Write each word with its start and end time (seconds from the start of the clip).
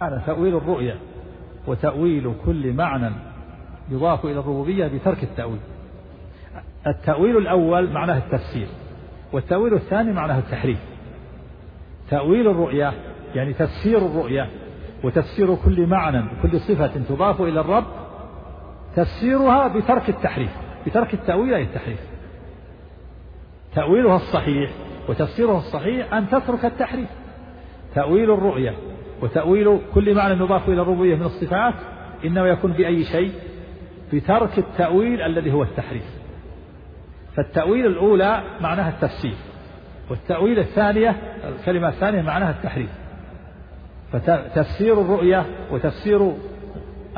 هذا 0.00 0.22
تأويل 0.26 0.56
الرؤيا 0.56 0.96
وتأويل 1.66 2.34
كل 2.46 2.72
معنى 2.72 3.10
يضاف 3.90 4.24
إلى 4.24 4.40
الربوبية 4.40 4.86
بترك 4.86 5.22
التأويل. 5.22 5.60
التأويل 6.86 7.36
الأول 7.36 7.90
معناه 7.90 8.18
التفسير 8.18 8.66
والتأويل 9.32 9.74
الثاني 9.74 10.12
معناه 10.12 10.38
التحريف. 10.38 10.78
تأويل 12.10 12.48
الرؤيا 12.48 12.92
يعني 13.34 13.52
تفسير 13.52 13.98
الرؤيا 13.98 14.48
وتفسير 15.04 15.54
كل 15.54 15.86
معنى 15.86 16.24
كل 16.42 16.60
صفة 16.60 16.92
تضاف 17.08 17.40
إلى 17.40 17.60
الرب 17.60 17.84
تفسيرها 18.96 19.68
بترك 19.68 20.08
التحريف 20.08 20.50
بترك 20.86 21.14
التأويل 21.14 21.54
أي 21.54 21.62
التحريف. 21.62 22.00
تأويلها 23.74 24.16
الصحيح 24.16 24.70
وتفسيرها 25.08 25.58
الصحيح 25.58 26.14
أن 26.14 26.28
تترك 26.28 26.64
التحريف. 26.64 27.08
تأويل 27.94 28.30
الرؤيا 28.30 28.74
وتأويل 29.22 29.78
كل 29.94 30.14
معنى 30.14 30.34
يضاف 30.34 30.68
إلى 30.68 30.82
الربوبية 30.82 31.14
من 31.14 31.22
الصفات 31.22 31.74
إنما 32.24 32.48
يكون 32.48 32.72
بأي 32.72 33.04
شيء 33.04 33.32
بترك 34.12 34.58
التأويل 34.58 35.22
الذي 35.22 35.52
هو 35.52 35.62
التحريف. 35.62 36.04
فالتأويل 37.36 37.86
الأولى 37.86 38.42
معناها 38.60 38.88
التفسير 38.88 39.34
والتأويل 40.10 40.58
الثانية 40.58 41.16
الكلمة 41.48 41.88
الثانية 41.88 42.22
معناها 42.22 42.50
التحريف. 42.50 42.90
فتفسير 44.12 45.00
الرؤية 45.00 45.46
وتفسير 45.70 46.32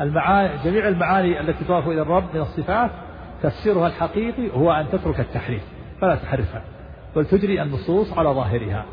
المعاني 0.00 0.50
جميع 0.64 0.88
المعاني 0.88 1.41
التي 1.41 1.64
تضاف 1.64 1.88
إلى 1.88 2.02
الرب 2.02 2.24
من 2.34 2.41
الصفات 2.41 2.91
تفسيرها 3.42 3.86
الحقيقي 3.86 4.50
هو 4.55 4.72
أن 4.72 4.86
تترك 4.92 5.20
التحريف 5.20 5.62
فلا 6.00 6.14
تحرفها 6.14 6.62
بل 7.16 7.27
تجري 7.27 7.62
النصوص 7.62 8.19
على 8.19 8.28
ظاهرها. 8.28 8.84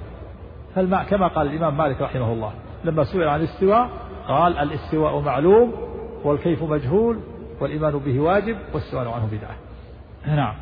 كما 1.10 1.28
قال 1.28 1.48
الإمام 1.48 1.78
مالك 1.78 2.02
رحمه 2.02 2.34
الله 2.34 2.54
لما 2.84 3.04
سئل 3.04 3.24
عن 3.24 3.40
الاستواء 3.40 3.90
قال 4.28 4.58
الاستواء 4.58 5.20
معلوم 5.20 5.74
والكيف 6.24 6.64
مجهول 6.64 7.20
والإيمان 7.62 7.98
به 7.98 8.20
واجب 8.20 8.58
والسؤال 8.74 9.08
عنه 9.08 9.26
بدعة. 9.32 9.56
نعم. 10.36 10.56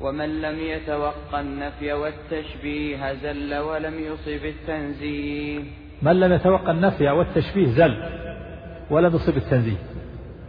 ومن 0.00 0.40
لم 0.40 0.58
يتوقع 0.58 1.40
النفي 1.40 1.92
والتشبيه 1.92 3.12
زل 3.12 3.54
ولم 3.54 3.94
يصب 3.98 4.44
التنزيه. 4.44 5.64
من 6.02 6.20
لم 6.20 6.32
يتوقع 6.32 6.70
النفي 6.70 7.10
والتشبيه 7.10 7.66
زل 7.66 8.02
ولم 8.90 9.14
يصب 9.14 9.36
التنزيه. 9.36 9.76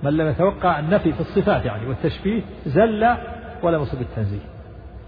من 0.04 0.18
لم 0.18 0.28
يتوقع 0.28 0.80
النفي 0.80 1.14
في 1.14 1.20
الصفات 1.20 1.66
يعني 1.66 1.88
والتشبيه 1.88 2.42
زل 2.66 3.16
ولم 3.64 3.82
يصب 3.82 4.02
التنزيه. 4.02 4.46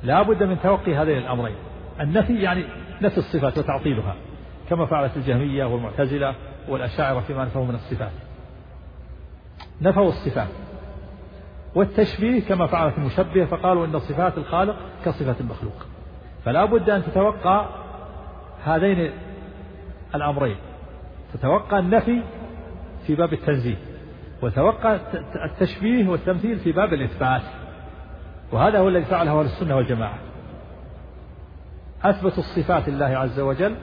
لا 0.03 0.21
بد 0.21 0.43
من 0.43 0.57
توقي 0.63 0.95
هذين 0.95 1.17
الأمرين. 1.17 1.55
النفي 2.01 2.41
يعني 2.41 2.65
نفي 3.01 3.17
الصفات 3.17 3.57
وتعطيلها. 3.57 4.15
كما 4.71 4.85
فعلت 4.85 5.17
الجهمية 5.17 5.65
والمعتزلة 5.65 6.35
والأشاعرة 6.69 7.19
فيما 7.19 7.45
نفوا 7.45 7.65
من 7.65 7.75
الصفات. 7.75 8.11
نفوا 9.81 10.07
الصفات. 10.07 10.47
والتشبيه 11.75 12.41
كما 12.41 12.67
فعلت 12.67 12.97
المشبهة 12.97 13.45
فقالوا 13.45 13.85
إن 13.85 13.99
صفات 13.99 14.37
الخالق 14.37 14.75
كصفات 15.05 15.41
المخلوق. 15.41 15.85
فلا 16.45 16.65
بد 16.65 16.89
أن 16.89 17.03
تتوقع 17.03 17.65
هذين 18.63 19.11
الأمرين. 20.15 20.57
تتوقع 21.33 21.79
النفي 21.79 22.21
في 23.07 23.15
باب 23.15 23.33
التنزيه 23.33 23.77
وتوقع 24.41 24.97
التشبيه 25.45 26.09
والتمثيل 26.09 26.59
في 26.59 26.71
باب 26.71 26.93
الإثبات. 26.93 27.41
وهذا 28.51 28.79
هو 28.79 28.87
الذي 28.89 29.05
فعله 29.05 29.39
أهل 29.39 29.45
السنة 29.45 29.75
والجماعة. 29.75 30.17
أثبتوا 32.03 32.43
الصفات 32.43 32.89
لله 32.89 33.05
عز 33.05 33.39
وجل 33.39 33.75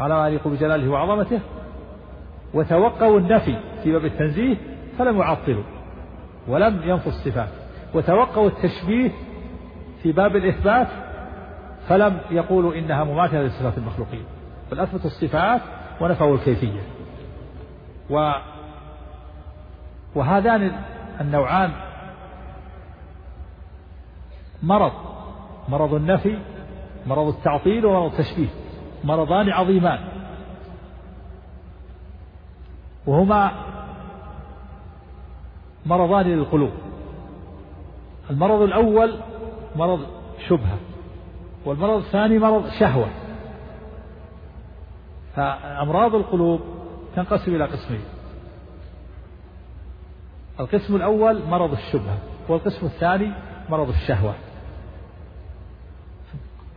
على 0.00 0.14
ما 0.14 0.28
يليق 0.28 0.48
بجلاله 0.48 0.90
وعظمته 0.90 1.40
وتوقعوا 2.54 3.18
النفي 3.18 3.56
في 3.82 3.92
باب 3.92 4.04
التنزيه 4.04 4.56
فلم 4.98 5.18
يعطلوا 5.18 5.64
ولم 6.48 6.82
ينفوا 6.84 7.12
الصفات 7.12 7.48
وتوقعوا 7.94 8.48
التشبيه 8.48 9.10
في 10.02 10.12
باب 10.12 10.36
الإثبات 10.36 10.88
فلم 11.88 12.20
يقولوا 12.30 12.74
إنها 12.74 13.04
مماثلة 13.04 13.42
لصفات 13.42 13.78
المخلوقين 13.78 14.24
بل 14.70 14.80
أثبتوا 14.80 15.06
الصفات 15.06 15.60
ونفوا 16.00 16.34
الكيفية. 16.34 16.80
و 18.10 18.32
وهذان 20.14 20.72
النوعان 21.20 21.70
مرض 24.62 24.92
مرض 25.68 25.94
النفي 25.94 26.38
مرض 27.06 27.28
التعطيل 27.28 27.86
ومرض 27.86 28.12
التشبيه. 28.12 28.48
مرضان 29.04 29.50
عظيمان. 29.50 29.98
وهما 33.06 33.52
مرضان 35.86 36.26
للقلوب. 36.26 36.72
المرض 38.30 38.62
الأول 38.62 39.14
مرض 39.76 40.06
شبهة 40.48 40.78
والمرض 41.64 41.96
الثاني 41.96 42.38
مرض 42.38 42.68
شهوة. 42.80 43.08
فأمراض 45.36 46.14
القلوب 46.14 46.60
تنقسم 47.16 47.54
إلى 47.54 47.64
قسمين. 47.64 48.04
القسم 50.60 50.96
الأول 50.96 51.42
مرض 51.46 51.72
الشبهة 51.72 52.18
والقسم 52.48 52.86
الثاني 52.86 53.32
مرض 53.70 53.88
الشهوة. 53.88 54.34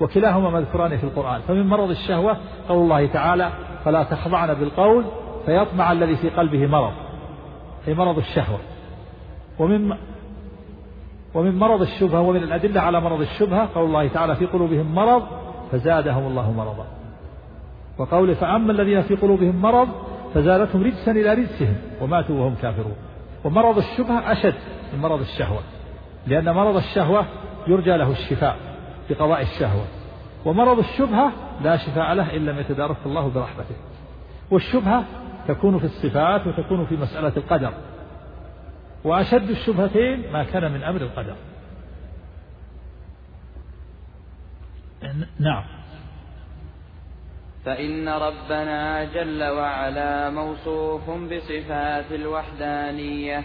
وكلاهما 0.03 0.49
مذكوران 0.49 0.97
في 0.97 1.03
القرآن. 1.03 1.41
فمن 1.47 1.67
مرض 1.67 1.89
الشهوة 1.89 2.37
قول 2.69 2.83
الله 2.83 3.07
تعالى 3.07 3.49
فلا 3.85 4.03
تخضعن 4.03 4.53
بالقول 4.53 5.05
فيطمع 5.45 5.91
الذي 5.91 6.15
في 6.15 6.29
قلبه 6.29 6.67
مرض. 6.67 6.93
أي 7.87 7.93
مرض 7.93 8.17
الشهوة. 8.17 8.59
ومن 9.59 9.93
ومن 11.33 11.59
مرض 11.59 11.81
الشبهة 11.81 12.21
ومن 12.21 12.43
الأدلة 12.43 12.81
على 12.81 13.01
مرض 13.01 13.21
الشبهة 13.21 13.69
قول 13.75 13.85
الله 13.85 14.07
تعالى 14.07 14.35
في 14.35 14.45
قلوبهم 14.45 14.95
مرض 14.95 15.23
فزادهم 15.71 16.27
الله 16.27 16.51
مرضا. 16.51 16.85
وقوله 17.97 18.33
فأما 18.33 18.71
الذين 18.71 19.01
في 19.01 19.15
قلوبهم 19.15 19.61
مرض 19.61 19.87
فزادتهم 20.33 20.83
رجسا 20.83 21.11
إلى 21.11 21.33
رجسهم 21.33 21.75
وماتوا 22.01 22.39
وهم 22.39 22.55
كافرون. 22.61 22.95
ومرض 23.43 23.77
الشبهة 23.77 24.31
أشد 24.31 24.55
من 24.93 24.99
مرض 24.99 25.19
الشهوة 25.19 25.59
لأن 26.27 26.49
مرض 26.49 26.75
الشهوة 26.75 27.25
يرجى 27.67 27.97
له 27.97 28.11
الشفاء. 28.11 28.72
بقضاء 29.09 29.41
الشهوة. 29.41 29.85
ومرض 30.45 30.79
الشبهة 30.79 31.31
لا 31.61 31.77
شفاء 31.77 32.13
له 32.13 32.35
إن 32.35 32.45
لم 32.45 32.59
يتدارك 32.59 32.97
الله 33.05 33.27
برحمته. 33.29 33.75
والشبهة 34.51 35.05
تكون 35.47 35.79
في 35.79 35.85
الصفات 35.85 36.47
وتكون 36.47 36.85
في 36.85 36.95
مسألة 36.95 37.33
القدر. 37.37 37.73
وأشد 39.03 39.49
الشبهتين 39.49 40.31
ما 40.31 40.43
كان 40.43 40.71
من 40.71 40.83
أمر 40.83 41.01
القدر. 41.01 41.35
نعم. 45.39 45.63
فإن 47.65 48.09
ربنا 48.09 49.03
جل 49.03 49.43
وعلا 49.43 50.29
موصوف 50.29 51.09
بصفات 51.09 52.11
الوحدانية. 52.11 53.43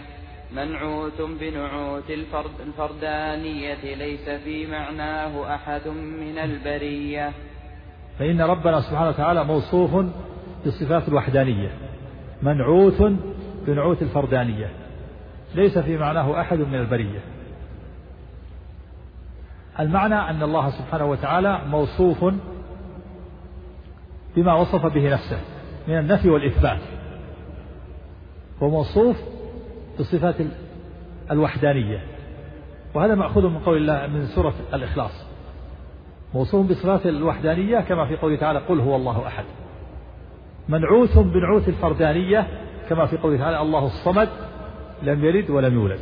منعوت 0.51 1.21
بنعوت 1.21 2.09
الفرد 2.09 2.61
الفردانية 2.67 3.95
ليس 3.95 4.29
في 4.29 4.67
معناه 4.67 5.55
أحد 5.55 5.87
من 5.87 6.37
البرية. 6.37 7.31
فإن 8.19 8.41
ربنا 8.41 8.81
سبحانه 8.81 9.09
وتعالى 9.09 9.43
موصوف 9.43 10.05
بصفات 10.65 11.07
الوحدانية. 11.07 11.71
منعوت 12.41 13.01
بنعوت 13.67 14.01
الفردانية. 14.01 14.71
ليس 15.55 15.77
في 15.77 15.97
معناه 15.97 16.41
أحد 16.41 16.57
من 16.57 16.75
البرية. 16.75 17.19
المعنى 19.79 20.15
أن 20.15 20.43
الله 20.43 20.69
سبحانه 20.69 21.05
وتعالى 21.05 21.61
موصوف 21.67 22.25
بما 24.35 24.53
وصف 24.53 24.85
به 24.85 25.13
نفسه 25.13 25.39
من 25.87 25.99
النفي 25.99 26.29
والإثبات. 26.29 26.81
وموصوف 28.61 29.17
بصفات 29.99 30.35
الوحدانية. 31.31 32.03
وهذا 32.93 33.15
مأخوذ 33.15 33.49
من 33.49 33.59
قول 33.59 33.77
الله 33.77 34.07
من 34.07 34.25
سورة 34.25 34.53
الإخلاص. 34.73 35.25
موصوف 36.33 36.69
بصفات 36.69 37.05
الوحدانية 37.05 37.79
كما 37.79 38.05
في 38.05 38.15
قوله 38.15 38.35
تعالى 38.35 38.59
قل 38.59 38.79
هو 38.79 38.95
الله 38.95 39.27
أحد. 39.27 39.43
منعوت 40.69 41.17
بنعوت 41.17 41.67
الفردانية 41.67 42.47
كما 42.89 43.05
في 43.05 43.17
قوله 43.17 43.37
تعالى 43.37 43.61
الله 43.61 43.85
الصمد 43.85 44.29
لم 45.03 45.25
يلد 45.25 45.49
ولم 45.49 45.73
يولد. 45.73 45.99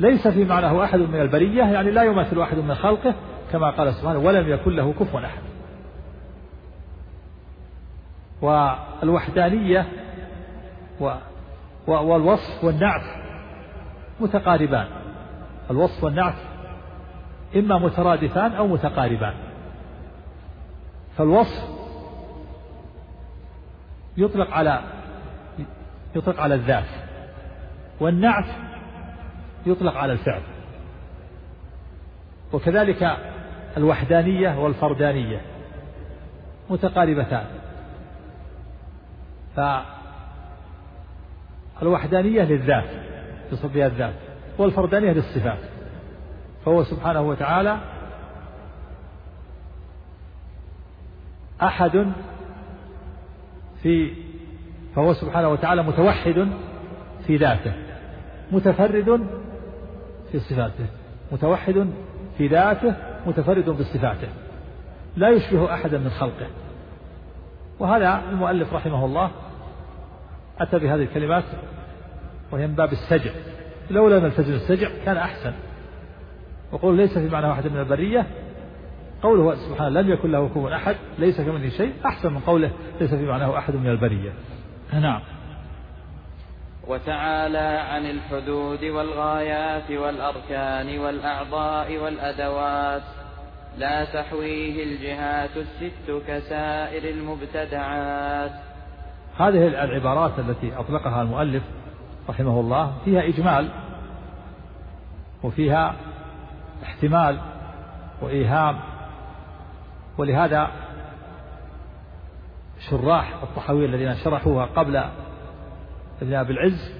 ليس 0.00 0.28
في 0.28 0.44
معناه 0.44 0.84
أحد 0.84 0.98
من 0.98 1.20
البرية 1.20 1.62
يعني 1.62 1.90
لا 1.90 2.02
يمثل 2.02 2.40
أحد 2.40 2.56
من 2.56 2.74
خلقه 2.74 3.14
كما 3.52 3.70
قال 3.70 3.94
سبحانه 3.94 4.18
ولم 4.18 4.48
يكن 4.48 4.70
له 4.70 4.92
كفوا 4.92 5.20
أحد. 5.20 5.42
والوحدانية 8.42 9.86
والوصف 11.90 12.64
والنعت 12.64 13.02
متقاربان. 14.20 14.86
الوصف 15.70 16.04
والنعت 16.04 16.34
إما 17.56 17.78
مترادفان 17.78 18.52
أو 18.52 18.66
متقاربان. 18.66 19.34
فالوصف 21.16 21.68
يطلق 24.16 24.50
على 24.50 24.80
يطلق 26.14 26.40
على 26.40 26.54
الذات 26.54 26.88
والنعت 28.00 28.46
يطلق 29.66 29.96
على 29.96 30.12
الفعل. 30.12 30.42
وكذلك 32.52 33.16
الوحدانية 33.76 34.58
والفردانية 34.58 35.40
متقاربتان. 36.70 37.44
فالوحدانية 41.80 42.42
للذات 42.42 42.90
يصف 43.52 43.74
بها 43.74 43.86
الذات 43.86 44.14
والفردانية 44.58 45.12
للصفات. 45.12 45.58
فهو 46.64 46.84
سبحانه 46.84 47.20
وتعالى 47.20 47.78
أحد 51.62 52.12
في 53.82 54.12
فهو 54.96 55.12
سبحانه 55.12 55.48
وتعالى 55.48 55.82
متوحد 55.82 56.48
في 57.26 57.36
ذاته 57.36 57.72
متفرد 58.52 59.26
في 60.32 60.38
صفاته 60.38 60.86
متوحد 61.32 61.86
في 62.38 62.46
ذاته 62.46 62.94
متفرد 63.26 63.70
بصفاته 63.70 64.28
لا 65.16 65.28
يشبه 65.28 65.74
أحدا 65.74 65.98
من 65.98 66.10
خلقه. 66.10 66.46
وهذا 67.78 68.22
المؤلف 68.30 68.74
رحمه 68.74 69.04
الله 69.04 69.30
أتى 70.60 70.78
بهذه 70.78 71.02
الكلمات 71.02 71.44
وهي 72.52 72.66
من 72.66 72.74
باب 72.74 72.92
السجع. 72.92 73.30
لو 73.90 74.08
لم 74.08 74.24
يلتزم 74.24 74.54
السجع 74.54 74.88
كان 75.04 75.16
أحسن. 75.16 75.52
وقول 76.72 76.96
ليس 76.96 77.18
في 77.18 77.28
معنى 77.28 77.46
واحد 77.46 77.66
من 77.66 77.80
البرية 77.80 78.26
قوله 79.22 79.54
سبحانه 79.54 80.00
لم 80.00 80.12
يكن 80.12 80.32
له 80.32 80.48
كفوا 80.48 80.76
أحد 80.76 80.96
ليس 81.18 81.40
كمثله 81.40 81.68
شيء 81.68 81.92
أحسن 82.06 82.32
من 82.32 82.40
قوله 82.40 82.70
ليس 83.00 83.14
في 83.14 83.26
معناه 83.26 83.58
أحد 83.58 83.74
من 83.74 83.90
البرية. 83.90 84.32
نعم. 84.92 85.20
وتعالى 86.88 87.58
عن 87.58 88.06
الحدود 88.06 88.84
والغايات 88.84 89.90
والأركان 89.90 90.98
والأعضاء 90.98 91.98
والأدوات. 91.98 93.02
لا 93.78 94.04
تحويه 94.04 94.84
الجهات 94.84 95.56
الست 95.56 96.22
كسائر 96.28 97.10
المبتدعات. 97.10 98.69
هذه 99.40 99.68
العبارات 99.84 100.38
التي 100.38 100.76
أطلقها 100.76 101.22
المؤلف 101.22 101.62
رحمه 102.28 102.60
الله 102.60 102.92
فيها 103.04 103.28
إجمال 103.28 103.68
وفيها 105.42 105.94
احتمال 106.82 107.40
وإيهام 108.22 108.80
ولهذا 110.18 110.70
شراح 112.90 113.42
الطحاوية 113.42 113.86
الذين 113.86 114.14
شرحوها 114.14 114.64
قبل 114.66 114.96
ابن 116.22 116.34
أبي 116.34 116.52
العز 116.52 116.92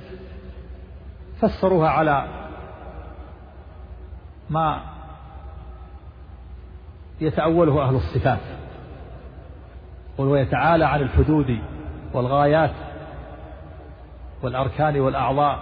فسروها 1.40 1.88
على 1.88 2.25
ما 4.50 4.81
يتأوله 7.20 7.82
أهل 7.82 7.94
الصفات 7.94 8.40
وهو 10.19 10.37
يتعالى 10.37 10.84
عن 10.84 11.00
الحدود 11.00 11.58
والغايات 12.15 12.71
والأركان 14.43 15.01
والأعضاء 15.01 15.59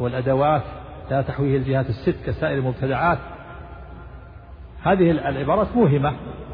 والأدوات 0.00 0.62
لا 1.10 1.22
تحويه 1.22 1.56
الجهات 1.56 1.86
الست 1.88 2.16
كسائر 2.26 2.58
المبتدعات. 2.58 3.18
هذه 4.82 5.10
العبارات 5.10 5.76
موهمة 5.76 6.12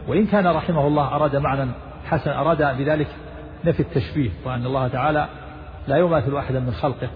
وإن 0.08 0.26
كان 0.26 0.46
رحمه 0.46 0.86
الله 0.86 1.16
أراد 1.16 1.36
معنى 1.36 1.70
حسن 2.04 2.30
أراد 2.30 2.76
بذلك 2.78 3.08
نفي 3.64 3.80
التشبيه 3.80 4.30
وأن 4.44 4.66
الله 4.66 4.88
تعالى 4.88 5.28
لا 5.88 5.96
يماثل 5.96 6.36
أحدا 6.36 6.60
من 6.60 6.72
خلقه. 6.72 7.08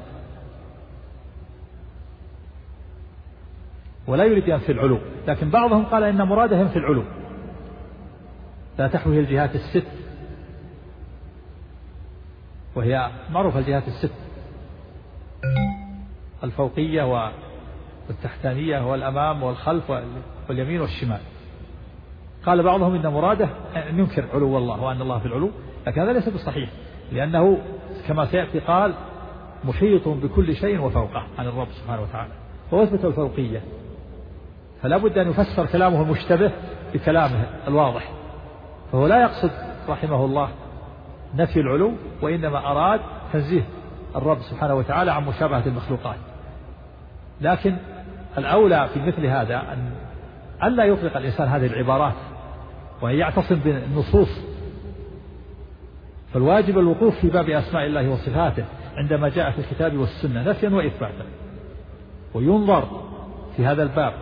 ولا 4.06 4.24
يريد 4.24 4.48
ينفي 4.48 4.72
العلو 4.72 4.98
لكن 5.26 5.50
بعضهم 5.50 5.84
قال 5.84 6.02
إن 6.02 6.22
مراده 6.22 6.56
ينفي 6.56 6.76
العلو. 6.76 7.04
لا 8.78 8.88
تحويه 8.88 9.20
الجهات 9.20 9.54
الست 9.54 10.03
وهي 12.76 13.10
معروفة 13.30 13.58
الجهات 13.58 13.88
الست. 13.88 14.12
الفوقية 16.44 17.30
والتحتانية 18.08 18.90
والأمام 18.90 19.42
والخلف 19.42 19.92
واليمين 20.48 20.80
والشمال. 20.80 21.20
قال 22.46 22.62
بعضهم 22.62 22.94
إن 22.94 23.12
مراده 23.12 23.48
أن 23.76 23.98
ينكر 23.98 24.24
علو 24.34 24.58
الله 24.58 24.82
وأن 24.82 25.00
الله 25.00 25.18
في 25.18 25.26
العلو 25.26 25.50
لكن 25.86 26.00
هذا 26.00 26.12
ليس 26.12 26.28
بصحيح 26.28 26.70
لأنه 27.12 27.58
كما 28.08 28.26
سيأتي 28.26 28.58
قال 28.58 28.94
محيط 29.64 30.08
بكل 30.08 30.56
شيء 30.56 30.80
وفوقه 30.80 31.26
عن 31.38 31.46
الرب 31.46 31.68
سبحانه 31.72 32.02
وتعالى. 32.02 32.32
وأثبت 32.72 33.04
الفوقية. 33.04 33.62
فلا 34.82 34.96
بد 34.96 35.18
أن 35.18 35.30
يفسر 35.30 35.66
كلامه 35.66 36.02
المشتبه 36.02 36.52
بكلامه 36.94 37.44
الواضح. 37.68 38.10
فهو 38.92 39.06
لا 39.06 39.22
يقصد 39.22 39.50
رحمه 39.88 40.24
الله 40.24 40.48
نفي 41.36 41.60
العلو 41.60 41.92
وإنما 42.22 42.58
أراد 42.58 43.00
تنزيه 43.32 43.62
الرب 44.16 44.38
سبحانه 44.40 44.74
وتعالى 44.74 45.12
عن 45.12 45.24
مشابهة 45.24 45.66
المخلوقات. 45.66 46.16
لكن 47.40 47.76
الأولى 48.38 48.88
في 48.94 49.00
مثل 49.00 49.26
هذا 49.26 49.56
أن 49.56 49.90
ألا 50.62 50.84
يطلق 50.84 51.16
الإنسان 51.16 51.48
هذه 51.48 51.66
العبارات 51.66 52.14
وأن 53.02 53.14
يعتصم 53.14 53.54
بالنصوص. 53.54 54.40
فالواجب 56.32 56.78
الوقوف 56.78 57.20
في 57.20 57.28
باب 57.28 57.50
أسماء 57.50 57.86
الله 57.86 58.08
وصفاته 58.08 58.64
عندما 58.96 59.28
جاء 59.28 59.50
في 59.50 59.58
الكتاب 59.58 59.96
والسنة 59.96 60.42
نفيا 60.42 60.68
وإثباتا. 60.68 61.24
وينظر 62.34 62.84
في 63.56 63.66
هذا 63.66 63.82
الباب 63.82 64.12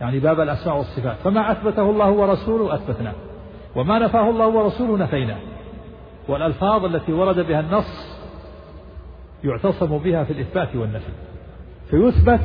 يعني 0.00 0.18
باب 0.18 0.40
الأسماء 0.40 0.76
والصفات. 0.76 1.16
فما 1.24 1.52
أثبته 1.52 1.90
الله 1.90 2.10
ورسوله؟ 2.10 2.74
أثبتناه 2.74 3.14
وما 3.76 3.98
نفاه 3.98 4.30
الله 4.30 4.46
ورسوله؟ 4.46 5.04
نفيناه 5.04 5.38
والألفاظ 6.28 6.84
التي 6.84 7.12
ورد 7.12 7.40
بها 7.40 7.60
النص 7.60 8.18
يعتصم 9.44 9.98
بها 9.98 10.24
في 10.24 10.32
الإثبات 10.32 10.76
والنفي 10.76 11.12
فيثبت 11.90 12.40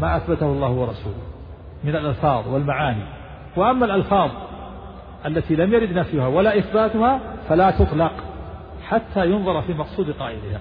ما 0.00 0.16
أثبته 0.16 0.46
الله 0.46 0.70
ورسوله 0.70 1.22
من 1.84 1.96
الألفاظ 1.96 2.48
والمعاني. 2.48 3.04
وأما 3.56 3.84
الألفاظ 3.86 4.30
التي 5.26 5.56
لم 5.56 5.74
يرد 5.74 5.92
نفيها 5.92 6.26
ولا 6.26 6.58
إثباتها 6.58 7.20
فلا 7.48 7.70
تطلق 7.70 8.12
حتى 8.82 9.26
ينظر 9.26 9.62
في 9.62 9.74
مقصود 9.74 10.10
قائلها. 10.10 10.60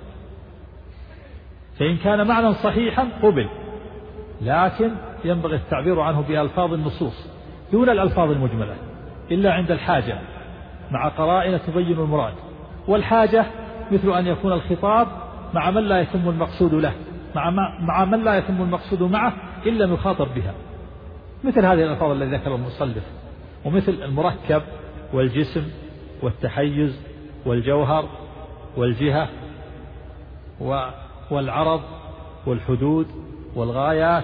فإن 1.79 1.98
كان 1.98 2.27
معنى 2.27 2.53
صحيحا 2.53 3.08
قبل 3.24 3.50
لكن 4.41 4.91
ينبغي 5.25 5.55
التعبير 5.55 6.00
عنه 6.00 6.22
بألفاظ 6.22 6.74
النصوص 6.74 7.27
دون 7.72 7.89
الألفاظ 7.89 8.32
المجملة 8.32 8.75
إلا 9.32 9.53
عند 9.53 9.72
الحاجة 9.72 10.17
مع 10.91 11.08
قرائن 11.08 11.60
تبين 11.67 12.00
المراد. 12.00 12.34
والحاجة 12.88 13.46
مثل 13.92 14.18
أن 14.18 14.28
يكون 14.28 14.52
الخطاب 14.52 15.08
مع 15.54 15.72
من 15.72 15.84
لا 15.84 16.00
يتم 16.02 16.30
المقصود 16.30 16.74
له 16.74 16.94
مع, 17.36 17.50
مع 17.80 18.06
من 18.06 18.24
لا 18.24 18.38
يتم 18.38 18.62
المقصود 18.62 19.04
معه 19.04 19.34
إن 19.68 19.78
لم 19.78 19.94
يخاطب 19.94 20.28
بها. 20.36 20.54
مثل 21.44 21.66
هذه 21.66 21.84
الألفاظ 21.84 22.12
التي 22.12 22.36
ذكر 22.36 22.56
المصنف 22.56 23.04
ومثل 23.66 23.92
المركب 23.92 24.62
والجسم 25.13 25.63
والتحيز 26.22 27.00
والجوهر 27.46 28.10
والجهة 28.78 29.30
والعرض 31.32 31.82
والحدود 32.46 33.08
والغايات 33.56 34.24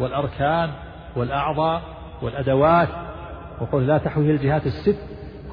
والأركان 0.00 0.70
والأعضاء 1.16 1.82
والأدوات 2.22 2.88
وقل 3.60 3.86
لا 3.86 3.98
تحويه 3.98 4.30
الجهات 4.30 4.66
الست 4.66 4.98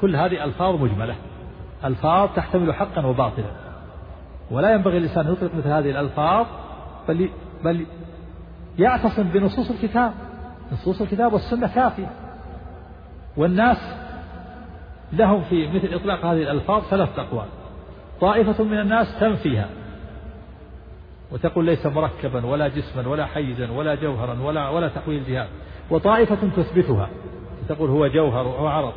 كل 0.02 0.16
هذه 0.16 0.44
ألفاظ 0.44 0.76
مجملة. 0.76 1.16
ألفاظ 1.86 2.30
تحتمل 2.36 2.74
حقا 2.74 3.06
وباطلا. 3.06 3.52
ولا 4.52 4.74
ينبغي 4.74 4.98
الإنسان 4.98 5.28
أن 5.28 5.34
يطلق 5.34 5.56
مثل 5.56 5.68
هذه 5.68 5.90
الألفاظ 5.92 6.46
بل 7.08 7.30
بل 7.64 7.86
يعتصم 8.80 9.24
بنصوص 9.24 9.72
الكتاب. 9.72 10.14
نصوص 10.72 11.02
الكتاب 11.02 11.34
والسنة 11.34 11.68
كافية. 11.68 12.12
والناس 13.38 13.78
لهم 15.14 15.42
في 15.42 15.68
مثل 15.68 15.94
إطلاق 15.94 16.26
هذه 16.26 16.42
الألفاظ 16.42 16.84
ثلاثة 16.84 17.22
أقوال. 17.22 17.48
طائفة 18.22 18.64
من 18.64 18.80
الناس 18.80 19.20
تنفيها 19.20 19.70
وتقول 21.32 21.66
ليس 21.66 21.86
مركبا 21.86 22.46
ولا 22.46 22.68
جسما 22.68 23.08
ولا 23.08 23.26
حيزا 23.26 23.72
ولا 23.72 23.96
جوهرا 23.96 24.42
ولا 24.42 24.70
ولا 24.70 24.88
تحويل 24.88 25.24
جهاد. 25.26 25.48
وطائفة 25.92 26.50
تثبتها. 26.58 27.10
تقول 27.70 27.90
هو 27.90 28.08
جوهر 28.08 28.48
وهو 28.48 28.68
عرض. 28.68 28.94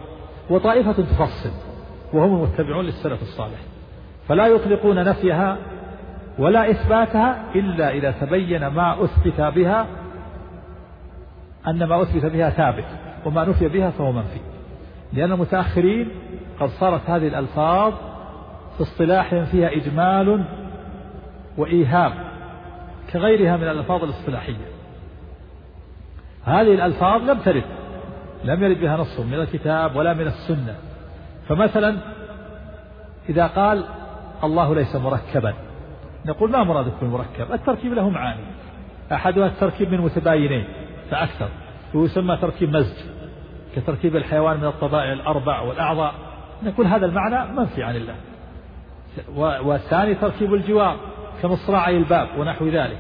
وطائفة 0.50 0.92
تفصل. 0.92 1.71
وهم 2.12 2.36
المتبعون 2.36 2.84
للسلف 2.84 3.22
الصالح. 3.22 3.58
فلا 4.28 4.46
يطلقون 4.46 5.04
نفيها 5.04 5.58
ولا 6.38 6.70
إثباتها 6.70 7.44
إلا 7.54 7.90
إذا 7.90 8.10
تبين 8.10 8.66
ما 8.66 9.04
أثبت 9.04 9.40
بها 9.40 9.86
أن 11.68 11.84
ما 11.84 12.02
أثبت 12.02 12.24
بها 12.24 12.50
ثابت 12.50 12.84
وما 13.24 13.44
نفي 13.44 13.68
بها 13.68 13.90
فهو 13.90 14.12
منفي. 14.12 14.40
لأن 15.12 15.32
المتأخرين 15.32 16.08
قد 16.60 16.68
صارت 16.68 17.10
هذه 17.10 17.28
الألفاظ 17.28 17.92
في 18.76 18.82
اصطلاحهم 18.82 19.44
فيها 19.44 19.76
إجمال 19.76 20.44
وإيهام 21.58 22.12
كغيرها 23.12 23.56
من 23.56 23.62
الألفاظ 23.62 24.04
الاصطلاحية. 24.04 24.66
هذه 26.44 26.74
الألفاظ 26.74 27.22
لم 27.30 27.38
ترد 27.38 27.64
لم 28.44 28.64
يرد 28.64 28.80
بها 28.80 28.96
نص 28.96 29.20
من 29.20 29.34
الكتاب 29.34 29.96
ولا 29.96 30.14
من 30.14 30.26
السنة. 30.26 30.91
فمثلا 31.52 31.96
إذا 33.28 33.46
قال 33.46 33.84
الله 34.44 34.74
ليس 34.74 34.96
مركبا 34.96 35.54
نقول 36.26 36.50
ما 36.50 36.64
مرادك 36.64 36.92
بالمركب 37.00 37.52
التركيب 37.52 37.92
له 37.92 38.08
معاني. 38.08 38.42
أحدها 39.12 39.46
التركيب 39.46 39.92
من 39.92 40.00
متباينين 40.00 40.64
فأكثر. 41.10 41.48
ويسمى 41.94 42.36
تركيب 42.36 42.70
مزج 42.70 42.96
كتركيب 43.76 44.16
الحيوان 44.16 44.56
من 44.56 44.64
الطبائع 44.64 45.12
الأربع 45.12 45.60
والأعضاء. 45.60 46.14
نقول 46.62 46.86
هذا 46.86 47.06
المعنى 47.06 47.52
منفي 47.52 47.82
عن 47.82 47.96
الله. 47.96 48.14
والثاني 49.62 50.14
تركيب 50.14 50.54
الجوار 50.54 50.96
كمصراعي 51.42 51.96
الباب 51.96 52.28
ونحو 52.38 52.68
ذلك. 52.68 52.98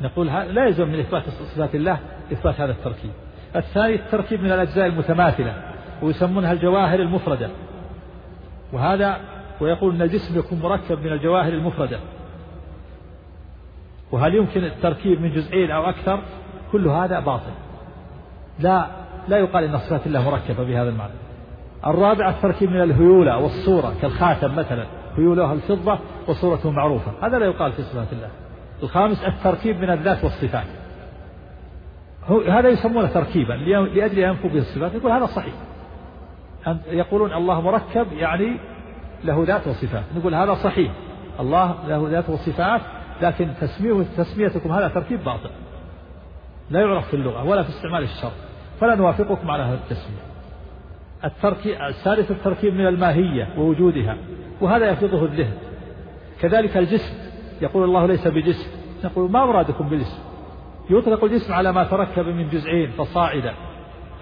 نقول 0.00 0.26
لا 0.26 0.64
يلزم 0.66 0.88
من 0.88 0.98
إثبات 0.98 1.22
صفات 1.28 1.74
الله 1.74 1.98
إثبات 2.32 2.60
هذا 2.60 2.72
التركيب. 2.72 3.10
الثاني 3.56 3.94
التركيب 3.94 4.42
من 4.42 4.52
الأجزاء 4.52 4.86
المتماثلة. 4.86 5.65
ويسمونها 6.02 6.52
الجواهر 6.52 7.00
المفردة. 7.00 7.50
وهذا 8.72 9.20
ويقول 9.60 9.94
أن 9.94 10.02
الجسم 10.02 10.38
يكون 10.38 10.60
مركب 10.60 10.98
من 11.00 11.12
الجواهر 11.12 11.52
المفردة. 11.52 11.98
وهل 14.12 14.34
يمكن 14.34 14.64
التركيب 14.64 15.20
من 15.20 15.32
جزئين 15.32 15.70
أو 15.70 15.88
أكثر؟ 15.88 16.20
كل 16.72 16.88
هذا 16.88 17.20
باطل. 17.20 17.52
لا 18.58 18.86
لا 19.28 19.38
يقال 19.38 19.64
إن 19.64 19.78
صفات 19.78 20.06
الله 20.06 20.30
مركبة 20.30 20.64
بهذا 20.64 20.88
المعنى. 20.88 21.12
الرابع 21.86 22.30
التركيب 22.30 22.70
من 22.70 22.82
الهيولة 22.82 23.38
والصورة 23.38 23.94
كالخاتم 24.02 24.56
مثلا. 24.56 24.86
هيولها 25.16 25.52
الفضة 25.52 25.98
وصورته 26.28 26.70
معروفة. 26.70 27.12
هذا 27.22 27.38
لا 27.38 27.46
يقال 27.46 27.72
في 27.72 27.82
صفات 27.82 28.12
الله. 28.12 28.28
الخامس 28.82 29.24
التركيب 29.24 29.80
من 29.80 29.90
الذات 29.90 30.24
والصفات. 30.24 30.66
هذا 32.48 32.68
يسمونه 32.68 33.08
تركيبا 33.08 33.52
لأجل 33.52 34.18
أن 34.18 34.28
ينفوا 34.28 34.50
به 34.50 34.58
الصفات. 34.58 34.94
يقول 34.94 35.12
هذا 35.12 35.26
صحيح. 35.26 35.54
يقولون 36.90 37.32
الله 37.32 37.60
مركب 37.60 38.12
يعني 38.12 38.56
له 39.24 39.44
ذات 39.46 39.66
وصفات. 39.66 40.04
نقول 40.16 40.34
هذا 40.34 40.54
صحيح. 40.54 40.92
الله 41.40 41.74
له 41.88 42.08
ذات 42.10 42.30
وصفات 42.30 42.80
لكن 43.22 43.48
تسميه 43.60 44.04
تسميتكم 44.16 44.72
هذا 44.72 44.88
تركيب 44.88 45.24
باطل. 45.24 45.50
لا 46.70 46.80
يعرف 46.80 47.08
في 47.08 47.14
اللغة 47.14 47.44
ولا 47.44 47.62
في 47.62 47.68
استعمال 47.68 48.02
الشر 48.02 48.32
فلا 48.80 48.94
نوافقكم 48.94 49.50
على 49.50 49.62
هذا 49.62 49.74
التسمية. 49.74 50.26
التركيب 51.24 51.76
الثالث 51.88 52.30
التركيب 52.30 52.74
من 52.74 52.86
الماهية 52.86 53.48
ووجودها 53.58 54.16
وهذا 54.60 54.90
يفرضه 54.90 55.24
الذهن. 55.24 55.54
كذلك 56.40 56.76
الجسم. 56.76 57.14
يقول 57.62 57.84
الله 57.84 58.06
ليس 58.06 58.28
بجسم. 58.28 58.70
نقول 59.04 59.30
ما 59.30 59.46
مرادكم 59.46 59.88
بالجسم؟ 59.88 60.18
يطلق 60.90 61.24
الجسم 61.24 61.52
على 61.52 61.72
ما 61.72 61.84
تركب 61.84 62.26
من 62.26 62.48
جزئين 62.48 62.90
فصاعدا 62.90 63.54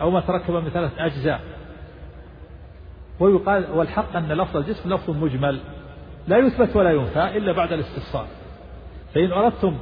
أو 0.00 0.10
ما 0.10 0.20
تركب 0.20 0.54
من 0.54 0.68
ثلاث 0.68 0.92
أجزاء. 0.98 1.40
ويقال 3.20 3.64
والحق 3.74 4.16
أن 4.16 4.28
لفظ 4.32 4.56
الجسم 4.56 4.94
لفظ 4.94 5.10
مجمل 5.10 5.60
لا 6.28 6.38
يثبت 6.38 6.76
ولا 6.76 6.90
ينفى 6.90 7.36
إلا 7.36 7.52
بعد 7.52 7.72
الاستفصال 7.72 8.26
فإن 9.14 9.32
أردتم 9.32 9.74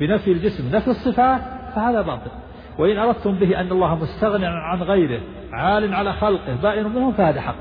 بنفي 0.00 0.32
الجسم 0.32 0.76
نفي 0.76 0.88
الصفات 0.88 1.40
فهذا 1.74 2.02
باطل. 2.02 2.30
وإن 2.78 2.98
أردتم 2.98 3.32
به 3.32 3.60
أن 3.60 3.72
الله 3.72 3.94
مستغني 3.94 4.46
عن 4.46 4.82
غيره 4.82 5.20
عال 5.52 5.94
على 5.94 6.12
خلقه 6.12 6.54
بائن 6.62 6.88
منهم 6.88 7.12
فهذا 7.12 7.40
حق. 7.40 7.54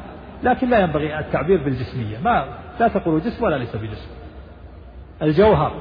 لكن 0.44 0.70
لا 0.70 0.80
ينبغي 0.80 1.20
التعبير 1.20 1.64
بالجسمية. 1.64 2.18
ما 2.24 2.46
لا 2.80 2.88
تقولوا 2.88 3.20
جسم 3.20 3.44
ولا 3.44 3.56
ليس 3.56 3.76
بجسم. 3.76 4.10
الجوهر 5.22 5.72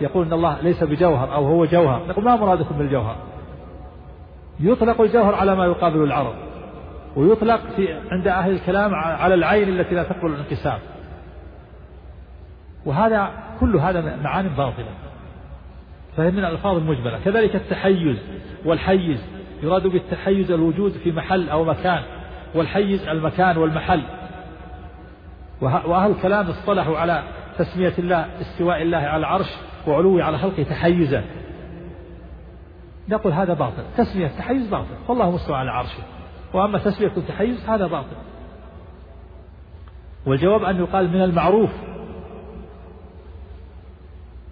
يقول 0.00 0.26
إن 0.26 0.32
الله 0.32 0.60
ليس 0.60 0.84
بجوهر 0.84 1.34
أو 1.34 1.46
هو 1.46 1.64
جوهر. 1.64 2.06
نقول 2.08 2.24
ما 2.24 2.36
مرادكم 2.36 2.78
بالجوهر؟ 2.78 3.16
يطلق 4.60 5.00
الجوهر 5.00 5.34
على 5.34 5.54
ما 5.54 5.64
يقابل 5.64 6.02
العرض. 6.02 6.34
ويطلق 7.16 7.60
في 7.76 8.00
عند 8.10 8.28
أهل 8.28 8.50
الكلام 8.50 8.94
على 8.94 9.34
العين 9.34 9.68
التي 9.68 9.94
لا 9.94 10.02
تقبل 10.02 10.30
الانقسام 10.30 10.78
وهذا 12.86 13.30
كل 13.60 13.76
هذا 13.76 14.16
معان 14.16 14.48
باطلة. 14.48 14.88
فهي 16.16 16.30
من 16.30 16.38
الألفاظ 16.38 16.76
المجملة. 16.76 17.18
كذلك 17.24 17.56
التحيز 17.56 18.18
والحيز. 18.64 19.20
يراد 19.62 19.86
بالتحيز 19.86 20.50
الوجود 20.50 20.92
في 20.92 21.12
محل 21.12 21.48
أو 21.48 21.64
مكان. 21.64 22.02
والحيز 22.54 23.08
المكان 23.08 23.56
والمحل. 23.56 24.02
وأهل 25.60 26.10
الكلام 26.10 26.46
اصطلحوا 26.46 26.98
على 26.98 27.22
تسمية 27.58 27.92
الله 27.98 28.26
استواء 28.40 28.82
الله 28.82 28.98
على 28.98 29.16
العرش 29.16 29.50
وعلوه 29.86 30.24
على 30.24 30.38
خلقه 30.38 30.62
تحيزا. 30.62 31.24
نقول 33.08 33.32
هذا 33.32 33.54
باطل. 33.54 33.82
تسمية 33.96 34.26
التحيز 34.26 34.68
باطل. 34.68 34.94
والله 35.08 35.30
مستوى 35.30 35.56
على 35.56 35.70
عرشه. 35.70 36.02
وأما 36.54 36.78
تسمية 36.78 37.12
التحيز 37.16 37.64
هذا 37.68 37.86
باطل. 37.86 38.16
والجواب 40.26 40.62
أن 40.62 40.76
يقال 40.76 41.08
من 41.08 41.22
المعروف 41.22 41.70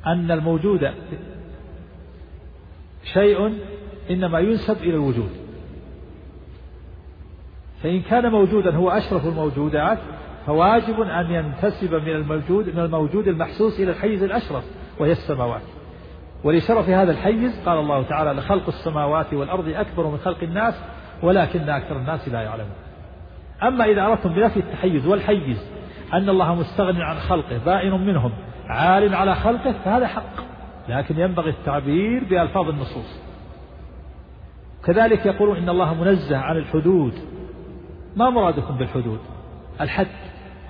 أن 0.06 0.30
الموجود 0.30 0.90
شيء 3.04 3.58
إنما 4.10 4.38
ينسب 4.38 4.76
إلى 4.76 4.94
الوجود. 4.94 5.30
فإن 7.82 8.02
كان 8.02 8.30
موجودا 8.30 8.76
هو 8.76 8.90
أشرف 8.90 9.26
الموجودات 9.26 9.98
فواجب 10.46 11.00
أن 11.00 11.30
ينتسب 11.30 11.94
من 11.94 12.08
الموجود 12.08 12.68
من 12.68 12.78
الموجود 12.78 13.28
المحسوس 13.28 13.80
إلى 13.80 13.90
الحيز 13.90 14.22
الأشرف 14.22 14.64
وهي 14.98 15.12
السماوات. 15.12 15.62
ولشرف 16.44 16.88
هذا 16.88 17.12
الحيز 17.12 17.60
قال 17.66 17.78
الله 17.78 18.02
تعالى 18.02 18.32
لخلق 18.32 18.68
السماوات 18.68 19.34
والأرض 19.34 19.68
أكبر 19.68 20.06
من 20.06 20.18
خلق 20.18 20.42
الناس 20.42 20.74
ولكن 21.22 21.68
أكثر 21.68 21.96
الناس 21.96 22.28
لا 22.28 22.42
يعلمون. 22.42 22.76
أما 23.62 23.84
إذا 23.84 24.02
أردتم 24.02 24.34
بنفي 24.34 24.60
التحيز 24.60 25.06
والحيز 25.06 25.70
أن 26.12 26.28
الله 26.28 26.54
مستغني 26.54 27.02
عن 27.02 27.16
خلقه 27.16 27.58
بائن 27.58 27.92
منهم 27.92 28.32
عال 28.66 29.14
على 29.14 29.34
خلقه 29.34 29.74
فهذا 29.84 30.06
حق. 30.06 30.34
لكن 30.88 31.20
ينبغي 31.20 31.50
التعبير 31.50 32.24
بألفاظ 32.24 32.68
النصوص. 32.68 33.20
كذلك 34.84 35.26
يقولون 35.26 35.56
إن 35.56 35.68
الله 35.68 35.94
منزه 35.94 36.38
عن 36.38 36.56
الحدود. 36.56 37.14
ما 38.16 38.30
مرادكم 38.30 38.76
بالحدود؟ 38.76 39.20
الحد. 39.80 40.06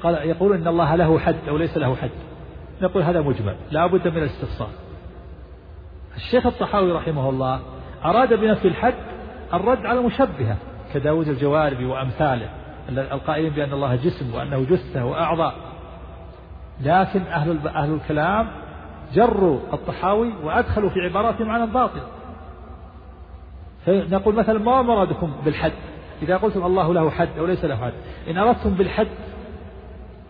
قال 0.02 0.14
يقولون 0.14 0.56
إن 0.56 0.68
الله 0.68 0.94
له 0.94 1.18
حد 1.18 1.48
أو 1.48 1.56
ليس 1.56 1.76
له 1.76 1.96
حد. 1.96 2.10
نقول 2.82 3.02
هذا 3.02 3.20
مجمل 3.20 3.56
لا 3.70 3.86
بد 3.86 4.08
من 4.08 4.16
الاستفصال 4.16 4.68
الشيخ 6.16 6.46
الطحاوي 6.46 6.92
رحمه 6.92 7.28
الله 7.28 7.60
أراد 8.04 8.34
بنفي 8.34 8.68
الحد 8.68 8.94
الرد 9.54 9.86
على 9.86 9.98
المشبهة 10.00 10.56
كداود 10.94 11.28
الجواربي 11.28 11.84
وأمثاله 11.84 12.48
القائلين 12.88 13.52
بأن 13.52 13.72
الله 13.72 13.96
جسم 13.96 14.34
وأنه 14.34 14.66
جثة 14.70 15.04
وأعضاء. 15.04 15.54
لكن 16.80 17.20
أهل 17.20 17.68
أهل 17.68 17.94
الكلام 17.94 18.48
جروا 19.14 19.58
الطحاوي 19.72 20.32
وأدخلوا 20.44 20.90
في 20.90 21.00
عباراتهم 21.00 21.50
عن 21.50 21.62
الباطل. 21.62 22.00
فنقول 23.86 24.34
مثلا 24.34 24.58
ما 24.58 24.82
مرادكم 24.82 25.32
بالحد؟ 25.44 25.72
إذا 26.22 26.36
قلتم 26.36 26.66
الله 26.66 26.94
له 26.94 27.10
حد 27.10 27.28
أو 27.38 27.46
ليس 27.46 27.64
له 27.64 27.76
حد. 27.76 27.92
إن 28.30 28.38
أردتم 28.38 28.70
بالحد 28.70 29.08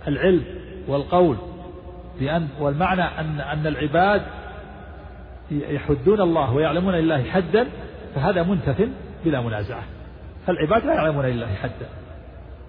العلم 0.09 0.45
والقول 0.89 1.37
بأن 2.21 2.49
والمعنى 2.61 3.03
أن 3.03 3.41
أن 3.41 3.67
العباد 3.67 4.23
يحدون 5.51 6.21
الله 6.21 6.53
ويعلمون 6.55 6.95
لله 6.95 7.23
حدا 7.23 7.67
فهذا 8.15 8.43
منتف 8.43 8.89
بلا 9.25 9.41
منازعة. 9.41 9.83
فالعباد 10.47 10.87
لا 10.87 10.95
يعلمون 10.95 11.25
لله 11.27 11.55
حدا. 11.55 11.89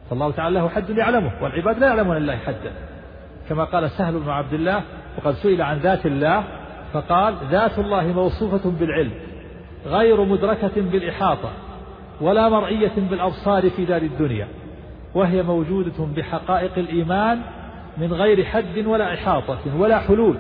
فالله 0.10 0.32
تعالى 0.32 0.60
له 0.60 0.70
حد 0.70 0.90
يعلمه 0.90 1.32
والعباد 1.42 1.80
لا 1.80 1.88
يعلمون 1.88 2.18
لله 2.18 2.38
حدا. 2.38 2.72
كما 3.50 3.64
قال 3.64 3.90
سهل 3.90 4.20
بن 4.20 4.30
عبد 4.30 4.54
الله 4.54 4.82
وقد 5.18 5.34
سئل 5.34 5.62
عن 5.62 5.78
ذات 5.78 6.06
الله 6.06 6.44
فقال 6.94 7.36
ذات 7.52 7.80
الله 7.80 8.08
موصوفة 8.08 8.70
بالعلم 8.80 9.12
غير 9.86 10.24
مدركة 10.24 10.82
بالإحاطة 10.82 11.50
ولا 12.22 12.50
مرئية 12.50 12.92
بالأبصار 13.10 13.70
في 13.70 13.86
دار 13.86 14.02
الدنيا 14.02 14.48
وهي 15.16 15.44
موجودة 15.44 16.06
بحقائق 16.16 16.72
الإيمان 16.78 17.42
من 17.98 18.14
غير 18.14 18.46
حد 18.46 18.86
ولا 18.86 19.14
إحاطة 19.14 19.60
ولا 19.78 20.00
حلول 20.00 20.38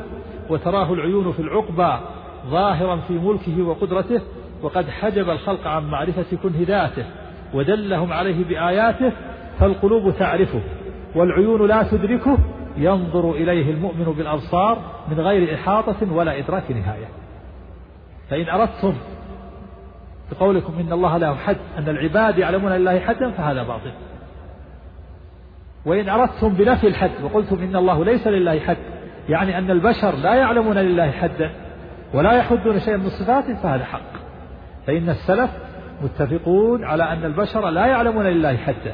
وتراه 0.50 0.94
العيون 0.94 1.32
في 1.32 1.40
العقبى 1.40 2.06
ظاهرا 2.50 2.96
في 3.08 3.14
ملكه 3.14 3.62
وقدرته 3.62 4.22
وقد 4.62 4.90
حجب 4.90 5.30
الخلق 5.30 5.68
عن 5.68 5.90
معرفة 5.90 6.38
كنه 6.44 6.66
ذاته 6.68 7.06
ودلهم 7.54 8.14
عليه 8.14 8.46
بآياته 8.46 9.12
فالقلوب 9.60 10.14
تعرفه 10.20 10.62
والعيون 11.16 11.68
لا 11.68 11.84
تدركه 11.84 12.38
ينظر 12.78 13.32
إليه 13.32 13.72
المؤمن 13.72 14.06
بالأبصار 14.18 14.78
من 15.12 15.20
غير 15.20 15.56
إحاطة 15.56 16.14
ولا 16.14 16.40
إدراك 16.40 16.72
نهاية. 16.72 17.08
فإن 18.30 18.50
أردتم 18.50 18.94
بقولكم 20.32 20.74
إن 20.80 20.94
الله 20.94 21.18
له 21.18 21.36
حد 21.36 21.58
أن 21.78 21.90
العباد 21.90 22.38
يعلمون 22.38 22.72
لله 22.72 23.00
حدا 23.00 23.32
فهذا 23.32 23.64
باطل. 23.64 23.92
وإن 25.86 26.10
أردتم 26.10 26.54
بنفي 26.54 26.88
الحد 26.88 27.12
وقلتم 27.24 27.64
إن 27.64 27.76
الله 27.76 28.06
ليس 28.06 28.28
لله 28.28 28.60
حد 28.60 28.78
يعني 29.30 29.58
أن 29.58 29.72
البشر 29.72 30.16
لا 30.16 30.36
يعلمون 30.36 30.78
لله 30.78 31.12
حدا 31.12 31.52
ولا 32.14 32.32
يحدون 32.34 32.80
شيئا 32.80 32.98
من 32.98 33.10
صفاته 33.10 33.56
فهذا 33.56 33.86
حق. 33.86 34.21
فإن 34.88 35.10
السلف 35.10 35.50
متفقون 36.04 36.86
على 36.86 37.04
أن 37.04 37.26
البشر 37.26 37.70
لا 37.70 37.86
يعلمون 37.86 38.26
لله 38.26 38.58
حدا 38.58 38.94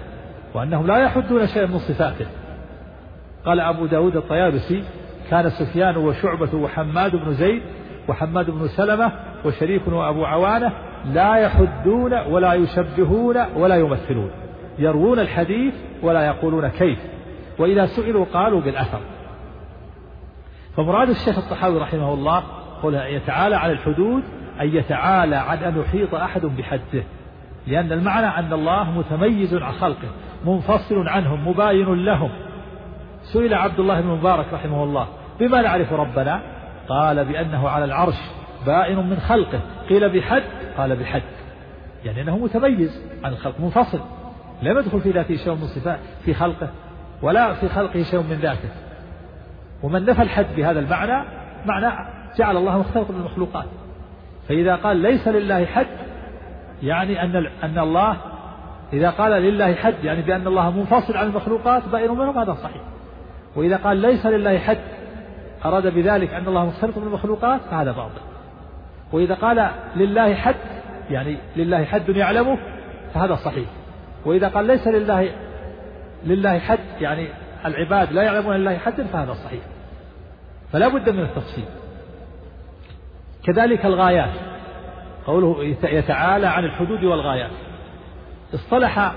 وأنهم 0.53 0.87
لا 0.87 0.97
يحدون 0.97 1.47
شيئا 1.47 1.65
من 1.65 1.79
صفاته. 1.79 2.25
قال 3.45 3.59
أبو 3.59 3.85
داود 3.85 4.15
الطيابسي 4.15 4.83
كان 5.29 5.49
سفيان 5.49 5.97
وشعبة 5.97 6.55
وحماد 6.55 7.15
بن 7.15 7.33
زيد 7.33 7.61
وحماد 8.07 8.49
بن 8.49 8.67
سلمة 8.67 9.11
وشريك 9.45 9.87
وأبو 9.87 10.25
عوانة 10.25 10.73
لا 11.13 11.35
يحدون 11.35 12.13
ولا 12.13 12.53
يشبهون 12.53 13.37
ولا 13.55 13.75
يمثلون 13.75 14.31
يروون 14.79 15.19
الحديث 15.19 15.73
ولا 16.03 16.25
يقولون 16.25 16.67
كيف 16.67 16.99
وإذا 17.59 17.85
سئلوا 17.85 18.25
قالوا 18.33 18.61
بالأثر. 18.61 18.99
فمراد 20.75 21.09
الشيخ 21.09 21.37
الطحاوي 21.37 21.79
رحمه 21.79 22.13
الله 22.13 22.43
قوله 22.81 23.05
يتعالى 23.05 23.55
عن 23.55 23.71
الحدود 23.71 24.23
أن 24.61 24.75
يتعالى 24.75 25.35
عن 25.35 25.57
أن 25.57 25.79
يحيط 25.79 26.15
أحد 26.15 26.41
بحده 26.41 27.03
لأن 27.67 27.91
المعنى 27.91 28.25
أن 28.25 28.53
الله 28.53 28.91
متميز 28.91 29.55
عن 29.55 29.71
خلقه 29.71 30.07
منفصل 30.45 31.07
عنهم 31.07 31.47
مباين 31.47 32.05
لهم. 32.05 32.29
سئل 33.21 33.53
عبد 33.53 33.79
الله 33.79 34.01
بن 34.01 34.07
مبارك 34.07 34.45
رحمه 34.53 34.83
الله 34.83 35.07
بما 35.39 35.61
نعرف 35.61 35.93
ربنا؟ 35.93 36.41
قال 36.89 37.25
بأنه 37.25 37.69
على 37.69 37.85
العرش 37.85 38.17
بائن 38.65 39.09
من 39.09 39.17
خلقه. 39.19 39.59
قيل 39.89 40.09
بحد؟ 40.09 40.43
قال 40.77 40.95
بحد. 40.95 41.21
يعني 42.05 42.21
أنه 42.21 42.37
متميز 42.37 43.01
عن 43.23 43.31
الخلق 43.31 43.59
منفصل. 43.59 43.99
لم 44.61 44.77
يدخل 44.77 45.01
في 45.01 45.11
ذاته 45.11 45.35
شيء 45.35 45.53
من 45.53 45.67
صفات 45.67 45.99
في 46.25 46.33
خلقه 46.33 46.69
ولا 47.21 47.53
في 47.53 47.69
خلقه 47.69 48.03
شيء 48.03 48.19
من 48.19 48.37
ذاته. 48.41 48.69
ومن 49.83 50.05
نفى 50.05 50.21
الحد 50.21 50.47
بهذا 50.57 50.79
المعنى 50.79 51.27
معنى 51.65 52.09
جعل 52.37 52.57
الله 52.57 52.79
مختلطا 52.79 53.13
بالمخلوقات. 53.13 53.65
فإذا 54.49 54.75
قال 54.75 54.97
ليس 54.97 55.27
لله 55.27 55.65
حد 55.65 55.87
يعني 56.83 57.23
أن 57.23 57.47
أن 57.63 57.79
الله 57.79 58.17
إذا 58.93 59.09
قال 59.09 59.31
لله 59.31 59.73
حد 59.73 60.03
يعني 60.03 60.21
بأن 60.21 60.47
الله 60.47 60.71
منفصل 60.71 61.17
عن 61.17 61.27
المخلوقات 61.27 61.83
بائن 61.91 62.11
منهم 62.11 62.39
هذا 62.39 62.53
صحيح. 62.53 62.81
وإذا 63.55 63.77
قال 63.77 63.97
ليس 63.97 64.25
لله 64.25 64.57
حد 64.57 64.77
أراد 65.65 65.87
بذلك 65.87 66.33
أن 66.33 66.47
الله 66.47 66.65
مختلط 66.65 66.99
بالمخلوقات 66.99 67.61
فهذا 67.71 67.91
باطل. 67.91 68.21
وإذا 69.11 69.33
قال 69.33 69.69
لله 69.95 70.33
حد 70.35 70.55
يعني 71.09 71.37
لله 71.55 71.85
حد 71.85 72.09
يعلمه 72.09 72.57
فهذا 73.13 73.35
صحيح. 73.35 73.69
وإذا 74.25 74.47
قال 74.47 74.65
ليس 74.65 74.87
لله 74.87 75.29
لله 76.25 76.59
حد 76.59 76.79
يعني 77.01 77.27
العباد 77.65 78.13
لا 78.13 78.23
يعلمون 78.23 78.55
لله 78.55 78.77
حد 78.77 79.01
فهذا 79.01 79.33
صحيح. 79.33 79.61
فلا 80.71 80.87
بد 80.87 81.09
من 81.09 81.23
التفصيل. 81.23 81.65
كذلك 83.47 83.85
الغايات. 83.85 84.29
قوله 85.25 85.75
يتعالى 85.83 86.47
عن 86.47 86.65
الحدود 86.65 87.03
والغايات. 87.03 87.51
اصطلح 88.53 89.11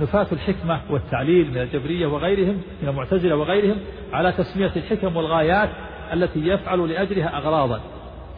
نفاة 0.00 0.26
الحكمة 0.32 0.80
والتعليل 0.90 1.50
من 1.50 1.58
الجبرية 1.58 2.06
وغيرهم 2.06 2.62
من 2.82 2.88
المعتزلة 2.88 3.36
وغيرهم 3.36 3.76
على 4.12 4.32
تسمية 4.32 4.72
الحكم 4.76 5.16
والغايات 5.16 5.68
التي 6.12 6.48
يفعل 6.48 6.88
لأجلها 6.88 7.36
أغراضا 7.38 7.80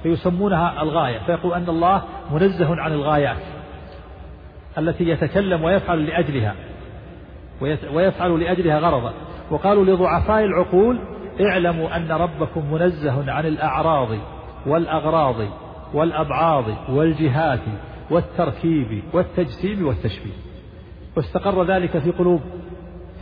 فيسمونها 0.03 0.83
الغاية. 0.83 1.19
فيقول 1.19 1.55
أن 1.55 1.69
الله 1.69 2.03
منزه 2.31 2.81
عن 2.81 2.93
الغايات 2.93 3.37
التي 4.79 5.09
يتكلم 5.09 5.65
ويفعل 5.65 6.07
لأجلها 6.07 6.55
ويفعل 7.93 8.41
لأجلها 8.41 8.79
غرضا. 8.79 9.13
وقالوا 9.51 9.85
لضعفاء 9.85 10.45
العقول 10.45 10.99
اعلموا 11.41 11.97
أن 11.97 12.13
ربكم 12.13 12.73
منزه 12.73 13.33
عن 13.33 13.47
الأعراض. 13.47 14.09
والأغراض 14.67 15.37
والأبعاض 15.95 16.65
والجهات 16.89 17.61
والتركيب 18.11 19.03
والتجسيم 19.13 19.87
والتشبيه. 19.87 20.33
واستقر 21.17 21.65
ذلك 21.65 21.99
في 21.99 22.11
قلوب 22.11 22.41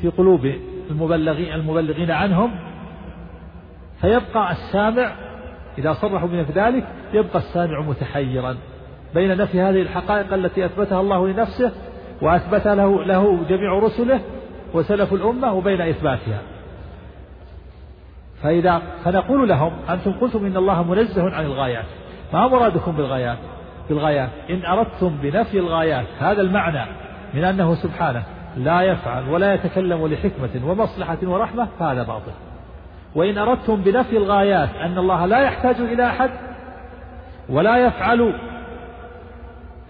في 0.03 0.09
قلوب 0.09 0.55
المبلغين 0.91 1.53
المبلغين 1.53 2.11
عنهم. 2.11 2.51
فيبقى 4.01 4.53
السامع 4.53 5.13
إذا 5.79 5.93
صرحوا 5.93 6.29
ذلك 6.29 6.89
يبقى 7.13 7.39
السامع 7.39 7.81
متحيرا. 7.81 8.57
بين 9.15 9.37
نفي 9.37 9.61
هذه 9.61 9.83
الحقائق 9.83 10.33
التي 10.35 10.65
أثبتها 10.65 11.01
الله 11.01 11.29
لنفسه 11.29 11.73
وأثبتها 12.23 12.75
له, 12.75 13.05
له 13.05 13.45
جميع 13.49 13.79
رسله 13.79 14.21
وسلف 14.75 15.13
الأمة 15.13 15.53
وبين 15.53 15.81
إثباتها. 15.81 16.43
فإذا 18.43 18.83
فنقول 19.05 19.49
لهم 19.49 19.73
أنتم 19.91 20.13
قلتم 20.13 20.47
إن 20.47 20.57
الله 20.57 20.83
منزه 20.83 21.35
عن 21.35 21.45
الغايات. 21.45 21.85
ما 22.33 22.49
مرادكم 22.49 22.93
بالغايات؟ 22.93 23.39
بالغايات. 23.89 24.31
إن 24.51 24.65
أردتم 24.65 25.17
بنفي 25.23 25.59
الغايات. 25.59 26.07
هذا 26.21 26.41
المعنى 26.41 26.91
من 27.35 27.45
أنه 27.45 27.75
سبحانه 27.75 28.23
لا 28.57 28.83
يفعل 28.83 29.29
ولا 29.29 29.55
يتكلم 29.55 30.07
لحكمة 30.07 30.71
ومصلحة 30.71 31.19
ورحمة 31.23 31.69
فهذا 31.79 32.03
باطل. 32.03 32.33
وإن 33.15 33.39
أردتم 33.39 33.77
بنفي 33.77 34.17
الغايات 34.17 34.69
أن 34.75 34.99
الله 34.99 35.27
لا 35.27 35.39
يحتاج 35.39 35.81
إلى 35.81 36.07
أحد 36.07 36.31
ولا 37.49 37.77
يفعل 37.77 38.35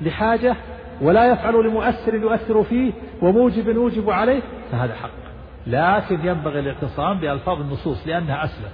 لحاجة 0.00 0.56
ولا 1.00 1.26
يفعل 1.26 1.54
لمؤثر 1.54 2.14
يؤثر 2.14 2.62
فيه 2.62 2.92
وموجب 3.22 3.68
يوجب 3.68 4.10
عليه 4.10 4.40
فهذا 4.72 4.94
حق. 4.94 5.29
لكن 5.70 6.26
ينبغي 6.26 6.60
الاعتصام 6.60 7.20
بألفاظ 7.20 7.60
النصوص 7.60 8.06
لأنها 8.06 8.44
أسلم. 8.44 8.70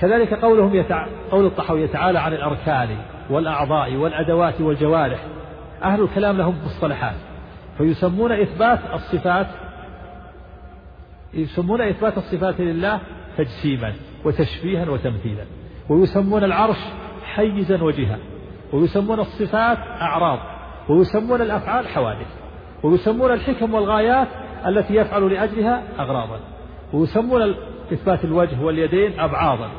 كذلك 0.00 0.34
قولهم 0.34 0.74
يتع... 0.74 1.06
قول 1.30 1.46
الطحاوي 1.46 1.82
يتعالى 1.82 2.18
عن 2.18 2.32
الأركان 2.32 2.88
والأعضاء 3.30 3.96
والأدوات 3.96 4.60
والجوارح. 4.60 5.18
أهل 5.82 6.02
الكلام 6.02 6.36
لهم 6.36 6.54
مصطلحات. 6.64 7.14
فيسمون 7.78 8.32
إثبات 8.32 8.78
الصفات 8.94 9.46
يسمون 11.34 11.80
إثبات 11.80 12.18
الصفات 12.18 12.60
لله 12.60 13.00
تجسيما 13.36 13.92
وتشبيها 14.24 14.90
وتمثيلا. 14.90 15.44
ويسمون 15.88 16.44
العرش 16.44 16.78
حيزا 17.24 17.82
وجهة 17.82 18.18
ويسمون 18.72 19.20
الصفات 19.20 19.78
أعراض. 19.78 20.38
ويسمون 20.88 21.42
الأفعال 21.42 21.88
حوادث. 21.88 22.26
ويسمون 22.82 23.32
الحكم 23.32 23.74
والغايات 23.74 24.28
التي 24.66 24.94
يفعل 24.94 25.32
لأجلها 25.32 25.82
أغراضا. 25.98 26.40
ويسمون 26.92 27.54
إثبات 27.92 28.24
الوجه 28.24 28.62
واليدين 28.62 29.20
أبعاضا. 29.20 29.70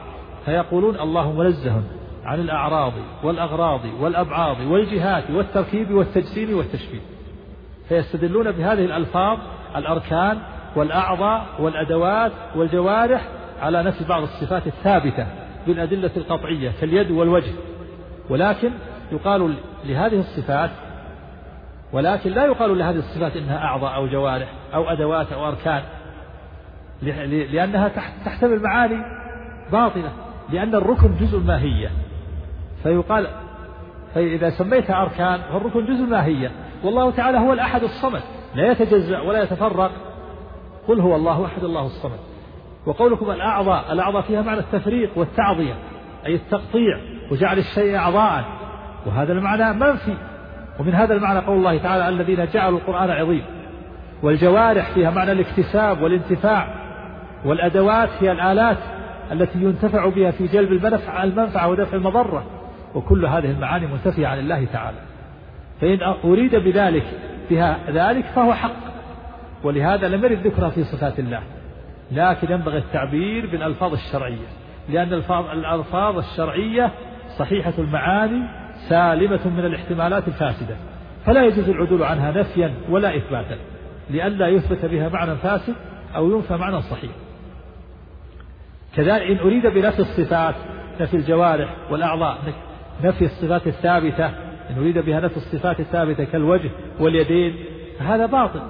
فيقولون 0.46 1.00
الله 1.00 1.32
منزه 1.32 1.82
عن 2.26 2.40
الأعراض 2.40 2.94
والأغراض 3.24 3.82
والأبعاض 4.00 4.60
والجهات 4.60 5.24
والتركيب 5.32 5.92
والتجسيم 5.92 6.58
والتشبيه 6.58 7.00
فيستدلون 7.90 8.52
بهذه 8.52 8.86
الألفاظ 8.86 9.38
الأركان 9.76 10.38
والأعضاء 10.76 11.46
والأدوات 11.60 12.32
والجوارح 12.56 13.28
على 13.62 13.84
نفي 13.84 14.04
بعض 14.04 14.22
الصفات 14.22 14.68
الثابتة 14.68 15.28
بالأدلة 15.68 16.12
القطعية 16.18 16.72
كاليد 16.82 17.12
والوجه. 17.12 17.54
ولكن 18.30 18.72
يقال 19.12 19.54
لهذه 19.86 20.20
الصفات 20.20 20.70
ولكن 21.94 22.32
لا 22.32 22.46
يقال 22.46 22.78
لهذه 22.78 22.98
الصفات 22.98 23.38
إنها 23.38 23.58
أعضاء 23.58 23.96
أو 23.96 24.08
جوارح 24.08 24.48
أو 24.74 24.90
أدوات 24.90 25.32
أو 25.32 25.48
أركان. 25.48 25.82
لأنها 27.52 27.92
تحتمل 28.26 28.62
معاني 28.62 29.02
باطله 29.72 30.12
لأن 30.50 30.76
الركن 30.76 31.16
جزء 31.16 31.40
ماهية. 31.40 31.92
فيقال 32.84 33.28
فإذا 34.16 34.50
سميتها 34.50 35.02
أركان 35.02 35.40
فالركن 35.54 35.86
جزء 35.86 36.06
ماهية. 36.06 36.52
والله 36.84 37.12
تعالى 37.12 37.38
هو 37.38 37.54
الأحد 37.54 37.84
الصمد 37.84 38.22
لا 38.56 38.72
يتجزأ 38.72 39.20
ولا 39.20 39.44
يتفرق. 39.44 39.92
قل 40.88 41.00
هو 41.00 41.16
الله 41.16 41.46
أحد 41.46 41.64
الله 41.64 41.86
الصمد. 41.86 42.20
وقولكم 42.86 43.32
الأعضاء 43.32 43.94
الأعضاء 43.94 44.22
فيها 44.22 44.42
معنى 44.42 44.60
التفريق 44.60 45.10
والتعضيه 45.16 45.74
أي 46.26 46.36
التقطيع 46.36 47.00
وجعل 47.32 47.58
الشيء 47.58 47.98
اعضاء. 47.98 48.46
وهذا 49.06 49.34
المعنى 49.34 49.74
منفي. 49.74 50.18
ومن 50.80 50.94
هذا 50.94 51.14
المعنى 51.14 51.40
قول 51.40 51.58
الله 51.58 51.78
تعالى 51.78 52.10
الذين 52.10 52.48
جعلوا 52.54 52.80
القرآن 52.80 53.12
عظيم 53.12 53.44
والجوارح 54.24 54.92
فيها 54.92 55.12
معنى 55.12 55.32
الاكتساب 55.32 56.02
والانتفاع 56.02 56.68
والأدوات 57.46 58.10
هي 58.20 58.32
الآلات 58.32 58.78
التي 59.32 59.60
ينتفع 59.60 60.10
بها 60.10 60.32
في 60.32 60.48
جلب 60.48 60.72
المنفعة 60.72 61.24
المنفعة 61.24 61.68
ودفع 61.68 61.98
المضرة 61.98 62.46
وكل 62.96 63.26
هذه 63.26 63.52
المعاني 63.52 63.88
منتفية 63.88 64.28
عن 64.28 64.40
الله 64.40 64.66
تعالى. 64.66 64.98
فإن 65.82 66.00
أريد 66.24 66.56
بذلك 66.56 67.04
بها 67.50 67.78
ذلك 67.90 68.26
فهو 68.26 68.54
حق. 68.54 68.88
ولهذا 69.64 70.08
لم 70.08 70.26
يرد 70.26 70.48
ذكرها 70.48 70.70
في 70.70 70.84
صفات 70.84 71.20
الله. 71.20 71.42
لكن 72.12 72.52
ينبغي 72.52 72.78
التعبير 72.78 73.46
بالألفاظ 73.52 73.94
الشرعية. 73.94 74.48
لأن 74.90 75.14
الألفاظ 75.54 76.18
الشرعية 76.18 76.92
صحيحة 77.38 77.74
المعاني 77.78 78.67
سالمة 78.90 79.48
من 79.48 79.66
الاحتمالات 79.66 80.28
الفاسدة 80.28 80.76
فلا 81.26 81.46
يجوز 81.46 81.70
العدول 81.70 82.04
عنها 82.04 82.32
نفيا 82.32 82.74
ولا 82.90 83.18
إثباتا 83.18 83.58
لئلا 84.10 84.48
يثبت 84.48 84.86
بها 84.86 85.10
معنى 85.10 85.36
فاسد 85.36 85.76
أو 86.16 86.32
ينفى 86.32 86.58
معنى 86.58 86.82
صحيح. 86.82 87.12
كذلك 88.96 89.22
إن 89.22 89.38
أريد 89.38 89.68
بنفي 89.68 90.00
الصفات 90.00 90.56
نفي 91.02 91.18
الجوارح 91.18 91.76
والأعضاء 91.92 92.38
نفي 93.04 93.26
الصفات 93.26 93.68
الثابتة 93.68 94.26
إن 94.70 94.78
أريد 94.78 94.98
بها 94.98 95.20
نفي 95.20 95.38
الصفات 95.38 95.80
الثابتة 95.80 96.24
كالوجه 96.24 96.70
واليدين 97.00 97.56
فهذا 98.00 98.26
باطل. 98.26 98.62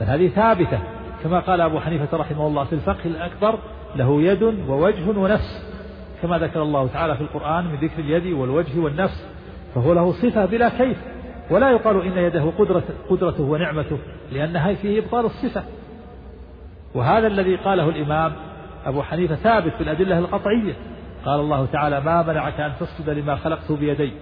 فهذه 0.00 0.28
ثابتة 0.28 0.78
كما 1.24 1.40
قال 1.40 1.60
أبو 1.60 1.80
حنيفة 1.80 2.16
رحمه 2.16 2.46
الله 2.46 2.64
في 2.64 2.72
الفقه 2.72 3.04
الأكبر 3.04 3.58
له 3.96 4.22
يد 4.22 4.42
ووجه 4.42 5.18
ونفس. 5.18 5.77
كما 6.22 6.38
ذكر 6.38 6.62
الله 6.62 6.86
تعالى 6.86 7.16
في 7.16 7.20
القرآن 7.20 7.64
من 7.64 7.74
ذكر 7.74 8.00
اليد 8.00 8.32
والوجه 8.32 8.78
والنفس 8.78 9.26
فهو 9.74 9.92
له 9.92 10.12
صفة 10.12 10.44
بلا 10.44 10.68
كيف. 10.68 10.96
ولا 11.50 11.70
يقال 11.70 12.02
إن 12.02 12.18
يده 12.18 12.52
قدرة 12.58 12.82
قدرته 13.10 13.42
ونعمته 13.42 13.98
لأنها 14.32 14.74
فيه 14.74 14.98
إبطال 14.98 15.24
الصفة. 15.24 15.62
وهذا 16.94 17.26
الذي 17.26 17.56
قاله 17.56 17.88
الإمام 17.88 18.32
أبو 18.86 19.02
حنيفة 19.02 19.34
ثابت 19.34 19.72
في 19.74 19.80
الأدلة 19.80 20.18
القطعية. 20.18 20.74
قال 21.24 21.40
الله 21.40 21.66
تعالى 21.72 22.00
ما 22.00 22.22
منعك 22.22 22.60
أن 22.60 22.72
تسجد 22.80 23.10
لما 23.10 23.36
خلقته 23.36 23.76
بيدي 23.76 24.12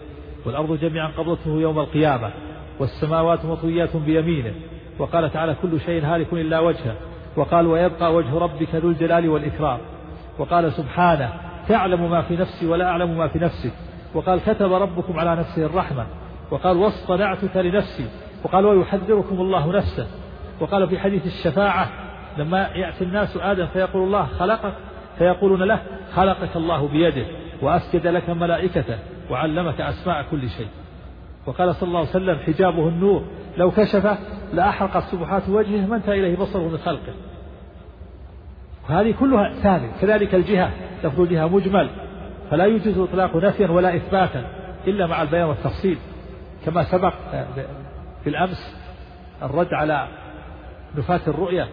والأرض 0.46 0.78
جميعا 0.78 1.09
قبضته 1.18 1.61
يوم 1.61 1.78
القيامة 1.78 2.30
والسماوات 2.78 3.44
مطويات 3.44 3.96
بيمينه. 3.96 4.52
وقال 4.98 5.32
تعالى 5.32 5.56
كل 5.62 5.80
شيء 5.80 6.04
هالك 6.04 6.32
إلا 6.32 6.61
وجهه. 6.61 6.94
وقال 7.37 7.66
ويبقى 7.66 8.14
وجه 8.14 8.38
ربك 8.38 8.74
ذو 8.74 8.88
الجلال 8.88 9.28
والإكرام. 9.28 9.78
وقال 10.38 10.72
سبحانه 10.72 11.45
تعلم 11.68 12.11
ما 12.11 12.22
في 12.22 12.37
نفسي 12.37 12.66
ولا 12.66 12.85
أعلم 12.88 13.18
ما 13.18 13.29
في 13.29 13.38
نفسك. 13.38 13.72
وقال 14.14 14.40
كتب 14.46 14.72
ربكم 14.72 15.18
على 15.18 15.37
نفسه 15.37 15.66
الرحمة. 15.66 16.07
وقال 16.50 16.76
واصطنعتك 16.76 17.57
لنفسي. 17.57 18.07
وقال 18.44 18.66
ويحذركم 18.66 19.40
الله 19.40 19.76
نفسه. 19.76 20.07
وقال 20.61 20.88
في 20.88 20.98
حديث 20.98 21.26
الشفاعة 21.26 21.88
لما 22.38 22.68
يأتي 22.74 23.05
الناس 23.05 23.37
آدم 23.37 23.66
فيقول 23.66 24.02
الله 24.02 24.26
خلقك 24.26 24.72
فيقولون 25.18 25.62
له 25.62 25.79
خلقك 26.14 26.57
الله 26.57 26.88
بيده 26.88 27.26
وأسجد 27.62 28.07
لك 28.07 28.31
ملائكته 28.31 28.98
وعلمك 29.31 29.81
أسماء 29.81 30.24
كل 30.31 30.48
شيء. 30.48 30.68
وقال 31.46 31.74
صلى 31.74 31.88
الله 31.88 32.00
عليه 32.00 32.09
وسلم 32.09 32.38
حجابه 32.46 32.88
النور 32.88 33.24
لو 33.57 33.70
كشف 33.70 34.18
لأحرقت 34.52 35.02
سبحات 35.02 35.48
وجهه 35.48 35.87
ما 35.87 35.96
انتهى 35.96 36.20
إليه 36.20 36.37
بصره 36.37 36.68
من 36.68 36.79
خلقه. 36.79 37.12
وهذه 38.88 39.14
كلها 39.20 39.53
ثابت 39.62 39.90
كذلك 40.01 40.35
الجهة 40.35 40.70
لفظ 41.05 41.20
الجهة 41.20 41.46
مجمل 41.49 41.90
فلا 42.51 42.66
يجوز 42.66 42.99
إطلاق 42.99 43.37
نفيا 43.37 43.68
ولا 43.68 43.96
إثباتا 43.96 44.46
إلا 44.87 45.07
مع 45.07 45.22
البيان 45.22 45.44
والتفصيل. 45.44 45.99
كما 46.66 46.85
سبق 46.85 47.14
في 48.25 48.31
الأمس 48.31 48.77
الرد 49.42 49.75
على 49.75 50.09
نفاة 50.96 51.20
الرؤية. 51.29 51.68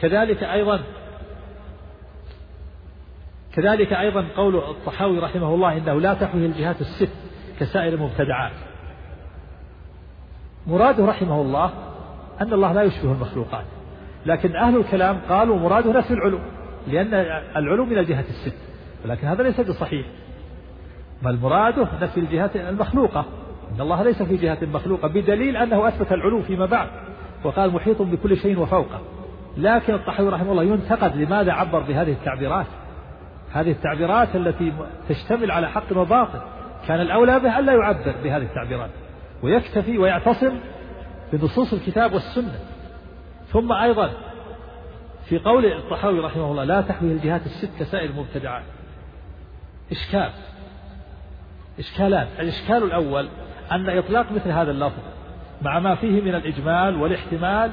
كذلك 0.00 0.42
أيضا 0.42 0.80
كذلك 3.54 3.92
أيضا 3.92 4.26
قول 4.36 4.56
الطحاوي 4.56 5.18
رحمه 5.18 5.54
الله 5.54 5.76
إنه 5.76 6.00
لا 6.00 6.14
تحوي 6.14 6.46
الجهات 6.46 6.80
الست 6.80 7.10
كسائر 7.60 7.94
المبتدعات. 7.94 8.52
مراده 10.66 11.06
رحمه 11.06 11.40
الله 11.40 11.72
أن 12.40 12.52
الله 12.52 12.72
لا 12.72 12.82
يشبه 12.82 13.12
المخلوقات. 13.12 13.64
لكن 14.26 14.56
أهل 14.56 14.76
الكلام 14.76 15.20
قالوا 15.28 15.58
مراده 15.58 15.92
نفي 15.92 16.14
العلو 16.14 16.38
لأن 16.88 17.14
العلو 17.56 17.84
من 17.84 17.98
الجهة 17.98 18.24
الست 18.28 18.56
ولكن 19.04 19.26
هذا 19.26 19.42
ليس 19.42 19.60
بصحيح. 19.60 20.06
بل 21.22 21.38
مراده 21.38 21.88
نفي 22.02 22.20
الجهات 22.20 22.56
المخلوقة 22.56 23.24
إن 23.74 23.80
الله 23.80 24.02
ليس 24.02 24.22
في 24.22 24.36
جهة 24.36 24.58
مخلوقة 24.62 25.08
بدليل 25.08 25.56
أنه 25.56 25.88
أثبت 25.88 26.12
العلو 26.12 26.42
فيما 26.42 26.66
بعد 26.66 26.88
وقال 27.44 27.70
محيط 27.70 28.02
بكل 28.02 28.36
شيء 28.36 28.58
وفوقه. 28.58 29.00
لكن 29.56 29.94
الطحاوي 29.94 30.28
رحمه 30.28 30.50
الله 30.52 30.62
ينتقد 30.62 31.16
لماذا 31.16 31.52
عبر 31.52 31.80
بهذه 31.80 32.12
التعبيرات؟ 32.12 32.66
هذه 33.52 33.70
التعبيرات 33.70 34.36
التي 34.36 34.72
تشتمل 35.08 35.50
على 35.50 35.68
حق 35.68 35.96
وباطل. 35.96 36.40
كان 36.88 37.00
الأولى 37.00 37.40
به 37.40 37.58
ألا 37.58 37.72
يعبر 37.72 38.14
بهذه 38.24 38.42
التعبيرات 38.42 38.90
ويكتفي 39.42 39.98
ويعتصم 39.98 40.52
بنصوص 41.32 41.72
الكتاب 41.72 42.12
والسنة. 42.12 42.58
ثم 43.52 43.72
أيضا 43.72 44.10
في 45.24 45.38
قول 45.38 45.66
الطحاوي 45.66 46.20
رحمه 46.20 46.50
الله 46.50 46.64
لا 46.64 46.80
تحوي 46.80 47.12
الجهات 47.12 47.46
الست 47.46 47.70
كسائر 47.78 48.10
المبتدعات. 48.10 48.64
إشكال. 49.92 50.30
إشكالان 51.78 52.26
الإشكال 52.38 52.82
الأول 52.82 53.28
أن 53.72 53.98
إطلاق 53.98 54.32
مثل 54.32 54.50
هذا 54.50 54.70
اللفظ 54.70 55.02
مع 55.62 55.78
ما 55.78 55.94
فيه 55.94 56.20
من 56.20 56.34
الإجمال 56.34 57.02
والاحتمال 57.02 57.72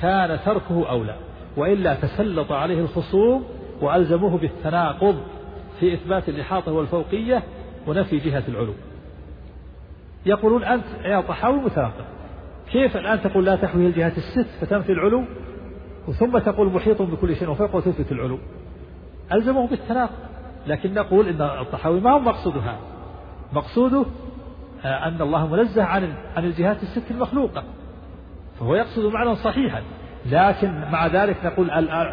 كان 0.00 0.38
تركه 0.44 0.90
أولى 0.90 1.16
وإلا 1.56 1.94
تسلط 1.94 2.52
عليه 2.52 2.80
الخصوم 2.80 3.44
وألزموه 3.80 4.38
بالتناقض 4.38 5.22
في 5.80 5.94
إثبات 5.94 6.28
الإحاطة 6.28 6.72
والفوقية 6.72 7.42
ونفي 7.86 8.18
جهة 8.18 8.42
العلو. 8.48 8.74
يقولون 10.26 10.64
أنت 10.64 10.84
يا 11.04 11.20
طحاوي 11.20 11.58
متناقض. 11.58 12.04
كيف 12.72 12.96
الآن 12.96 13.22
تقول 13.22 13.44
لا 13.44 13.56
تحوي 13.56 13.86
الجهات 13.86 14.18
الست 14.18 14.46
فتنفي 14.60 14.92
العلو 14.92 15.24
ثم 16.18 16.38
تقول 16.38 16.72
محيط 16.72 17.02
بكل 17.02 17.36
شيء 17.36 17.50
وفوق 17.50 17.74
وتثبت 17.74 18.12
العلو؟ 18.12 18.38
ألزمه 19.32 19.66
بالتناقض 19.66 20.14
لكن 20.66 20.94
نقول 20.94 21.28
إن 21.28 21.42
الطحاوي 21.42 22.00
ما 22.00 22.10
هو 22.10 22.18
مقصود 22.18 22.56
هذا 22.56 22.78
مقصوده 23.52 24.04
آه، 24.84 25.08
أن 25.08 25.22
الله 25.22 25.46
منزه 25.46 25.84
عن 25.84 26.14
عن 26.36 26.44
الجهات 26.44 26.82
الست 26.82 27.10
المخلوقة. 27.10 27.64
فهو 28.60 28.74
يقصد 28.74 29.12
معنى 29.12 29.36
صحيحا. 29.36 29.82
لكن 30.26 30.80
مع 30.92 31.06
ذلك 31.06 31.36
نقول 31.44 31.70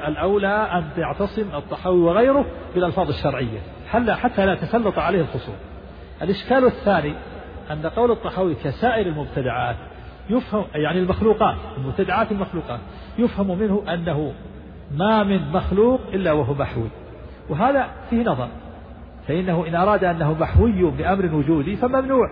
الأولى 0.07 0.47
أن 0.47 0.83
يعتصم 0.97 1.55
الطحاوي 1.55 1.99
وغيره 1.99 2.45
بالألفاظ 2.75 3.09
الشرعية 3.09 3.59
حتى 3.91 4.45
لا 4.45 4.55
تسلط 4.55 4.99
عليه 4.99 5.21
الخصوم. 5.21 5.55
الإشكال 6.21 6.65
الثاني 6.65 7.13
أن 7.71 7.85
قول 7.85 8.11
الطحاوي 8.11 8.55
كسائر 8.55 9.07
المبتدعات 9.07 9.75
يفهم 10.29 10.65
يعني 10.75 10.99
المخلوقات 10.99 11.55
المبتدعات 11.77 12.31
المخلوقات 12.31 12.79
يفهم 13.17 13.59
منه 13.59 13.83
أنه 13.93 14.33
ما 14.91 15.23
من 15.23 15.51
مخلوق 15.51 16.01
إلا 16.13 16.31
وهو 16.31 16.53
محوي. 16.53 16.89
وهذا 17.49 17.87
فيه 18.09 18.23
نظر. 18.23 18.47
فإنه 19.27 19.67
إن 19.67 19.75
أراد 19.75 20.03
أنه 20.03 20.33
محوي 20.33 20.91
بأمر 20.91 21.35
وجودي 21.35 21.75
فممنوع. 21.75 22.31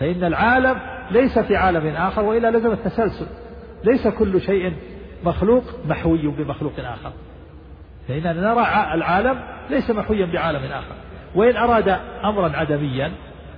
فإن 0.00 0.24
العالم 0.24 0.80
ليس 1.10 1.38
في 1.38 1.56
عالم 1.56 1.86
آخر 1.86 2.24
وإلا 2.24 2.50
لزم 2.50 2.72
التسلسل. 2.72 3.26
ليس 3.84 4.08
كل 4.08 4.40
شيء 4.40 4.72
مخلوق 5.24 5.64
محوي 5.88 6.26
بمخلوق 6.28 6.72
آخر. 6.78 7.12
فإننا 8.08 8.32
نرى 8.32 8.94
العالم 8.94 9.38
ليس 9.70 9.90
محويا 9.90 10.26
بعالم 10.26 10.64
آخر. 10.64 10.94
وإن 11.34 11.56
أراد 11.56 11.88
أمرا 12.24 12.56
عدميا 12.56 13.12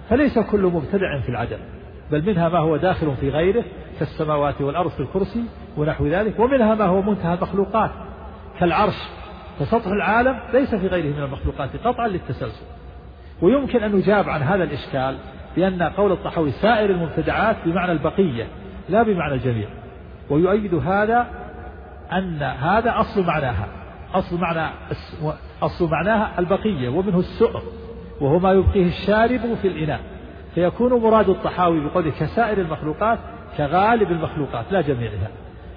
فليس 0.08 0.38
كل 0.38 0.62
مبتدع 0.62 1.20
في 1.20 1.28
العدم. 1.28 1.58
بل 2.12 2.26
منها 2.26 2.48
ما 2.48 2.58
هو 2.58 2.76
داخل 2.76 3.16
في 3.20 3.30
غيره 3.30 3.64
كالسماوات 3.98 4.60
والأرض 4.60 4.90
في 4.90 5.00
الكرسي 5.00 5.44
ونحو 5.76 6.06
ذلك 6.06 6.38
ومنها 6.38 6.74
ما 6.74 6.84
هو 6.84 7.02
منتهى 7.02 7.34
المخلوقات 7.34 7.90
كالعرش 8.60 9.08
فسطح 9.58 9.86
العالم 9.86 10.38
ليس 10.52 10.74
في 10.74 10.86
غيره 10.86 11.16
من 11.16 11.22
المخلوقات 11.22 11.76
قطعا 11.84 12.08
للتسلسل. 12.08 12.64
ويمكن 13.42 13.82
أن 13.82 13.96
نجاب 13.96 14.28
عن 14.28 14.42
هذا 14.42 14.64
الإشكال 14.64 15.16
بأن 15.56 15.82
قول 15.82 16.12
الطحاوي 16.12 16.50
سائر 16.50 16.90
المبتدعات 16.90 17.56
بمعنى 17.64 17.92
البقية 17.92 18.46
لا 18.88 19.02
بمعنى 19.02 19.34
الجميع. 19.34 19.68
ويؤيد 20.30 20.74
هذا 20.74 21.26
أن 22.12 22.42
هذا 22.42 23.00
أصل 23.00 23.26
معناها 23.26 23.66
أصل 24.14 24.40
معنى 24.40 24.70
أصل 25.62 25.90
معناها 25.90 26.38
البقية 26.38 26.88
ومنه 26.88 27.18
السؤر 27.18 27.62
وهو 28.20 28.38
ما 28.38 28.52
يبقيه 28.52 28.86
الشارب 28.86 29.40
في 29.62 29.68
الإناء. 29.68 30.00
فيكون 30.54 30.92
مراد 30.92 31.28
الطحاوي 31.28 31.80
بقوله 31.80 32.10
كسائر 32.10 32.58
المخلوقات 32.58 33.18
كغالب 33.56 34.10
المخلوقات 34.10 34.64
لا 34.70 34.80
جميعها. 34.80 35.28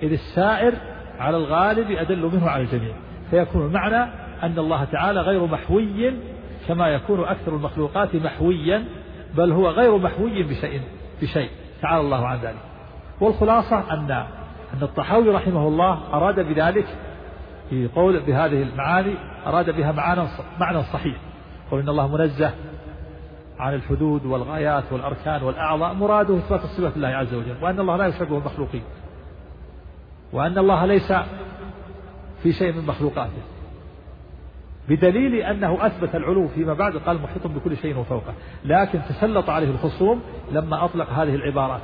إذ 0.04 0.12
السائر 0.12 0.74
على 1.20 1.38
الغالب 1.38 1.92
أدل 1.92 2.30
منه 2.34 2.50
على 2.50 2.64
الجميع. 2.64 2.94
فيكون 3.32 3.66
المعنى 3.66 4.12
أن 4.44 4.60
الله 4.60 4.84
تعالى 4.84 5.22
غير 5.22 5.46
محوي 5.46 6.14
كما 6.68 6.88
يكون 6.88 7.24
أكثر 7.24 7.56
المخلوقات 7.56 8.16
محويا 8.16 8.84
بل 9.36 9.52
هو 9.52 9.70
غير 9.70 9.98
محوي 9.98 10.44
بشيء 10.44 10.82
بشيء. 11.22 11.50
تعالى 11.82 12.02
الله 12.02 12.28
عن 12.28 12.38
ذلك. 12.38 12.62
والخلاصة 13.22 13.94
أن 13.94 14.12
أن 14.74 14.84
الطحاوي 14.84 15.30
رحمه 15.30 15.68
الله 15.68 16.00
أراد 16.14 16.40
بذلك 16.40 16.86
في 17.70 17.88
قول 17.96 18.20
بهذه 18.20 18.64
المعاني 18.64 19.16
أراد 19.48 19.70
بها 19.70 19.92
معنى 19.92 20.28
معنى 20.60 20.84
صحيح. 20.84 21.16
قول 21.72 21.80
إن 21.82 21.90
الله 21.90 22.08
منزه 22.18 22.52
عن 23.60 23.74
الحدود 23.74 24.26
والغايات 24.26 24.84
والأركان 24.92 25.44
والأعضاء 25.44 25.94
مراده 25.94 26.38
إثبات 26.38 26.64
الصفة 26.64 26.98
لله 26.98 27.08
عز 27.08 27.34
وجل 27.34 27.56
وأن 27.62 27.80
الله 27.80 27.96
لا 27.96 28.08
يشبه 28.08 28.38
المخلوقين 28.38 28.84
وأن 30.34 30.58
الله 30.58 30.86
ليس 30.86 31.14
في 32.44 32.54
شيء 32.54 32.74
من 32.74 32.86
مخلوقاته 32.86 33.42
بدليل 34.90 35.36
أنه 35.36 35.86
أثبت 35.86 36.16
العلو 36.16 36.48
فيما 36.48 36.74
بعد 36.74 36.98
قال 36.98 37.22
محيط 37.22 37.48
بكل 37.48 37.78
شيء 37.78 37.98
وفوقه 37.98 38.34
لكن 38.66 39.00
تسلط 39.10 39.50
عليه 39.50 39.70
الخصوم 39.70 40.22
لما 40.52 40.86
أطلق 40.86 41.10
هذه 41.10 41.36
العبارات 41.36 41.82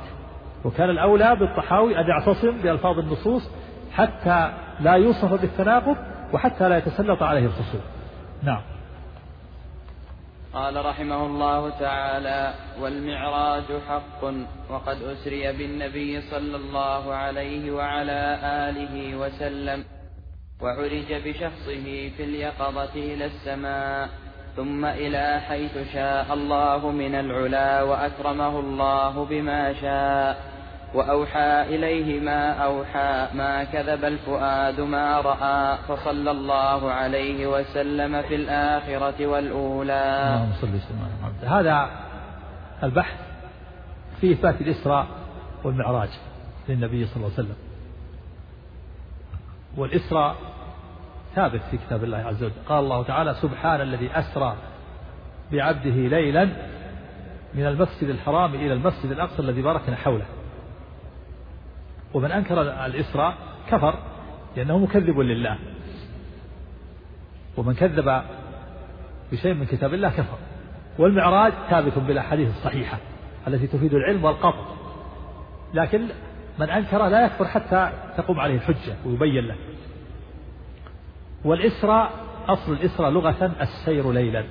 وكان 0.64 0.90
الأولى 0.90 1.36
بالطحاوي 1.36 2.00
أن 2.00 2.06
يعتصم 2.06 2.62
بألفاظ 2.62 2.98
النصوص 2.98 3.50
حتى 3.92 4.52
لا 4.80 4.92
يوصف 4.92 5.40
بالتناقض 5.40 5.96
وحتى 6.32 6.68
لا 6.68 6.78
يتسلط 6.78 7.22
عليه 7.22 7.46
الخصوم. 7.46 7.80
نعم. 8.42 8.60
قال 10.54 10.86
رحمه 10.86 11.26
الله 11.26 11.70
تعالى 11.70 12.54
والمعراج 12.80 13.64
حق 13.88 14.24
وقد 14.70 15.02
أسري 15.02 15.52
بالنبي 15.52 16.20
صلى 16.20 16.56
الله 16.56 17.14
عليه 17.14 17.70
وعلى 17.70 18.38
آله 18.42 19.16
وسلم 19.16 19.84
وعرج 20.62 21.12
بشخصه 21.12 22.10
في 22.16 22.24
اليقظة 22.24 22.94
إلى 22.94 23.24
السماء 23.26 24.08
ثم 24.56 24.84
إلى 24.84 25.40
حيث 25.48 25.92
شاء 25.92 26.34
الله 26.34 26.90
من 26.90 27.14
العلا 27.14 27.82
وأكرمه 27.82 28.60
الله 28.60 29.24
بما 29.24 29.74
شاء. 29.80 30.49
وأوحى 30.94 31.62
إليه 31.62 32.20
ما 32.20 32.52
أوحى 32.52 33.26
ما 33.34 33.64
كذب 33.64 34.04
الفؤاد 34.04 34.80
ما 34.80 35.20
رأى 35.20 35.78
فصلى 35.88 36.30
الله 36.30 36.90
عليه 36.90 37.46
وسلم 37.46 38.22
في 38.22 38.34
الآخرة 38.34 39.26
والأولى. 39.26 40.46
هذا 41.42 41.90
البحث 42.82 43.18
في 44.20 44.32
إثبات 44.32 44.60
الإسراء 44.60 45.06
والمعراج 45.64 46.08
للنبي 46.68 47.06
صلى 47.06 47.16
الله 47.16 47.30
عليه 47.38 47.44
وسلم. 47.44 47.56
والإسراء 49.76 50.36
ثابت 51.34 51.60
في 51.70 51.76
كتاب 51.76 52.04
الله 52.04 52.18
عز 52.18 52.42
وجل. 52.42 52.52
قال 52.68 52.78
الله 52.84 53.02
تعالى 53.02 53.34
سبحان 53.34 53.80
الذي 53.80 54.10
أسرى 54.14 54.56
بعبده 55.52 55.90
ليلا 55.90 56.48
من 57.54 57.66
المسجد 57.66 58.08
الحرام 58.08 58.54
إلى 58.54 58.72
المسجد 58.72 59.10
الأقصى 59.10 59.42
الذي 59.42 59.62
باركنا 59.62 59.96
حوله. 59.96 60.26
ومن 62.14 62.32
أنكر 62.32 62.62
الإسراء 62.62 63.34
كفر 63.70 63.94
لأنه 64.56 64.78
مكذب 64.78 65.18
لله. 65.18 65.58
ومن 67.56 67.74
كذب 67.74 68.22
بشيء 69.32 69.54
من 69.54 69.66
كتاب 69.66 69.94
الله 69.94 70.08
كفر. 70.10 70.38
والمعراج 70.98 71.52
ثابت 71.70 71.98
بالأحاديث 71.98 72.48
الصحيحة 72.48 72.98
التي 73.48 73.66
تفيد 73.66 73.94
العلم 73.94 74.24
والقطع 74.24 74.64
لكن 75.74 76.08
من 76.58 76.70
أنكر 76.70 77.06
لا 77.08 77.24
يكفر 77.24 77.44
حتى 77.44 77.92
تقوم 78.16 78.40
عليه 78.40 78.54
الحجة 78.54 78.96
ويبين 79.06 79.44
له. 79.46 79.56
والإسراء 81.44 82.10
أصل 82.48 82.72
الإسراء 82.72 83.10
لغة 83.10 83.52
السير 83.60 84.12
ليلا. 84.12 84.44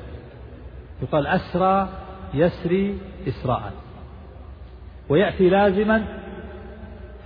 يقال 1.01 1.27
أسرى 1.27 1.89
يسري 2.33 2.97
إسراء. 3.27 3.73
ويأتي 5.09 5.49
لازما 5.49 6.07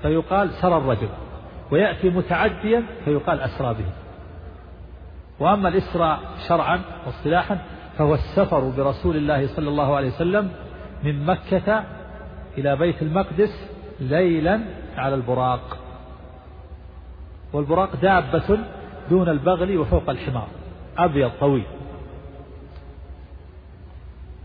فيقال 0.04 0.54
سرى 0.54 0.78
الرجل 0.78 1.10
ويأتي 1.72 2.10
متعديا 2.10 2.84
فيقال 3.06 3.42
أسرى 3.42 3.74
به. 3.74 3.86
وأما 5.39 5.70
الإسراء 5.70 6.20
شرعا 6.48 6.82
واصطلاحا 7.06 7.58
فهو 7.98 8.13
السفر 8.13 8.60
برسول 8.78 9.16
الله 9.16 9.48
صلى 9.48 9.70
الله 9.70 9.96
عليه 9.96 10.08
وسلم 10.08 10.52
من 11.04 11.26
مكة 11.26 11.84
إلى 12.58 12.76
بيت 12.76 13.02
المقدس 13.02 13.70
ليلا 14.00 14.60
على 14.98 15.16
البراق. 15.16 15.78
والبراق 17.54 17.96
دابة 17.96 18.60
دون 19.10 19.30
البغل 19.30 19.78
وفوق 19.78 20.10
الحمار 20.10 20.48
أبيض 20.98 21.32
طويل. 21.39 21.66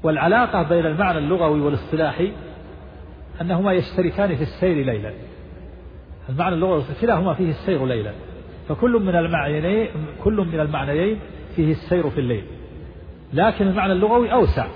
والعلاقة 0.03 0.63
بين 0.63 0.87
المعنى 0.87 1.19
اللغوي 1.19 1.61
والاصطلاحي 1.61 2.33
أنهما 3.41 3.73
يشتركان 3.73 4.37
في 4.37 4.43
السير 4.43 4.87
ليلا. 4.87 5.13
المعنى 6.29 6.55
اللغوي 6.55 6.83
كلاهما 7.01 7.35
فيه 7.35 7.51
السير 7.51 7.87
ليلا. 7.87 8.13
فكل 8.69 8.93
من 8.93 9.17
المعنيين 9.17 9.89
كل 10.25 10.37
من 10.53 10.61
المعنيين 10.61 11.19
فيه 11.57 11.73
السير 11.73 12.11
في 12.11 12.21
الليل. 12.21 12.45
لكن 13.33 13.69
المعنى 13.69 13.93
اللغوي 13.93 14.33
أوسع. 14.33 14.67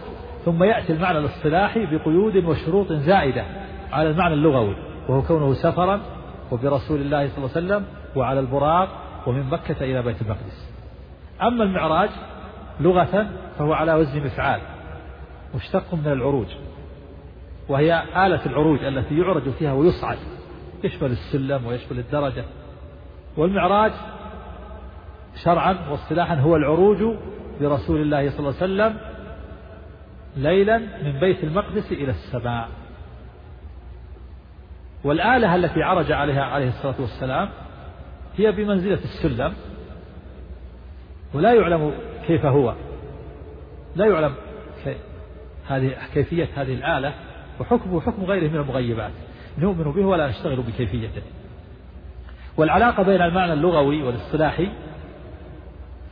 ثم 0.44 0.62
يأتي 0.62 0.92
المعنى 0.92 1.18
الاصطلاحي 1.18 1.86
بقيود 1.86 2.36
وشروط 2.36 2.92
زائدة 2.92 3.44
على 3.92 4.10
المعنى 4.10 4.34
اللغوي 4.34 4.76
وهو 5.08 5.22
كونه 5.22 5.52
سفرا 5.52 6.00
وبرسول 6.52 7.00
الله 7.00 7.28
صلى 7.28 7.38
الله 7.38 7.50
عليه 7.56 7.66
وسلم 7.66 7.84
وعلى 8.16 8.40
البراق 8.40 8.88
ومن 9.26 9.50
مكة 9.50 9.84
إلى 9.84 10.02
بيت 10.02 10.22
المقدس. 10.22 10.72
أما 11.42 11.64
المعراج 11.64 12.10
لغة 12.80 13.28
فهو 13.58 13.72
على 13.72 13.94
وزن 13.94 14.24
مفعال 14.24 14.60
مشتق 15.54 15.94
من 15.94 16.12
العروج 16.12 16.46
وهي 17.68 18.02
آلة 18.26 18.46
العروج 18.46 18.84
التي 18.84 19.18
يعرج 19.18 19.50
فيها 19.58 19.72
ويصعد. 19.72 20.18
يشمل 20.84 21.10
السلم 21.10 21.66
ويشمل 21.66 21.98
الدرجة. 21.98 22.44
والمعراج 23.36 23.92
شرعا 25.44 25.76
واصطلاحا 25.90 26.34
هو 26.34 26.56
العروج 26.56 27.16
برسول 27.60 28.00
الله 28.00 28.30
صلى 28.30 28.38
الله 28.38 28.54
عليه 28.62 28.72
وسلم 28.72 28.96
ليلا 30.36 30.78
من 30.78 31.20
بيت 31.20 31.44
المقدس 31.44 31.92
إلى 31.92 32.10
السماء. 32.10 32.68
والآلة 35.04 35.54
التي 35.54 35.82
عرج 35.82 36.12
عليها 36.12 36.44
عليه 36.44 36.68
الصلاة 36.68 36.94
والسلام 37.00 37.48
هي 38.36 38.52
بمنزلة 38.52 38.98
السلم 39.04 39.52
ولا 41.34 41.54
يعلم 41.54 41.92
كيف 42.26 42.46
هو. 42.46 42.74
لا 43.96 44.06
يعلم 44.06 44.34
هذه 45.68 45.96
كيفية 46.14 46.48
هذه 46.56 46.74
الآلة 46.74 47.14
وحكمه 47.60 48.00
حكم 48.00 48.24
غيره 48.24 48.48
من 48.48 48.56
المغيبات. 48.56 49.12
نؤمن 49.58 49.92
به 49.92 50.04
ولا 50.06 50.28
نشتغل 50.28 50.56
بكيفيته. 50.56 51.22
والعلاقة 52.56 53.02
بين 53.02 53.22
المعنى 53.22 53.52
اللغوي 53.52 54.02
والاصطلاحي 54.02 54.68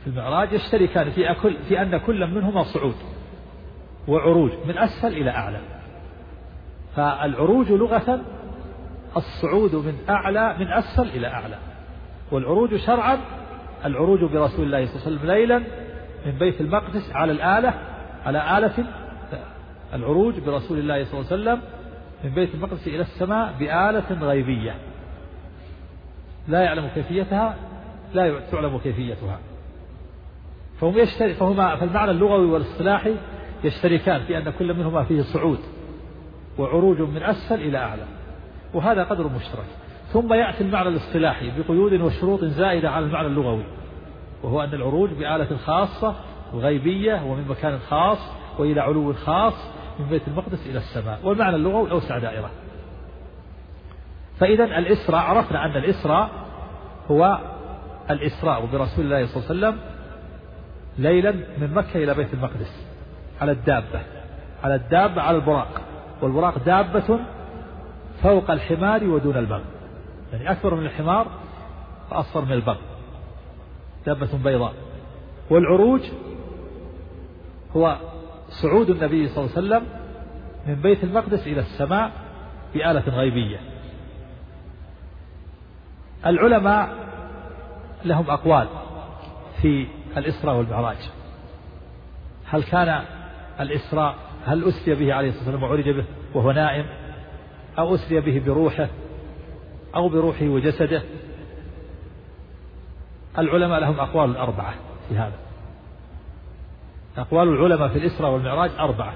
في 0.03 0.07
المعراج 0.07 0.53
يشتركان 0.53 1.11
في 1.11 1.31
أكل 1.31 1.57
في 1.69 1.81
أن 1.81 1.97
كل 1.97 2.27
منهما 2.27 2.63
صعود 2.63 2.95
وعروج 4.07 4.51
من 4.65 4.77
أسفل 4.77 5.07
إلى 5.07 5.29
أعلى. 5.29 5.59
فالعروج 6.95 7.71
لغة 7.71 8.21
الصعود 9.17 9.75
من 9.75 9.95
أعلى 10.09 10.55
من 10.59 10.67
أسفل 10.67 11.09
إلى 11.09 11.27
أعلى. 11.27 11.57
والعروج 12.31 12.75
شرعا 12.75 13.17
العروج 13.85 14.19
برسول 14.19 14.65
الله 14.65 14.85
صلى 14.85 14.95
الله 14.95 15.05
عليه 15.05 15.17
وسلم 15.17 15.31
ليلا 15.31 15.59
من 16.25 16.31
بيت 16.31 16.61
المقدس 16.61 17.11
على 17.11 17.31
الآلة 17.31 17.73
على 18.25 18.57
آلة 18.57 18.85
العروج 19.93 20.39
برسول 20.39 20.79
الله 20.79 21.03
صلى 21.03 21.19
الله 21.19 21.31
عليه 21.31 21.41
وسلم 21.41 21.61
من 22.23 22.29
بيت 22.29 22.55
المقدس 22.55 22.87
إلى 22.87 23.01
السماء 23.01 23.53
بآلة 23.59 24.27
غيبية. 24.27 24.75
لا 26.47 26.61
يعلم 26.61 26.87
كيفيتها 26.95 27.55
لا 28.13 28.39
تعلم 28.51 28.77
كيفيتها. 28.77 29.39
فهم 30.79 30.97
يشتري 30.97 31.33
فهما 31.33 31.75
فالمعنى 31.75 32.11
اللغوي 32.11 32.45
والاصطلاحي 32.45 33.15
يشتركان 33.63 34.21
في 34.21 34.37
أن 34.37 34.49
كل 34.49 34.73
منهما 34.73 35.03
فيه 35.03 35.21
صعود 35.21 35.59
وعروج 36.57 37.01
من 37.01 37.23
أسفل 37.23 37.55
إلى 37.55 37.77
أعلى 37.77 38.05
وهذا 38.73 39.03
قدر 39.03 39.27
مشترك. 39.27 39.65
ثم 40.13 40.33
يأتي 40.33 40.63
المعنى 40.63 40.89
الاصطلاحي 40.89 41.51
بقيود 41.57 42.01
وشروط 42.01 42.43
زائدة 42.43 42.91
على 42.91 43.05
المعنى 43.05 43.27
اللغوي 43.27 43.63
وهو 44.43 44.63
أن 44.63 44.73
العروج 44.73 45.09
بآلة 45.09 45.57
خاصة 45.57 46.15
غيبية 46.53 47.23
ومن 47.25 47.47
مكان 47.47 47.79
خاص 47.79 48.19
وإلى 48.59 48.81
علو 48.81 49.13
خاص 49.13 49.53
من 49.99 50.05
بيت 50.09 50.27
المقدس 50.27 50.65
إلى 50.65 50.77
السماء 50.77 51.19
والمعنى 51.23 51.55
اللغوي 51.55 51.91
أوسع 51.91 52.17
دائرة. 52.17 52.49
فإذا 54.39 54.63
الإسراء 54.63 55.21
عرفنا 55.21 55.65
أن 55.65 55.77
الإسراء 55.77 56.29
هو 57.11 57.37
الإسراء 58.09 58.65
برسول 58.65 59.05
الله 59.05 59.25
صلى 59.25 59.55
الله 59.55 59.67
عليه 59.67 59.77
وسلم 59.77 59.79
ليلا 60.97 61.31
من 61.31 61.73
مكة 61.73 62.03
إلى 62.03 62.13
بيت 62.13 62.33
المقدس 62.33 62.87
على 63.41 63.51
الدابة 63.51 64.01
على 64.63 64.75
الدابة 64.75 65.21
على 65.21 65.37
البراق 65.37 65.81
والبراق 66.21 66.57
دابة 66.57 67.19
فوق 68.23 68.51
الحمار 68.51 69.03
ودون 69.03 69.37
البغل 69.37 69.63
يعني 70.33 70.51
أكبر 70.51 70.75
من 70.75 70.85
الحمار 70.85 71.27
وأصغر 72.11 72.45
من 72.45 72.51
البغل 72.51 72.81
دابة 74.05 74.37
بيضاء. 74.43 74.73
والعروج 75.49 76.01
هو 77.75 77.97
صعود 78.51 78.89
النبي 78.89 79.27
صلى 79.27 79.45
الله 79.45 79.57
عليه 79.57 79.67
وسلم 79.67 79.83
من 80.67 80.75
بيت 80.75 81.03
المقدس 81.03 81.47
إلى 81.47 81.59
السماء 81.59 82.11
بآلة 82.73 83.03
غيبية. 83.09 83.59
العلماء 86.25 86.89
لهم 88.05 88.29
أقوال 88.29 88.67
في 89.61 89.87
الإسراء 90.17 90.55
والمعراج. 90.55 91.09
هل 92.45 92.63
كان 92.63 93.03
الإسراء 93.59 94.15
هل 94.45 94.63
أسري 94.63 94.95
به 94.95 95.13
عليه 95.13 95.29
الصلاة 95.29 95.45
والسلام 95.45 95.63
وعرج 95.63 95.89
به 95.89 96.05
وهو 96.33 96.51
نائم 96.51 96.85
أو 97.79 97.95
أسري 97.95 98.21
به 98.21 98.41
بروحه 98.45 98.87
أو 99.95 100.09
بروحه 100.09 100.45
وجسده؟ 100.45 101.01
العلماء 103.37 103.79
لهم 103.79 103.99
أقوال 103.99 104.37
أربعة 104.37 104.73
في 105.09 105.15
هذا. 105.15 105.50
أقوال 107.17 107.47
العلماء 107.47 107.87
في 107.87 107.97
الإسراء 107.97 108.31
والمعراج 108.31 108.71
أربعة. 108.79 109.13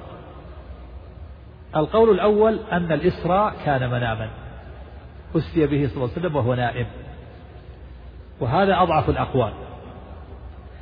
القول 1.75 2.09
الأول 2.09 2.59
أن 2.71 2.91
الإسراء 2.91 3.53
كان 3.65 3.89
مناما. 3.89 4.29
أسري 5.35 5.67
به 5.67 5.87
صلى 5.87 5.95
الله 5.95 6.09
عليه 6.15 6.19
وسلم 6.19 6.35
وهو 6.35 6.53
نائم. 6.53 6.85
وهذا 8.39 8.81
أضعف 8.81 9.09
الأقوال. 9.09 9.53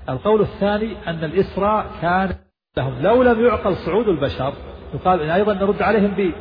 القول 0.09 0.41
الثاني 0.41 0.95
أن 1.07 1.23
الإسراء 1.23 1.85
كان 2.01 2.35
لهم. 2.77 3.01
لو 3.01 3.23
لم 3.23 3.45
يعقل 3.45 3.75
صعود 3.75 4.07
البشر 4.07 4.53
يقال 4.93 5.29
أيضا 5.29 5.53
نرد 5.53 5.81
عليهم 5.81 6.33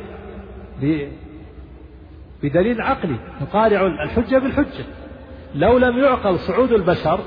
ب 0.81 1.11
بدليل 2.43 2.81
عقلي. 2.81 3.15
نقارع 3.41 3.81
الحجة 4.03 4.37
بالحجة. 4.37 4.85
لو 5.55 5.77
لم 5.77 5.97
يعقل 5.97 6.39
صعود 6.39 6.71
البشر 6.71 7.19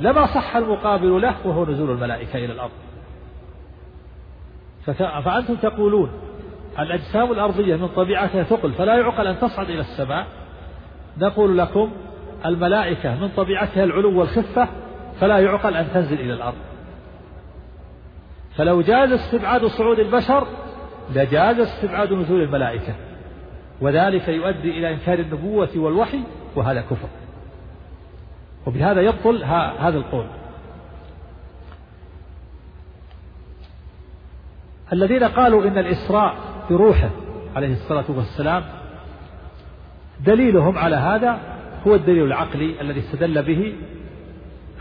لما 0.00 0.26
صح 0.26 0.56
المقابل 0.56 1.22
له 1.22 1.34
وهو 1.44 1.64
نزول 1.64 1.90
الملائكة 1.90 2.38
إلى 2.38 2.52
الأرض. 2.52 2.70
فأنتم 5.24 5.56
تقولون 5.56 6.10
الأجسام 6.78 7.32
الأرضية 7.32 7.76
من 7.76 7.88
طبيعتها 7.88 8.42
ثقل 8.42 8.72
فلا 8.72 8.94
يعقل 8.94 9.26
أن 9.26 9.38
تصعد 9.38 9.70
إلى 9.70 9.80
السماء. 9.80 10.26
نقول 11.18 11.58
لكم 11.58 11.90
الملائكة 12.46 13.20
من 13.20 13.28
طبيعتها 13.36 13.84
العلو 13.84 14.18
والخفة 14.18 14.68
فلا 15.20 15.38
يعقل 15.38 15.76
أن 15.76 15.86
تنزل 15.94 16.20
إلى 16.20 16.32
الأرض. 16.32 16.56
فلو 18.56 18.80
جاز 18.80 19.12
استبعاد 19.12 19.66
صعود 19.66 19.98
البشر 19.98 20.46
لجاز 21.14 21.60
استبعاد 21.60 22.12
نزول 22.12 22.42
الملائكة. 22.42 22.94
وذلك 23.80 24.28
يؤدي 24.28 24.70
إلى 24.70 24.94
إنكار 24.94 25.18
النبوة 25.18 25.68
والوحي 25.76 26.20
وهذا 26.56 26.80
كفر. 26.80 27.08
وبهذا 28.66 29.00
يبطل 29.00 29.44
هذا 29.78 29.98
القول. 29.98 30.26
الذين 34.92 35.24
قالوا 35.24 35.64
إن 35.64 35.78
الإسراء 35.78 36.34
بروحه 36.70 37.10
عليه 37.56 37.72
الصلاة 37.72 38.04
والسلام 38.08 38.64
دليلهم 40.20 40.78
على 40.78 40.96
هذا 40.96 41.38
هو 41.86 41.94
الدليل 41.94 42.24
العقلي 42.24 42.80
الذي 42.80 43.00
استدل 43.00 43.42
به 43.42 43.74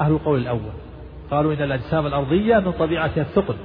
أهل 0.01 0.11
القول 0.11 0.39
الأول. 0.39 0.71
قالوا 1.31 1.53
إن 1.53 1.61
الأجسام 1.61 2.07
الأرضية 2.07 2.59
من 2.59 2.71
طبيعتها 2.71 3.21
الثقل 3.21 3.55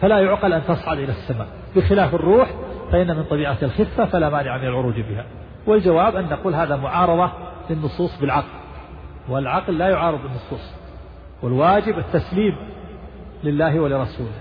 فلا 0.00 0.20
يعقل 0.20 0.52
أن 0.52 0.62
تصعد 0.68 0.98
إلى 0.98 1.12
السماء. 1.12 1.48
بخلاف 1.76 2.14
الروح 2.14 2.50
فإن 2.92 3.16
من 3.16 3.24
طبيعة 3.24 3.58
الخفة 3.62 4.04
فلا 4.04 4.30
مانع 4.30 4.58
من 4.58 4.66
العروج 4.66 5.00
بها. 5.00 5.24
والجواب 5.66 6.16
أن 6.16 6.24
نقول 6.24 6.54
هذا 6.54 6.76
معارضة 6.76 7.32
للنصوص 7.70 8.20
بالعقل. 8.20 8.61
والعقل 9.32 9.78
لا 9.78 9.88
يعارض 9.88 10.20
النصوص. 10.24 10.72
والواجب 11.42 11.98
التسليم 11.98 12.56
لله 13.44 13.80
ولرسوله. 13.80 14.32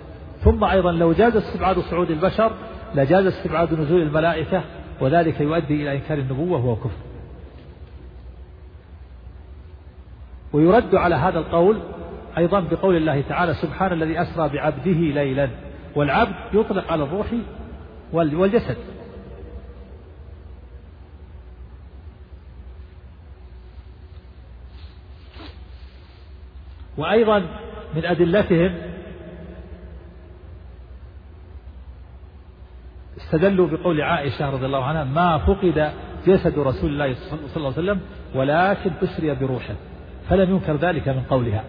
ثم 0.43 0.63
أيضا 0.63 0.91
لو 0.91 1.13
جاز 1.13 1.35
استبعاد 1.35 1.79
صعود 1.79 2.11
البشر 2.11 2.51
لجاز 2.95 3.25
استبعاد 3.25 3.73
نزول 3.73 4.01
الملائكة 4.01 4.63
وذلك 5.01 5.41
يؤدي 5.41 5.73
إلى 5.83 5.95
إنكار 5.95 6.17
النبوة 6.17 6.65
وهو 6.65 6.75
كفر. 6.75 7.01
ويرد 10.53 10.95
على 10.95 11.15
هذا 11.15 11.39
القول 11.39 11.79
أيضا 12.37 12.59
بقول 12.59 12.95
الله 12.95 13.23
تعالى 13.29 13.53
سبحان 13.53 13.93
الذي 13.93 14.21
أسرى 14.21 14.49
بعبده 14.49 14.91
ليلا. 14.91 15.49
والعبد 15.95 16.35
يطلق 16.53 16.91
على 16.91 17.03
الروح 17.03 17.27
والجسد. 18.13 18.77
وأيضا 27.01 27.39
من 27.95 28.05
أدلتهم 28.05 28.77
استدلوا 33.17 33.67
بقول 33.67 34.01
عائشة 34.01 34.49
رضي 34.49 34.65
الله 34.65 34.85
عنها 34.85 35.03
ما 35.03 35.37
فقد 35.37 35.91
جسد 36.27 36.59
رسول 36.59 36.89
الله 36.89 37.13
صلى 37.13 37.57
الله 37.57 37.73
عليه 37.77 37.91
وسلم 37.91 38.01
ولكن 38.35 38.91
أسري 39.03 39.35
بروحه 39.35 39.75
فلم 40.29 40.51
ينكر 40.51 40.75
ذلك 40.75 41.07
من 41.07 41.23
قولها. 41.29 41.63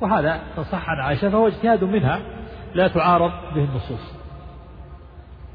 وهذا 0.00 0.40
صح 0.72 0.88
عن 0.90 1.00
عائشة 1.00 1.30
فهو 1.30 1.48
اجتهاد 1.48 1.84
منها 1.84 2.20
لا 2.74 2.88
تعارض 2.88 3.32
به 3.54 3.64
النصوص. 3.64 4.14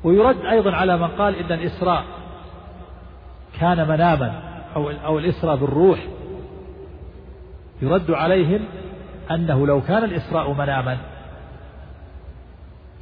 ويرد 0.03 0.45
أيضا 0.45 0.71
على 0.71 0.97
من 0.97 1.07
قال 1.07 1.35
إن 1.35 1.51
الإسراء 1.51 2.03
كان 3.59 3.87
مناما 3.87 4.41
أو 4.75 4.89
أو 4.89 5.19
الإسراء 5.19 5.55
بالروح 5.55 5.99
يرد 7.81 8.11
عليهم 8.11 8.59
أنه 9.31 9.67
لو 9.67 9.81
كان 9.81 10.03
الإسراء 10.03 10.53
مناما 10.53 10.97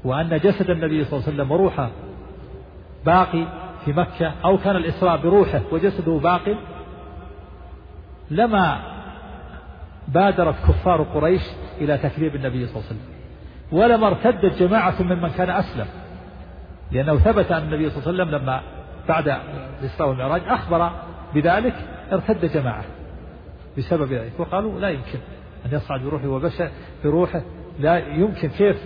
وأن 0.04 0.38
جسد 0.38 0.70
النبي 0.70 1.04
صلى 1.04 1.14
الله 1.20 1.28
عليه 1.28 1.36
وسلم 1.38 1.52
وروحه 1.52 1.90
باقي 3.06 3.48
في 3.86 3.94
مكة 3.94 4.34
أو 4.46 4.58
كان 4.58 4.76
الإسراء 4.76 5.18
بروحه 5.18 5.62
وجسده 5.72 6.20
باقي 6.20 6.56
لما 8.32 8.80
بادرت 10.08 10.56
كفار 10.68 11.02
قريش 11.04 11.42
إلى 11.82 11.98
تكذيب 11.98 12.36
النبي 12.36 12.68
صلى 12.68 12.76
الله 12.76 12.90
عليه 12.90 13.00
وسلم 13.00 13.16
ولما 13.72 14.08
ارتدت 14.08 14.60
جماعة 14.60 15.02
ممن 15.02 15.30
كان 15.30 15.50
أسلم 15.50 15.88
لأنه 16.92 17.18
ثبت 17.18 17.52
أن 17.52 17.64
النبي 17.64 17.90
صلى 17.90 18.00
الله 18.00 18.24
عليه 18.24 18.24
وسلم 18.24 18.42
لما 18.42 18.62
بعد 19.08 19.38
الإسراء 19.80 20.10
والمعراج 20.10 20.42
أخبر 20.48 20.92
بذلك 21.36 21.74
ارتد 22.12 22.46
جماعة. 22.46 22.84
بسبب 23.78 24.14
ذلك. 24.14 24.32
وقالوا 24.38 24.80
لا 24.80 24.90
يمكن 24.90 25.20
أن 25.66 25.72
يصعد 25.72 26.02
بروحه 26.02 26.28
وبشر 26.28 26.70
بروحه. 27.04 27.42
لا 27.80 27.98
يمكن. 27.98 28.50
كيف؟ 28.50 28.78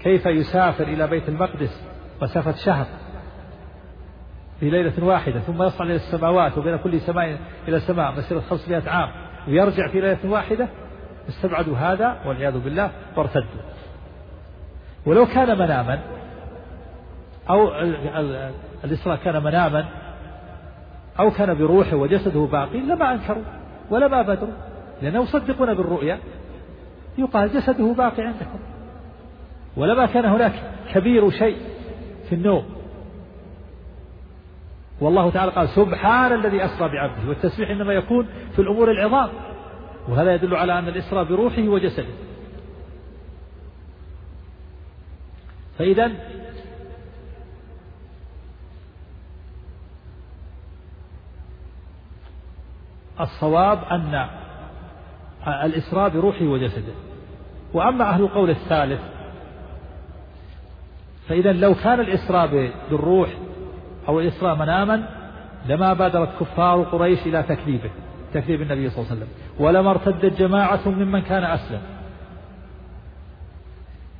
كيف 0.00 0.26
يسافر 0.26 0.84
إلى 0.84 1.06
بيت 1.06 1.28
المقدس 1.28 1.82
مسافة 2.22 2.52
شهر 2.52 2.86
في 4.60 4.70
ليلة 4.70 5.04
واحدة 5.04 5.40
ثم 5.40 5.62
يصعد 5.62 5.86
إلى 5.86 5.96
السماوات 5.96 6.58
وبين 6.58 6.76
كل 6.76 7.00
سماء 7.00 7.38
إلى 7.68 7.80
سماء 7.80 8.12
مسيرة 8.12 8.40
500 8.40 8.90
عام 8.90 9.08
ويرجع 9.48 9.88
في 9.88 10.00
ليلة 10.00 10.18
واحدة؟ 10.24 10.68
استبعدوا 11.28 11.76
هذا 11.76 12.22
والعياذ 12.26 12.58
بالله 12.58 12.90
وارتدوا. 13.16 13.62
ولو 15.06 15.26
كان 15.26 15.58
مناما 15.58 16.00
أو 17.50 17.70
الإسراء 18.84 19.16
كان 19.16 19.42
مناما 19.42 19.88
أو 21.18 21.30
كان 21.30 21.54
بروحه 21.54 21.96
وجسده 21.96 22.40
باقي 22.40 22.78
لما 22.78 23.14
أنكروا 23.14 23.44
ولما 23.90 24.22
بدروا 24.22 24.54
لأنه 25.02 25.22
يصدقون 25.22 25.74
بالرؤيا. 25.74 26.18
يقال 27.18 27.52
جسده 27.52 27.92
باقي 27.92 28.22
عندكم. 28.22 28.58
ولما 29.76 30.06
كان 30.06 30.24
هناك 30.24 30.52
كبير 30.94 31.30
شيء 31.30 31.56
في 32.28 32.34
النوم. 32.34 32.64
والله 35.00 35.30
تعالى 35.30 35.52
قال 35.52 35.68
سبحان 35.68 36.32
الذي 36.32 36.64
أسرى 36.64 36.88
بعبده 36.88 37.28
والتسبيح 37.28 37.70
إنما 37.70 37.92
يكون 37.92 38.26
في 38.56 38.62
الأمور 38.62 38.90
العظام. 38.90 39.28
وهذا 40.08 40.34
يدل 40.34 40.54
على 40.54 40.78
أن 40.78 40.88
الإسراء 40.88 41.24
بروحه 41.24 41.62
وجسده. 41.62 42.14
فإذا 45.78 46.10
الصواب 53.20 53.78
أن 53.90 54.26
الإسراء 55.46 56.08
بروحه 56.08 56.44
وجسده. 56.44 56.92
وأما 57.74 58.10
أهل 58.10 58.22
القول 58.22 58.50
الثالث 58.50 59.00
فإذا 61.28 61.52
لو 61.52 61.74
كان 61.74 62.00
الإسراء 62.00 62.72
بالروح 62.90 63.28
أو 64.08 64.20
الإسراء 64.20 64.56
مناما 64.56 65.08
لما 65.68 65.92
بادرت 65.92 66.28
كفار 66.40 66.82
قريش 66.82 67.26
إلى 67.26 67.42
تكذيبه 67.42 67.90
تكذيب 68.34 68.62
النبي 68.62 68.90
صلى 68.90 68.98
الله 68.98 69.10
عليه 69.10 69.20
وسلم. 69.20 69.28
ولما 69.58 69.90
ارتدت 69.90 70.38
جماعة 70.38 70.88
ممن 70.88 71.22
كان 71.22 71.44
أسلم. 71.44 71.80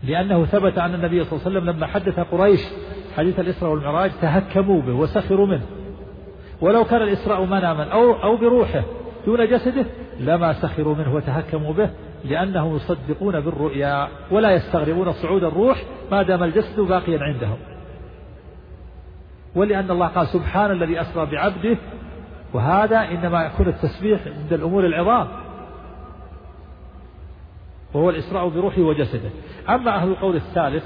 لأنه 0.02 0.44
ثبت 0.44 0.78
أن 0.78 0.94
النبي 0.94 1.24
صلى 1.24 1.32
الله 1.32 1.46
عليه 1.46 1.58
وسلم 1.58 1.70
لما 1.70 1.86
حدث 1.86 2.20
قريش 2.20 2.60
حديث 3.16 3.40
الإسراء 3.40 3.72
والمعراج 3.72 4.10
تهكموا 4.20 4.82
به 4.82 4.92
وسخروا 4.92 5.46
منه. 5.46 5.66
ولو 6.60 6.84
كان 6.84 7.02
الإسراء 7.02 7.44
مناما 7.44 7.84
أو 7.92 8.12
أو 8.22 8.36
بروحه 8.36 8.82
دون 9.26 9.48
جسده 9.48 9.86
لما 10.20 10.52
سخروا 10.52 10.94
منه 10.94 11.14
وتهكموا 11.14 11.72
به 11.72 11.90
لأنهم 12.24 12.76
يصدقون 12.76 13.40
بالرؤيا 13.40 14.08
ولا 14.30 14.50
يستغربون 14.50 15.12
صعود 15.12 15.44
الروح 15.44 15.82
ما 16.10 16.22
دام 16.22 16.42
الجسد 16.42 16.80
باقيا 16.80 17.18
عندهم. 17.22 17.56
ولأن 19.54 19.90
الله 19.90 20.06
قال 20.06 20.26
سبحان 20.26 20.70
الذي 20.70 21.00
أسرى 21.00 21.26
بعبده 21.26 21.76
وهذا 22.54 23.00
إنما 23.00 23.44
يكون 23.44 23.68
التسبيح 23.68 24.20
عند 24.26 24.52
الأمور 24.52 24.86
العظام. 24.86 25.28
وهو 27.94 28.10
الإسراء 28.10 28.48
بروحه 28.48 28.82
وجسده. 28.82 29.30
أما 29.68 29.96
أهل 29.96 30.08
القول 30.08 30.36
الثالث 30.36 30.84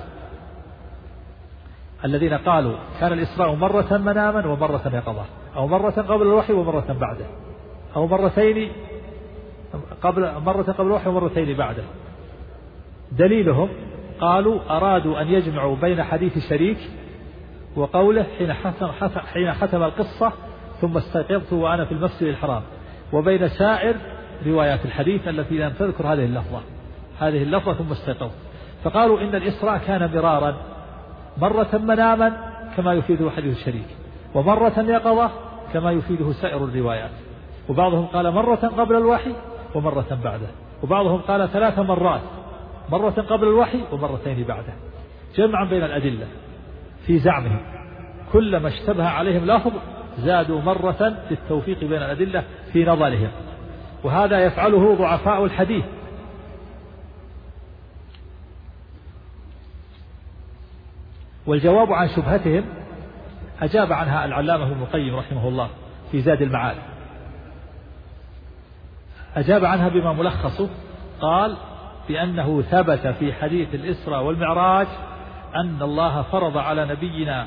الذين 2.04 2.34
قالوا 2.34 2.76
كان 3.00 3.12
الإسراء 3.12 3.54
مرة 3.54 3.96
مناما 3.96 4.46
ومرة 4.46 4.90
يقظة. 4.94 5.24
أو 5.56 5.66
مرة 5.66 5.90
قبل 5.90 6.22
الوحي 6.22 6.52
ومرة 6.52 6.96
بعده. 7.00 7.26
أو 7.96 8.06
مرتين 8.06 8.72
قبل 10.02 10.32
مرة 10.46 10.62
قبل 10.62 10.86
الوحي 10.86 11.08
ومرتين 11.08 11.56
بعده. 11.56 11.82
دليلهم 13.12 13.68
قالوا 14.20 14.60
أرادوا 14.76 15.20
أن 15.20 15.26
يجمعوا 15.28 15.76
بين 15.76 16.02
حديث 16.02 16.48
شريك 16.48 16.78
وقوله 17.76 18.26
حين 18.38 18.54
ختم, 18.54 18.88
حين 19.18 19.52
ختم 19.54 19.82
القصة 19.82 20.32
ثم 20.80 20.96
استيقظت 20.96 21.52
وأنا 21.52 21.84
في 21.84 21.92
المسجد 21.92 22.26
الحرام. 22.28 22.62
وبين 23.12 23.48
سائر 23.48 23.96
روايات 24.46 24.84
الحديث 24.84 25.28
التي 25.28 25.54
لم 25.58 25.70
تذكر 25.70 26.06
هذه 26.06 26.24
اللفظة. 26.24 26.60
هذه 27.18 27.42
اللفظة 27.42 27.74
ثم 27.74 27.92
استيقظت. 27.92 28.34
فقالوا 28.84 29.20
إن 29.20 29.34
الإسراء 29.34 29.78
كان 29.78 30.10
مرارا 30.14 30.56
مرة 31.38 31.80
مناما 31.82 32.32
كما 32.76 32.94
يفيده 32.94 33.30
حديث 33.30 33.56
الشريك. 33.56 33.99
ومرة 34.34 34.78
يقظة 34.78 35.30
كما 35.72 35.92
يفيده 35.92 36.32
سائر 36.32 36.64
الروايات. 36.64 37.10
وبعضهم 37.68 38.06
قال 38.06 38.30
مرة 38.30 38.54
قبل 38.54 38.96
الوحي 38.96 39.34
ومرة 39.74 40.18
بعده. 40.24 40.48
وبعضهم 40.82 41.20
قال 41.20 41.48
ثلاث 41.48 41.78
مرات 41.78 42.20
مرة 42.90 43.10
قبل 43.10 43.48
الوحي 43.48 43.80
ومرتين 43.92 44.44
بعده. 44.44 44.72
جمعا 45.36 45.64
بين 45.64 45.84
الأدلة 45.84 46.26
في 47.06 47.18
زعمهم. 47.18 47.60
كلما 48.32 48.68
اشتبه 48.68 49.08
عليهم 49.08 49.46
لفظ 49.46 49.72
زادوا 50.18 50.60
مرة 50.60 51.16
للتوفيق 51.30 51.80
بين 51.80 52.02
الأدلة 52.02 52.44
في 52.72 52.84
نظرهم. 52.84 53.30
وهذا 54.04 54.44
يفعله 54.44 54.94
ضعفاء 54.94 55.44
الحديث. 55.44 55.84
والجواب 61.46 61.92
عن 61.92 62.08
شبهتهم 62.08 62.64
أجاب 63.62 63.92
عنها 63.92 64.24
العلامة 64.24 64.64
ابن 64.64 64.82
القيم 64.82 65.16
رحمه 65.16 65.48
الله 65.48 65.68
في 66.10 66.20
زاد 66.20 66.42
المعاد. 66.42 66.76
أجاب 69.36 69.64
عنها 69.64 69.88
بما 69.88 70.12
ملخصه 70.12 70.68
قال 71.20 71.56
بأنه 72.08 72.62
ثبت 72.62 73.06
في 73.06 73.32
حديث 73.32 73.74
الإسراء 73.74 74.22
والمعراج 74.22 74.86
أن 75.54 75.82
الله 75.82 76.22
فرض 76.22 76.56
على 76.56 76.86
نبينا 76.86 77.46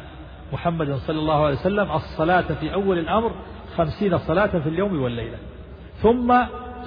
محمد 0.53 0.95
صلى 0.95 1.19
الله 1.19 1.45
عليه 1.45 1.55
وسلم 1.55 1.91
الصلاة 1.91 2.41
في 2.59 2.73
أول 2.73 2.99
الأمر 2.99 3.31
خمسين 3.77 4.17
صلاة 4.17 4.59
في 4.59 4.69
اليوم 4.69 5.01
والليلة. 5.01 5.37
ثم 6.01 6.35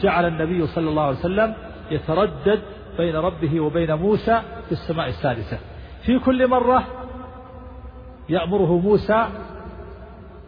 جعل 0.03 0.27
النبي 0.27 0.66
صلى 0.66 0.91
الله 0.91 1.03
عليه 1.03 1.18
وسلم 1.18 1.55
يتردد 1.91 2.62
بين 2.99 3.16
ربه 3.16 3.61
وبين 3.61 3.95
موسى 3.95 4.43
في 4.66 4.72
السماء 4.72 5.09
السادسة. 5.09 5.59
في 6.03 6.18
كل 6.18 6.49
مرة 6.49 6.85
يأمره 8.29 8.79
موسى 8.79 9.27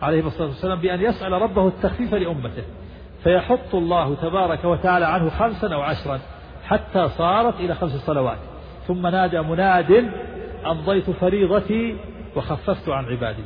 عليه 0.03 0.27
الصلاة 0.27 0.49
والسلام 0.49 0.81
بأن 0.81 1.01
يسأل 1.01 1.33
ربه 1.33 1.69
التخفيف 1.69 2.15
لأمته. 2.15 2.63
فيحط 3.25 3.75
الله 3.75 4.15
تبارك 4.15 4.65
وتعالى 4.65 5.07
عنه 5.07 5.31
خمسا 5.31 5.75
أو 5.75 5.81
عشرا 5.81 6.21
حتى 6.65 7.09
صارت 7.09 7.61
إلى 7.61 7.75
خمس 7.75 7.93
صلوات. 7.93 8.39
ثم 8.87 9.07
نادى 9.07 9.41
مناد 9.41 10.11
أمضيت 10.67 11.11
فريضتي 11.11 11.97
وخففت 12.37 12.89
عن 12.89 13.05
عبادي. 13.05 13.45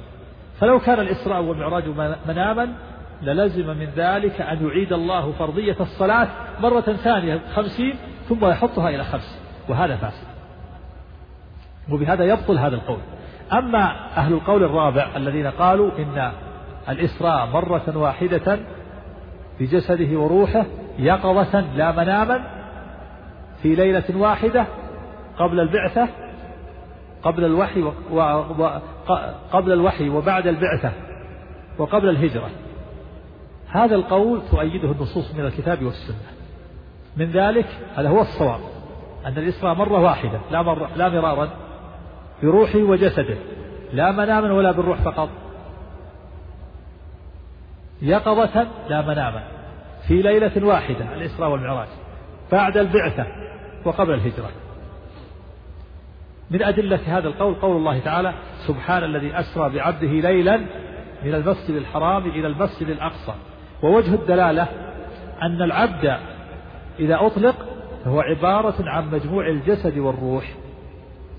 فلو 0.60 0.78
كان 0.78 1.00
الإسراء 1.00 1.42
والمعراج 1.42 1.84
مناما 2.28 2.74
للزم 3.22 3.66
من 3.66 3.88
ذلك 3.96 4.40
أن 4.40 4.68
يعيد 4.68 4.92
الله 4.92 5.32
فرضية 5.32 5.76
الصلاة 5.80 6.28
مرة 6.60 6.80
ثانية 6.80 7.40
خمسين 7.54 7.94
ثم 8.28 8.46
يحطها 8.46 8.88
إلى 8.88 9.04
خمس. 9.04 9.40
وهذا 9.68 9.96
فاسد. 9.96 10.26
وبهذا 11.90 12.24
يبطل 12.24 12.58
هذا 12.58 12.74
القول. 12.76 12.98
أما 13.52 13.96
أهل 14.16 14.32
القول 14.32 14.64
الرابع 14.64 15.08
الذين 15.16 15.46
قالوا 15.46 15.90
إن 15.98 16.32
الإسراء 16.88 17.46
مرة 17.46 17.92
واحدة 17.96 18.58
بجسده 19.60 20.18
وروحه 20.18 20.64
يقظة 20.98 21.60
لا 21.60 21.92
مناما 21.92 22.44
في 23.62 23.74
ليلة 23.74 24.04
واحدة 24.16 24.66
قبل 25.38 25.60
البعثة 25.60 26.08
قبل 27.22 27.44
الوحي 27.44 27.82
و... 27.82 27.92
و... 28.12 28.80
قبل 29.52 29.72
الوحي 29.72 30.08
وبعد 30.08 30.46
البعثة 30.46 30.92
وقبل 31.78 32.08
الهجرة. 32.08 32.50
هذا 33.68 33.94
القول 33.94 34.42
تؤيده 34.50 34.92
النصوص 34.92 35.34
من 35.34 35.44
الكتاب 35.44 35.82
والسنة. 35.84 36.16
من 37.16 37.30
ذلك 37.30 37.66
هذا 37.96 38.08
هو 38.08 38.20
الصواب 38.20 38.60
أن 39.26 39.38
الإسراء 39.38 39.74
مرة 39.74 40.00
واحدة 40.00 40.40
لا, 40.50 40.62
مرة 40.62 40.90
لا 40.96 41.08
مرارا 41.08 41.48
بروحه 42.42 42.78
وجسده. 42.78 43.36
لا 43.92 44.12
مناما 44.12 44.52
ولا 44.52 44.72
بالروح 44.72 45.02
فقط. 45.02 45.28
يقظة 48.02 48.66
لا 48.88 49.02
مناما 49.02 49.42
في 50.08 50.22
ليلة 50.22 50.66
واحدة 50.66 51.14
الإسراء 51.14 51.50
والمعراج 51.50 51.88
بعد 52.52 52.76
البعثة 52.76 53.26
وقبل 53.84 54.14
الهجرة. 54.14 54.50
من 56.50 56.62
أدلة 56.62 57.18
هذا 57.18 57.28
القول 57.28 57.54
قول 57.54 57.76
الله 57.76 57.98
تعالى 57.98 58.34
سبحان 58.66 59.04
الذي 59.04 59.40
أسرى 59.40 59.70
بعبده 59.70 60.30
ليلا 60.30 60.56
من 61.24 61.34
المسجد 61.34 61.76
الحرام 61.76 62.26
إلى 62.26 62.46
المسجد 62.46 62.88
الأقصى. 62.88 63.34
ووجه 63.82 64.14
الدلالة 64.14 64.68
أن 65.42 65.62
العبد 65.62 66.16
إذا 66.98 67.26
أطلق 67.26 67.56
فهو 68.04 68.20
عبارة 68.20 68.88
عن 68.88 69.10
مجموع 69.10 69.48
الجسد 69.48 69.98
والروح. 69.98 70.54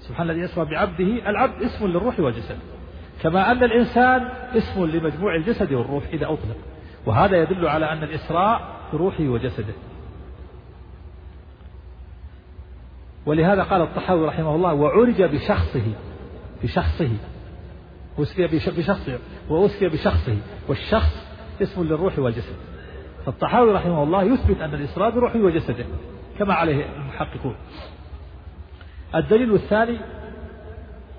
سبحان 0.08 0.30
الذي 0.30 0.45
أسرى 0.45 0.66
بعبده 0.66 1.30
العبد 1.30 1.64
اسم 1.64 1.88
للروح 1.88 2.20
والجسد. 2.20 2.58
كما 3.22 3.51
أن 3.51 3.64
الإنسان 3.64 4.30
اسم 4.58 4.86
لمجموع 4.86 5.36
الجسد 5.36 5.74
والروح 5.74 6.04
إذا 6.14 6.26
أطلق. 6.26 6.58
وهذا 7.06 7.38
يدل 7.41 7.68
على 7.68 7.91
أن 7.91 8.04
الإسراء 8.04 8.62
بروحه 8.93 9.24
وجسده. 9.24 9.74
ولهذا 13.26 13.64
قال 13.64 13.82
الطحاوي 13.82 14.28
رحمه 14.28 14.56
الله 14.56 14.74
وعرج 14.74 15.24
بشخصه 15.24 15.86
بشخصه. 16.64 17.10
أسري 18.20 18.47
بشخصه. 18.47 19.20
وأسري 19.49 19.89
بشخصه. 19.89 20.38
والشخص 20.68 21.28
اسم 21.62 21.84
للروح 21.84 22.20
والجسد. 22.20 22.56
فالطحاوي 23.26 23.72
رحمه 23.72 24.04
الله 24.04 24.24
يثبت 24.24 24.62
أن 24.62 24.74
الإسراء 24.74 25.10
بروحه 25.10 25.39
وجسده 25.39 25.86
كما 26.39 26.54
عليه 26.54 26.86
المحققون. 26.95 27.56
الدليل 29.16 29.53
الثاني 29.53 29.97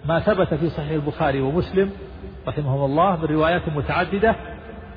ما 0.04 0.20
ثبت 0.20 0.54
في 0.54 0.68
صحيح 0.68 0.90
البخاري 0.90 1.40
ومسلم 1.40 1.90
رحمهم 2.48 2.84
الله 2.84 3.16
من 3.16 3.24
روايات 3.24 3.68
متعددة 3.68 4.36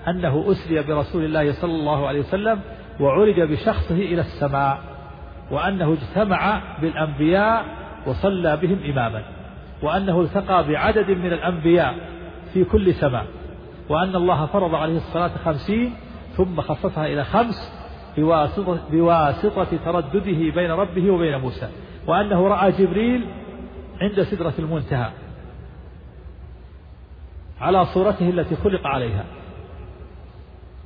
أنه 0.08 0.52
أسري 0.52 0.84
برسول 0.84 1.26
الله 1.26 1.52
صلى 1.52 1.72
الله 1.72 2.08
عليه 2.08 2.20
وسلم 2.20 2.60
وعرج 3.00 3.42
بشخصه 3.42 3.96
إلى 3.96 4.22
السماء 4.22 4.80
وأنه 5.52 5.94
اجتمع 5.94 6.62
بالأنبياء 6.82 7.66
وصلى 8.08 8.58
بهم 8.58 8.80
إماما 8.92 9.24
وأنه 9.84 10.22
التقى 10.22 10.68
بعدد 10.68 11.12
من 11.12 11.34
الأنبياء 11.34 11.96
في 12.54 12.64
كل 12.64 12.94
سماء 12.94 13.26
وأن 13.90 14.16
الله 14.16 14.46
فرض 14.46 14.76
عليه 14.76 14.98
الصلاة 14.98 15.32
خمسين 15.46 15.94
ثم 16.38 16.62
خصصها 16.62 17.06
إلى 17.08 17.24
خمس 17.24 17.72
بواسطة, 18.18 18.80
بواسطة 18.92 19.68
تردده 19.86 20.52
بين 20.56 20.72
ربه 20.72 21.12
وبين 21.12 21.38
موسى 21.38 21.68
وأنه 22.08 22.48
رأى 22.48 22.72
جبريل 22.72 23.28
عند 24.02 24.24
سدرة 24.24 24.54
المنتهى 24.60 25.10
على 27.62 27.86
صورته 27.86 28.30
التي 28.30 28.56
خلق 28.56 28.88
عليها. 28.88 29.24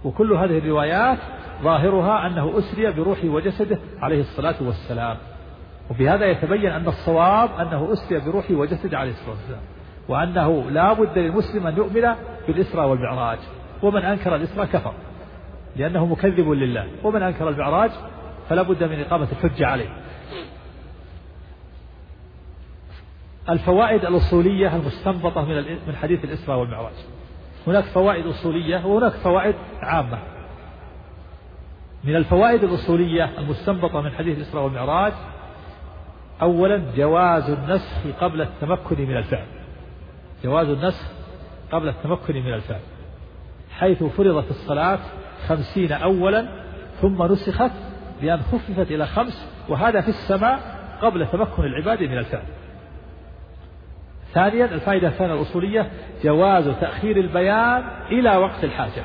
وكل 0.04 0.34
هذه 0.34 0.58
الروايات 0.58 1.18
ظاهرها 1.64 2.28
أنه 2.28 2.58
أسري 2.58 2.92
بروحه 2.92 3.28
وجسده 3.28 3.80
عليه 4.00 4.22
الصلاة 4.22 4.56
والسلام. 4.62 5.18
وبهذا 5.90 6.26
يتبين 6.26 6.72
أن 6.72 6.88
الصواب 6.88 7.50
أنه 7.60 7.94
أسري 7.94 8.20
بروحه 8.20 8.54
وجسده 8.54 8.98
عليه 8.98 9.12
الصلاة 9.12 9.30
والسلام. 9.30 9.62
وأنه 10.10 10.72
لا 10.72 10.94
بد 10.94 11.18
للمسلم 11.18 11.68
أن 11.68 11.78
يؤمن 11.78 12.16
بالإسراء 12.48 12.88
والمعراج. 12.88 13.40
ومن 13.84 14.02
أنكر 14.02 14.36
الإسراء 14.36 14.66
كفر 14.66 14.94
لأنه 15.76 16.06
مكذب 16.06 16.50
لله. 16.50 16.88
ومن 17.04 17.22
أنكر 17.22 17.50
المعراج 17.50 17.92
فلا 18.50 18.62
بد 18.62 18.84
من 18.84 19.00
إقامة 19.00 19.28
الحجة 19.32 19.68
عليه. 19.68 19.90
الفوائد 23.50 24.06
الأصولية 24.06 24.76
المستنبطة 24.76 25.46
من 25.46 25.64
من 25.88 25.96
حديث 25.96 26.24
الإسراء 26.24 26.60
والمعراج. 26.60 26.94
هناك 27.68 27.84
فوائد 27.84 28.28
أصولية 28.28 28.86
وهناك 28.86 29.12
فوائد 29.12 29.56
عامة. 29.82 30.18
من 32.04 32.16
الفوائد 32.16 32.64
الأصولية 32.64 33.30
المستنبطة 33.38 34.02
من 34.02 34.12
حديث 34.12 34.38
الإسراء 34.38 34.64
والمعراج 34.64 35.14
أولا 36.42 36.84
جواز 36.96 37.50
النسخ 37.50 37.98
قبل 38.20 38.42
التمكن 38.42 39.02
من 39.02 39.18
الفعل. 39.18 39.46
جواز 40.44 40.70
النسخ 40.70 41.06
قبل 41.72 41.89
التمكن 41.89 42.34
من 42.34 42.54
الفعل. 42.54 42.82
حيث 43.72 44.04
فرضت 44.04 44.50
الصلاة 44.50 45.00
خمسين 45.48 45.92
أولا 45.92 46.48
ثم 47.02 47.24
نسخت 47.24 47.72
بأن 48.22 48.42
خففت 48.42 48.92
إلى 48.92 49.06
خمس 49.06 49.48
وهذا 49.70 50.02
في 50.02 50.08
السماء 50.08 50.60
قبل 51.02 51.28
تمكن 51.28 51.64
العباد 51.64 52.04
من 52.04 52.18
الفعل. 52.18 52.44
ثانيا 54.34 54.66
الفائدة 54.66 55.08
الثانية 55.08 55.34
الأصولية 55.34 55.92
جواز 56.24 56.70
تأخير 56.82 57.18
البيان 57.18 57.84
إلى 58.12 58.38
وقت 58.38 58.64
الحاجة 58.64 59.04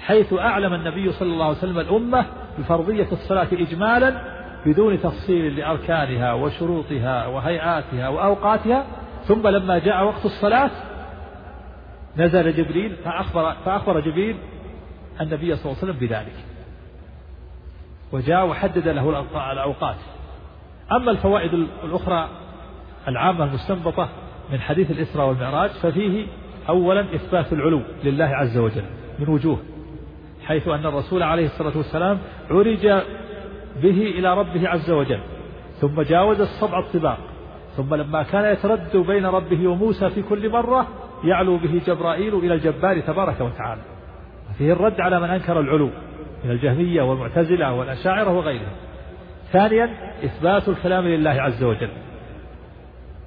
حيث 0.00 0.32
أعلم 0.32 0.74
النبي 0.74 1.12
صلى 1.12 1.32
الله 1.32 1.44
عليه 1.44 1.56
وسلم 1.56 1.78
الأمة 1.78 2.26
بفرضية 2.58 3.06
الصلاة 3.12 3.48
إجمالا 3.52 4.20
بدون 4.66 5.00
تفصيل 5.00 5.56
لأركانها 5.56 6.32
وشروطها 6.32 7.26
وهيئاتها 7.26 8.08
وأوقاتها. 8.08 8.86
ثم 9.24 9.48
لما 9.48 9.78
جاء 9.78 10.04
وقت 10.04 10.24
الصلاة 10.24 10.70
نزل 12.16 12.56
جبريل 12.56 12.96
فأخبر, 13.04 13.52
فأخبر 13.64 14.00
جبريل 14.00 14.36
النبي 15.20 15.56
صلى 15.56 15.72
الله 15.72 15.76
عليه 15.82 15.92
وسلم 15.92 16.08
بذلك. 16.08 16.44
وجاء 18.12 18.46
وحدد 18.46 18.88
له 18.88 19.24
الأوقات. 19.52 19.96
أما 20.92 21.10
الفوائد 21.10 21.54
الأخرى 21.84 22.28
العامة 23.08 23.44
المستنبطة 23.44 24.08
من 24.52 24.60
حديث 24.60 24.90
الإسراء 24.90 25.28
والمعراج 25.28 25.70
ففيه 25.70 26.26
أولا 26.68 27.00
إثبات 27.14 27.52
العلو 27.52 27.82
لله 28.04 28.24
عز 28.24 28.58
وجل 28.58 28.84
من 29.18 29.28
وجوه 29.28 29.58
حيث 30.46 30.68
أن 30.68 30.86
الرسول 30.86 31.22
عليه 31.22 31.46
الصلاة 31.46 31.76
والسلام 31.76 32.18
عرج 32.50 32.86
به 33.82 34.12
إلى 34.18 34.34
ربه 34.38 34.68
عز 34.68 34.90
وجل 34.90 35.20
ثم 35.80 36.02
جاوز 36.02 36.40
السبع 36.40 36.78
الطباق 36.78 37.18
ثم 37.76 37.94
لما 37.94 38.22
كان 38.22 38.52
يتردد 38.52 38.96
بين 38.96 39.26
ربه 39.26 39.68
وموسى 39.68 40.10
في 40.10 40.22
كل 40.22 40.50
مرة 40.50 40.88
يعلو 41.24 41.56
به 41.56 41.80
جبرائيل 41.86 42.34
إلى 42.34 42.54
الجبار 42.54 43.00
تبارك 43.00 43.40
وتعالى. 43.40 43.80
فيه 44.58 44.72
الرد 44.72 45.00
على 45.00 45.20
من 45.20 45.30
أنكر 45.30 45.60
العلو 45.60 45.90
من 46.44 46.50
الجهمية 46.50 47.02
والمعتزلة 47.02 47.72
والأشاعرة 47.72 48.30
وغيرهم. 48.30 48.72
ثانيا 49.52 49.90
إثبات 50.24 50.68
الكلام 50.68 51.04
لله 51.04 51.30
عز 51.30 51.64
وجل. 51.64 51.90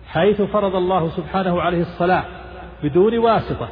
حيث 0.07 0.41
فرض 0.41 0.75
الله 0.75 1.09
سبحانه 1.09 1.61
عليه 1.61 1.81
الصلاة 1.81 2.23
بدون 2.83 3.17
واسطة 3.17 3.67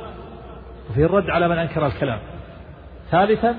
وفي 0.90 1.06
الرد 1.06 1.30
على 1.30 1.48
من 1.48 1.58
أنكر 1.58 1.86
الكلام. 1.86 2.20
ثالثا 3.12 3.56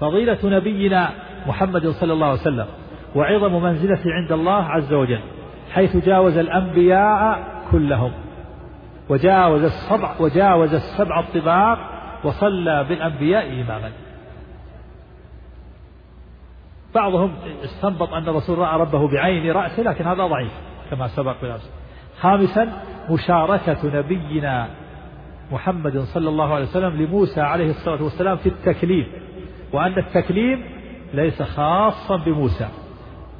فضيلة 0.00 0.38
نبينا 0.44 1.10
محمد 1.46 1.86
صلى 1.88 2.12
الله 2.12 2.26
عليه 2.26 2.40
وسلم 2.40 2.66
وعظم 3.14 3.62
منزلته 3.62 4.12
عند 4.12 4.32
الله 4.32 4.64
عز 4.64 4.92
وجل 4.92 5.20
حيث 5.72 5.96
جاوز 5.96 6.36
الأنبياء 6.36 7.44
كلهم 7.70 8.12
وجاوز 9.08 9.62
السبع 9.62 10.14
وجاوز 10.20 10.74
السبع 10.74 11.20
الطباق 11.20 11.78
وصلى 12.24 12.84
بالأنبياء 12.88 13.52
إماما. 13.52 13.90
بعضهم 16.98 17.32
استنبط 17.64 18.12
أن 18.12 18.28
الرسول 18.28 18.58
رأى 18.58 18.80
ربه 18.80 19.08
بعين 19.08 19.52
رأسه 19.52 19.82
لكن 19.82 20.04
هذا 20.04 20.26
ضعيف 20.26 20.52
كما 20.90 21.08
سبق 21.08 21.40
بالأمس 21.42 21.70
خامسا 22.20 22.72
مشاركة 23.10 23.98
نبينا 23.98 24.68
محمد 25.52 25.98
صلى 25.98 26.28
الله 26.28 26.54
عليه 26.54 26.64
وسلم 26.64 27.02
لموسى 27.02 27.40
عليه 27.40 27.70
الصلاة 27.70 28.02
والسلام 28.02 28.36
في 28.36 28.48
التكليم 28.48 29.06
وأن 29.72 29.98
التكليم 29.98 30.64
ليس 31.14 31.42
خاصا 31.42 32.16
بموسى 32.16 32.68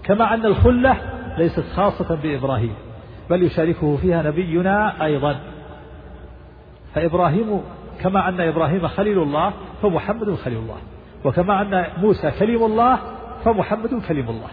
كما 0.02 0.34
أن 0.34 0.46
الخلة 0.46 0.96
ليست 1.38 1.64
خاصة 1.76 2.14
بإبراهيم 2.14 2.74
بل 3.30 3.42
يشاركه 3.42 3.96
فيها 3.96 4.22
نبينا 4.22 5.04
أيضا. 5.04 5.40
فإبراهيم 6.94 7.61
كما 8.00 8.28
أن 8.28 8.40
إبراهيم 8.40 8.88
خليل 8.88 9.22
الله 9.22 9.52
فمحمد 9.82 10.34
خليل 10.34 10.59
الله 10.59 10.76
وكما 11.24 11.62
أن 11.62 11.86
موسى 12.00 12.30
كليم 12.30 12.64
الله 12.64 12.98
فمحمد 13.45 14.03
كليم 14.09 14.28
الله. 14.28 14.51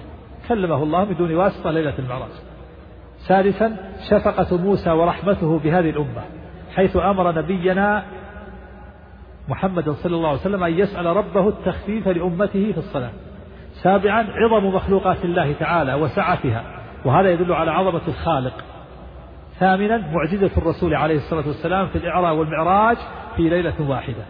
كلمه 0.50 0.84
الله 0.84 1.06
من 1.06 1.16
دون 1.16 1.36
واسطة 1.36 1.72
ليلة 1.72 1.94
المعراج. 2.00 2.32
سادسا 3.18 3.78
شفقة 4.10 4.58
موسى 4.58 4.92
ورحمته 4.92 5.60
بهذه 5.60 5.90
الأمة 5.90 6.24
حيث 6.76 6.98
أمر 6.98 7.38
نبينا 7.38 8.04
محمد 9.48 9.90
صلى 9.90 10.16
الله 10.16 10.30
عليه 10.30 10.40
وسلم 10.40 10.64
أن 10.64 10.74
يسأل 10.74 11.06
ربه 11.06 11.50
التخفيف 11.50 12.08
لأمته 12.08 12.72
في 12.72 12.78
الصلاة. 12.78 13.12
سابعا 13.74 14.28
عظم 14.30 14.66
مخلوقات 14.66 15.26
الله 15.26 15.54
تعالى 15.54 15.94
وسعتها 15.94 16.64
وهذا 17.06 17.32
يدل 17.32 17.54
على 17.54 17.72
عظمة 17.72 18.02
الخالق. 18.08 18.54
ثامنا 19.60 19.98
معجزة 19.98 20.52
الرسول 20.58 20.96
عليه 20.96 21.16
الصلاة 21.16 21.48
والسلام 21.48 21.88
في 21.88 21.98
الإعراء 21.98 22.36
والمعراج 22.36 22.98
في 23.36 23.50
ليلة 23.50 23.90
واحدة. 23.90 24.26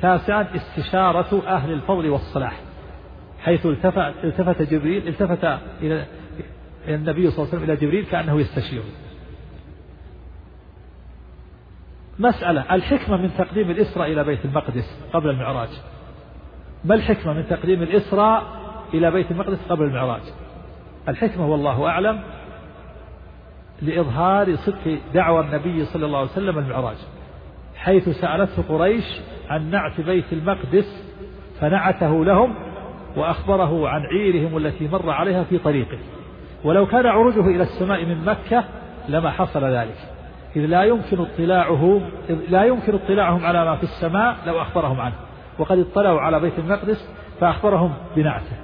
تاسعا 0.00 0.46
استشارة 0.56 1.42
أهل 1.46 1.72
الفضل 1.72 2.10
والصلاح. 2.10 2.60
حيث 3.42 3.66
التفت, 3.66 4.24
التفت 4.24 4.62
جبريل 4.62 5.08
التفت 5.08 5.58
إلى 5.82 6.06
النبي 6.88 7.30
صلى 7.30 7.44
الله 7.44 7.48
عليه 7.48 7.62
وسلم 7.62 7.62
إلى 7.62 7.76
جبريل 7.76 8.04
كأنه 8.04 8.40
يستشيره. 8.40 8.84
مسألة 12.18 12.74
الحكمة 12.74 13.16
من 13.16 13.30
تقديم 13.38 13.70
الإسراء 13.70 14.12
إلى 14.12 14.24
بيت 14.24 14.44
المقدس 14.44 14.98
قبل 15.12 15.30
المعراج. 15.30 15.68
ما 16.84 16.94
الحكمة 16.94 17.32
من 17.32 17.46
تقديم 17.48 17.82
الإسراء 17.82 18.42
إلى 18.94 19.10
بيت 19.10 19.30
المقدس 19.30 19.58
قبل 19.68 19.84
المعراج؟ 19.84 20.22
الحكمة 21.08 21.46
والله 21.46 21.86
أعلم 21.86 22.22
لإظهار 23.82 24.56
صدق 24.56 24.98
دعوى 25.14 25.40
النبي 25.40 25.84
صلى 25.84 26.06
الله 26.06 26.18
عليه 26.18 26.30
وسلم 26.30 26.58
المعراج. 26.58 26.96
حيث 27.76 28.08
سألته 28.08 28.62
قريش 28.62 29.04
عن 29.48 29.70
نعت 29.70 30.00
بيت 30.00 30.32
المقدس 30.32 31.04
فنعته 31.60 32.24
لهم 32.24 32.54
وأخبره 33.16 33.88
عن 33.88 34.00
عيرهم 34.06 34.56
التي 34.56 34.88
مر 34.88 35.10
عليها 35.10 35.44
في 35.44 35.58
طريقه. 35.58 35.98
ولو 36.64 36.86
كان 36.86 37.06
عروجه 37.06 37.46
إلى 37.46 37.62
السماء 37.62 38.04
من 38.04 38.24
مكة 38.24 38.64
لما 39.08 39.30
حصل 39.30 39.64
ذلك. 39.64 39.96
إذ 40.56 40.66
لا 40.66 40.82
يمكن 40.82 41.20
اطلاعه 41.20 42.00
لا 42.48 42.64
يمكن 42.64 42.94
اطلاعهم 42.94 43.46
على 43.46 43.64
ما 43.64 43.76
في 43.76 43.82
السماء 43.82 44.36
لو 44.46 44.62
أخبرهم 44.62 45.00
عنه. 45.00 45.14
وقد 45.58 45.78
اطلعوا 45.78 46.20
على 46.20 46.40
بيت 46.40 46.58
المقدس 46.58 47.08
فأخبرهم 47.40 47.94
بنعته. 48.16 48.56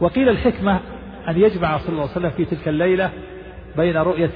وقيل 0.00 0.28
الحكمة 0.28 0.80
أن 1.28 1.40
يجمع 1.40 1.78
صلى 1.78 1.88
الله 1.88 2.02
عليه 2.02 2.10
وسلم 2.10 2.30
في 2.30 2.44
تلك 2.44 2.68
الليلة 2.68 3.10
بين 3.76 3.96
رؤية 3.96 4.30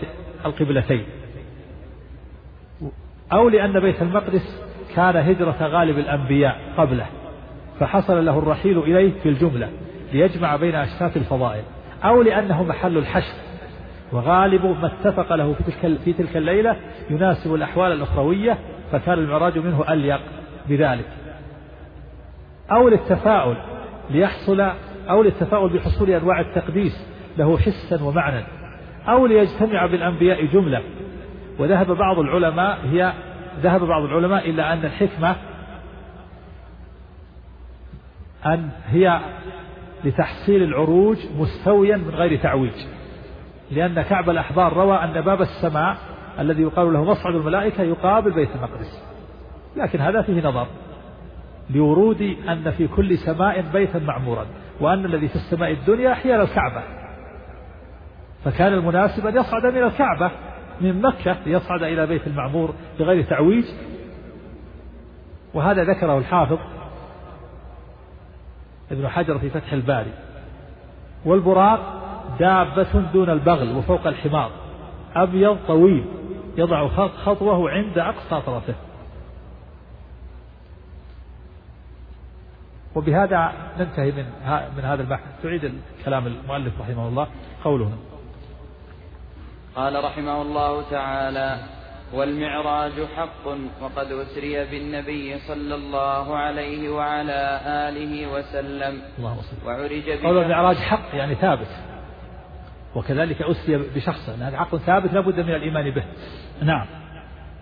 القبلتين. 0.47 1.05
أو 3.33 3.49
لأن 3.49 3.81
بيت 3.81 4.03
المقدس 4.03 4.63
كان 4.95 5.17
هجرة 5.17 5.57
غالب 5.61 5.99
الأنبياء 5.99 6.61
قبله. 6.77 7.07
فحصل 7.81 8.25
له 8.25 8.39
الرحيل 8.39 8.79
إليه 8.79 9.13
في 9.23 9.29
الجملة 9.29 9.69
ليجمع 10.13 10.57
بين 10.57 10.75
أشتات 10.75 11.17
الفضائل 11.17 11.63
أو 12.05 12.23
لأنه 12.23 12.63
محل 12.63 12.99
الحشر 12.99 13.35
وغالب 14.13 14.65
ما 14.65 14.87
اتفق 14.87 15.35
له 15.35 15.53
في 15.53 15.63
تلك, 15.63 15.99
في 15.99 16.13
تلك 16.13 16.37
الليلة 16.37 16.77
يناسب 17.11 17.55
الأحوال 17.55 17.93
الأخروية 17.93 18.59
فكان 18.93 19.19
المعراج 19.19 19.59
منه 19.59 19.85
أليق 19.93 20.21
بذلك. 20.69 21.07
أو 22.71 22.89
للتفاؤل 22.89 23.57
ليحصل 24.11 24.61
أو 25.11 25.23
للتفاؤل 25.23 25.69
بحصول 25.69 26.11
أنواع 26.11 26.41
التقديس 26.41 27.07
له 27.39 27.59
حسا 27.59 28.03
ومعنى. 28.03 28.45
أو 29.09 29.27
ليجتمع 29.27 29.87
بالأنبياء 29.87 30.45
جملة. 30.45 30.83
وذهب 31.59 31.91
بعض 31.91 32.19
العلماء 32.19 32.79
هي 32.93 33.13
ذهب 33.63 33.85
بعض 33.85 34.03
العلماء 34.03 34.51
إلى 34.51 34.63
أن 34.63 34.85
الحكمة 34.85 35.37
أن 38.47 38.69
هي 38.87 39.21
لتحصيل 40.05 40.63
العروج 40.63 41.17
مستويا 41.39 41.97
من 41.97 42.11
غير 42.11 42.43
تعويج. 42.43 42.87
لأن 43.71 44.03
كعب 44.03 44.31
الأحبار 44.31 44.73
روى 44.73 44.97
أن 44.97 45.21
باب 45.21 45.41
السماء 45.41 45.97
الذي 46.39 46.63
يقال 46.63 46.93
له 46.93 47.05
مصعد 47.05 47.35
الملائكة 47.35 47.83
يقابل 47.83 48.31
بيت 48.31 48.49
المقدس. 48.57 49.05
لكن 49.77 50.01
هذا 50.01 50.23
فيه 50.23 50.49
نظر 50.49 50.67
لورود 51.71 52.37
أن 52.49 52.71
في 52.71 52.89
كل 52.89 53.19
سماء 53.19 53.65
بيتا 53.73 53.99
معمورا 53.99 54.47
وأن 54.81 55.05
الذي 55.05 55.29
في 55.29 55.37
السماء 55.37 55.71
الدنيا 55.71 56.15
حيال 56.15 56.41
الكعبة. 56.41 56.83
فكان 58.45 58.73
المناسب 58.73 59.27
أن 59.27 59.37
يصعد 59.37 59.67
من 59.67 59.83
الكعبة 59.83 60.31
من 60.81 61.03
مكة 61.03 61.37
ليصعد 61.47 61.83
إلى 61.83 62.07
بيت 62.07 62.27
المعمور 62.27 62.75
بغير 62.99 63.25
تعويج. 63.25 63.65
وهذا 65.55 65.85
ذكره 65.85 66.19
الحافظ 66.19 66.59
ابن 68.91 69.09
حجر 69.09 69.39
في 69.39 69.51
فتح 69.51 69.73
الباري. 69.73 70.13
والبراق 71.25 71.81
دابة 72.41 73.01
دون 73.13 73.31
البغل 73.31 73.77
وفوق 73.77 74.07
الحمار. 74.07 74.51
أبيض 75.15 75.59
طويل 75.69 76.05
يضع 76.57 76.89
خطوه 77.09 77.71
عند 77.71 77.99
أقصى 77.99 78.41
طرفه. 78.47 78.75
وبهذا 82.95 83.53
ننتهي 83.79 84.13
من 84.13 84.25
من 84.77 84.85
هذا 84.85 85.03
البحث. 85.03 85.23
تعيد 85.43 85.73
كلام 86.05 86.27
المؤلف 86.27 86.81
رحمه 86.81 87.09
الله. 87.09 87.27
قوله. 87.65 87.93
قال 89.77 90.05
رحمه 90.05 90.43
الله 90.43 90.91
تعالى 90.91 91.59
والمعراج 92.13 92.93
حق 93.17 93.47
وقد 93.81 94.13
أسري 94.13 94.65
بالنبي 94.65 95.39
صلى 95.39 95.75
الله 95.75 96.37
عليه 96.37 96.91
وعلى 96.91 97.61
آله 97.65 98.33
وسلم. 98.33 99.03
الله 99.19 99.37
وعرج 99.67 100.11
قول 100.11 100.39
المعراج 100.39 100.77
حق 100.77 101.15
يعني 101.15 101.35
ثابت. 101.35 101.69
وكذلك 102.95 103.43
أسري 103.43 103.77
بشخص. 103.77 104.29
هذا 104.29 104.57
حق 104.57 104.77
ثابت 104.77 105.13
لابد 105.13 105.41
من 105.41 105.55
الإيمان 105.55 105.91
به. 105.91 106.05
نعم. 106.63 106.87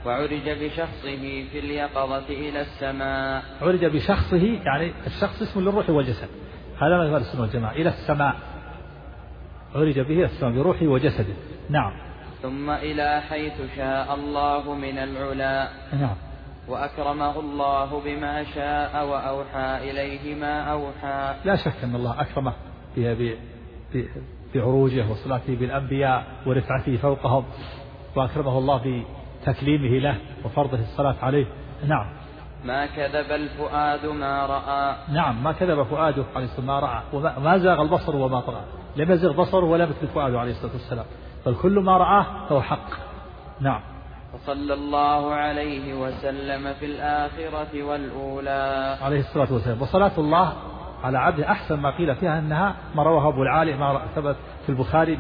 وعرج 0.07 0.51
بشخصه 0.51 1.45
في 1.53 1.59
اليقظة 1.59 2.29
إلى 2.29 2.61
السماء. 2.61 3.43
عرج 3.63 3.85
بشخصه 3.85 4.61
يعني 4.65 4.93
الشخص 5.07 5.43
اسم 5.43 5.61
للروح 5.61 5.91
والجسد. 5.91 6.29
هذا 6.81 6.99
ما 6.99 7.05
يقال 7.05 7.21
السنة 7.21 7.41
والجماعة 7.41 7.73
إلى 7.73 7.89
السماء. 7.89 8.37
عرج 9.75 10.01
به 10.01 10.25
السماء 10.25 10.53
بروحه 10.53 10.87
وجسده. 10.87 11.35
نعم. 11.71 12.08
ثم 12.43 12.71
إلى 12.71 13.23
حيث 13.31 13.53
شاء 13.77 14.15
الله 14.15 14.75
من 14.75 14.99
العلا. 14.99 15.69
نعم. 15.93 16.17
وأكرمه 16.69 17.41
الله 17.41 18.01
بما 18.05 18.45
شاء 18.55 19.07
وأوحى 19.07 19.91
إليه 19.91 20.35
ما 20.35 20.61
أوحى. 20.61 21.35
لا 21.45 21.57
شك 21.57 21.85
أن 21.85 21.95
الله 21.95 22.21
أكرمه 22.21 22.53
بعروجه 24.55 25.11
وصلاته 25.11 25.57
بالأنبياء 25.57 26.27
ورفعته 26.47 26.97
فوقهم 26.97 27.45
وأكرمه 28.17 28.59
الله 28.59 29.05
بتكليمه 29.43 29.99
له 29.99 30.17
وفرضه 30.45 30.79
الصلاة 30.79 31.17
عليه. 31.23 31.47
نعم. 31.87 32.07
ما 32.65 32.87
كذب 32.87 33.31
الفؤاد 33.31 34.07
ما 34.07 34.47
رأى. 34.47 34.97
نعم 35.15 35.45
ما 35.45 35.53
كذب 35.53 35.83
فؤاده 35.83 36.25
عليه 36.37 36.45
الصلاة 36.45 36.67
ما 36.67 36.81
رأى. 36.81 37.03
وما 37.13 37.59
زاغ 37.59 37.83
البصر 37.83 38.17
وما 38.17 38.41
طغى. 38.41 38.61
لم 38.97 39.13
يزغ 39.13 39.33
بصره 39.33 39.65
ولم 39.65 39.91
يكذب 39.91 40.09
فؤاده 40.15 40.41
عليه 40.41 40.51
الصلاة 40.51 40.73
والسلام. 40.73 41.05
بل 41.47 41.55
كل 41.63 41.79
ما 41.81 41.97
رآه 41.97 42.27
فهو 42.49 42.63
حق. 42.63 42.91
نعم. 43.61 43.81
وصلى 44.35 44.75
الله 44.75 45.35
عليه 45.35 45.95
وسلم 45.95 46.75
في 46.75 46.87
الآخرة 46.87 47.83
والأولى. 47.83 48.97
عليه 49.03 49.21
الصلاة 49.21 49.53
والسلام. 49.53 49.83
وصلاة 49.83 50.13
الله 50.19 50.53
على 51.05 51.19
عبده 51.19 51.51
أحسن 51.51 51.75
ما 51.81 51.97
قيل 51.97 52.15
فيها 52.15 52.39
أنها 52.39 52.75
ما 52.95 53.03
رواه 53.03 53.29
أبو 53.29 53.43
العالي 53.43 53.77
ما 53.77 54.01
ثبت 54.15 54.37
في 54.63 54.69
البخاري 54.69 55.19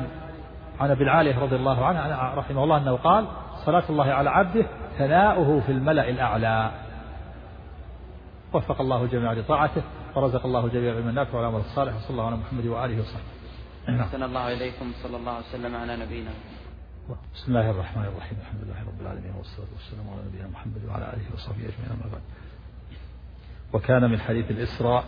عن 0.80 0.90
أبي 0.90 1.04
العالي 1.04 1.30
رضي 1.30 1.56
الله 1.56 1.86
عنه 1.86 2.34
رحمه 2.34 2.64
الله 2.64 2.76
أنه 2.76 2.96
قال 2.96 3.24
صلاة 3.66 3.84
الله 3.90 4.12
على 4.12 4.30
عبده 4.30 4.66
ثناؤه 4.98 5.60
في 5.60 5.72
الملأ 5.72 6.08
الأعلى. 6.08 6.70
وفق 8.52 8.80
الله 8.80 9.06
جميعا 9.06 9.34
لطاعته 9.34 9.82
ورزق 10.14 10.46
الله 10.46 10.68
جميعا 10.68 10.94
من 10.94 11.08
النافع 11.08 11.38
والعمل 11.38 11.60
الصالح 11.60 11.96
وصلى 11.96 12.10
الله 12.10 12.26
على 12.26 12.36
محمد 12.36 12.66
وآله 12.66 13.00
وصحبه. 13.00 13.37
أحسن 13.88 14.22
الله 14.22 14.52
إليكم 14.52 14.92
صلى 15.02 15.16
الله 15.16 15.32
عليه 15.32 15.44
وسلم 15.46 15.76
على 15.76 15.96
نبينا. 15.96 16.30
بسم 17.34 17.48
الله 17.48 17.70
الرحمن 17.70 18.04
الرحيم. 18.04 18.38
الحمد 18.40 18.60
لله 18.64 18.80
رب 18.86 19.00
العالمين 19.00 19.32
والصلاة 19.38 19.66
والسلام 19.76 20.10
على 20.10 20.20
نبينا 20.28 20.48
محمد 20.48 20.84
وعلى 20.88 21.04
آله 21.04 21.34
وصحبه 21.34 21.56
أجمعين 21.56 21.90
أما 21.90 22.10
بعد. 22.12 22.20
وكان 23.72 24.10
من 24.10 24.20
حديث 24.20 24.50
الإسراء 24.50 25.04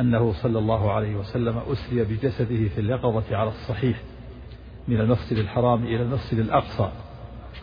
أنه 0.00 0.32
صلى 0.32 0.58
الله 0.58 0.92
عليه 0.92 1.16
وسلم 1.16 1.58
أسري 1.58 2.04
بجسده 2.04 2.68
في 2.68 2.80
اليقظة 2.80 3.36
على 3.36 3.48
الصحيح 3.48 4.00
من 4.88 5.00
المسجد 5.00 5.38
الحرام 5.38 5.84
إلى 5.84 6.02
المسجد 6.02 6.38
الأقصى 6.38 6.90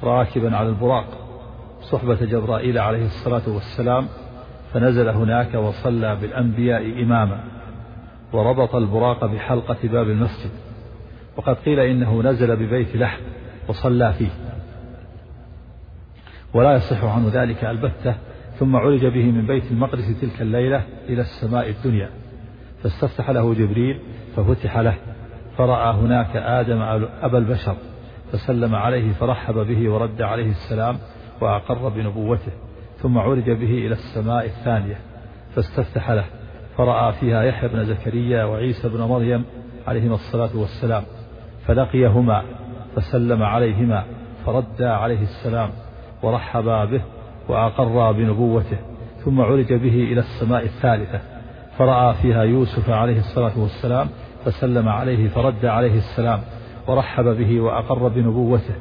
راكبا 0.03 0.57
على 0.57 0.69
البراق. 0.69 1.07
صحبة 1.91 2.25
جبرائيل 2.25 2.77
عليه 2.77 3.05
الصلاة 3.05 3.49
والسلام 3.49 4.07
فنزل 4.73 5.09
هناك 5.09 5.53
وصلى 5.53 6.15
بالأنبياء 6.15 7.03
إماما. 7.03 7.54
وربط 8.35 8.75
البراق 8.75 9.25
بحلقة 9.25 9.77
باب 9.83 10.09
المسجد. 10.09 10.51
وقد 11.37 11.55
قيل 11.55 11.79
إنه 11.79 12.21
نزل 12.21 12.55
ببيت 12.55 12.95
لحم 12.95 13.21
وصلى 13.67 14.13
فيه. 14.13 14.29
ولا 16.53 16.75
يصح 16.75 17.03
عنه 17.03 17.29
ذلك 17.33 17.65
البتة 17.65 18.15
ثم 18.59 18.75
عرج 18.75 19.05
به 19.05 19.31
من 19.31 19.47
بيت 19.47 19.71
المقدس 19.71 20.21
تلك 20.21 20.41
الليلة 20.41 20.83
إلى 21.09 21.21
السماء 21.21 21.69
الدنيا. 21.69 22.09
فاستفتح 22.83 23.29
له 23.29 23.53
جبريل 23.53 23.99
ففتح 24.35 24.77
له. 24.77 24.95
فرأى 25.57 25.93
هناك 25.93 26.35
آدم 26.35 26.81
أبا 27.21 27.37
البشر 27.37 27.75
فسلم 28.31 28.75
عليه 28.75 29.13
فرحب 29.13 29.55
به 29.55 29.89
ورد 29.89 30.21
عليه 30.21 30.49
السلام 30.49 30.97
وأقر 31.41 31.89
بنبوته 31.89 32.51
ثم 32.97 33.17
عرج 33.17 33.51
به 33.51 33.73
إلى 33.85 33.93
السماء 33.93 34.45
الثانية 34.45 34.97
فاستفتح 35.55 36.11
له. 36.11 36.25
فرأى 36.77 37.13
فيها 37.13 37.43
يحيى 37.43 37.69
بن 37.69 37.85
زكريا 37.85 38.43
وعيسى 38.43 38.89
بن 38.89 39.01
مريم 39.01 39.45
عليهما 39.87 40.15
الصلاة 40.15 40.49
والسلام 40.55 41.03
فلقيهما 41.67 42.43
فسلم 42.95 43.43
عليهما 43.43 44.03
فردا 44.45 44.89
عليه 44.89 45.21
السلام 45.21 45.69
ورحبا 46.23 46.85
به 46.85 47.01
وأقرا 47.49 48.11
بنبوته 48.11 48.77
ثم 49.25 49.41
عرج 49.41 49.73
به 49.73 49.95
إلى 50.11 50.19
السماء 50.19 50.63
الثالثة 50.63 51.19
فرأى 51.77 52.13
فيها 52.13 52.43
يوسف 52.43 52.89
عليه 52.89 53.19
الصلاة 53.19 53.59
والسلام 53.59 54.09
فسلم 54.45 54.89
عليه 54.89 55.27
فرد 55.27 55.65
عليه 55.65 55.97
السلام 55.97 56.41
ورحب 56.87 57.25
به 57.25 57.61
وأقر 57.61 58.07
بنبوته 58.07 58.75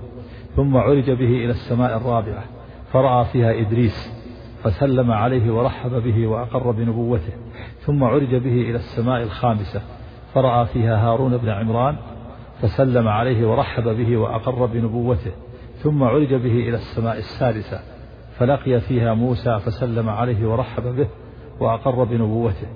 ثم 0.57 0.76
عرج 0.76 1.11
به 1.11 1.45
إلى 1.45 1.51
السماء 1.51 1.97
الرابعة 1.97 2.45
فرأى 2.92 3.24
فيها 3.24 3.61
إدريس 3.61 4.13
فسلم 4.64 5.10
عليه 5.10 5.52
ورحب 5.52 6.02
به 6.02 6.26
وأقر 6.26 6.70
بنبوته 6.70 7.32
ثم 7.80 8.04
عرج 8.04 8.34
به 8.34 8.52
إلى 8.52 8.76
السماء 8.76 9.22
الخامسة 9.22 9.82
فرأى 10.34 10.66
فيها 10.66 10.96
هارون 10.96 11.36
بن 11.36 11.48
عمران 11.48 11.96
فسلم 12.62 13.08
عليه 13.08 13.48
ورحب 13.48 13.88
به 13.88 14.16
وأقر 14.16 14.66
بنبوته 14.66 15.32
ثم 15.76 16.02
عرج 16.02 16.34
به 16.34 16.68
إلى 16.68 16.74
السماء 16.74 17.18
السادسة 17.18 17.80
فلقي 18.38 18.80
فيها 18.80 19.14
موسى 19.14 19.58
فسلم 19.58 20.08
عليه 20.08 20.48
ورحب 20.48 20.82
به 20.96 21.08
وأقر 21.60 22.04
بنبوته 22.04 22.66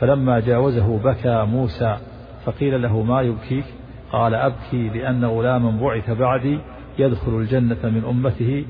فلما 0.00 0.40
جاوزه 0.40 0.98
بكى 0.98 1.44
موسى 1.44 1.96
فقيل 2.44 2.82
له 2.82 3.02
ما 3.02 3.22
يبكيك؟ 3.22 3.64
قال 4.12 4.34
أبكي 4.34 4.88
لأن 4.88 5.24
غلاما 5.24 5.70
بعث 5.70 6.10
بعدي 6.10 6.58
يدخل 6.98 7.32
الجنة 7.32 7.78
من 7.84 8.04
أمته 8.04 8.64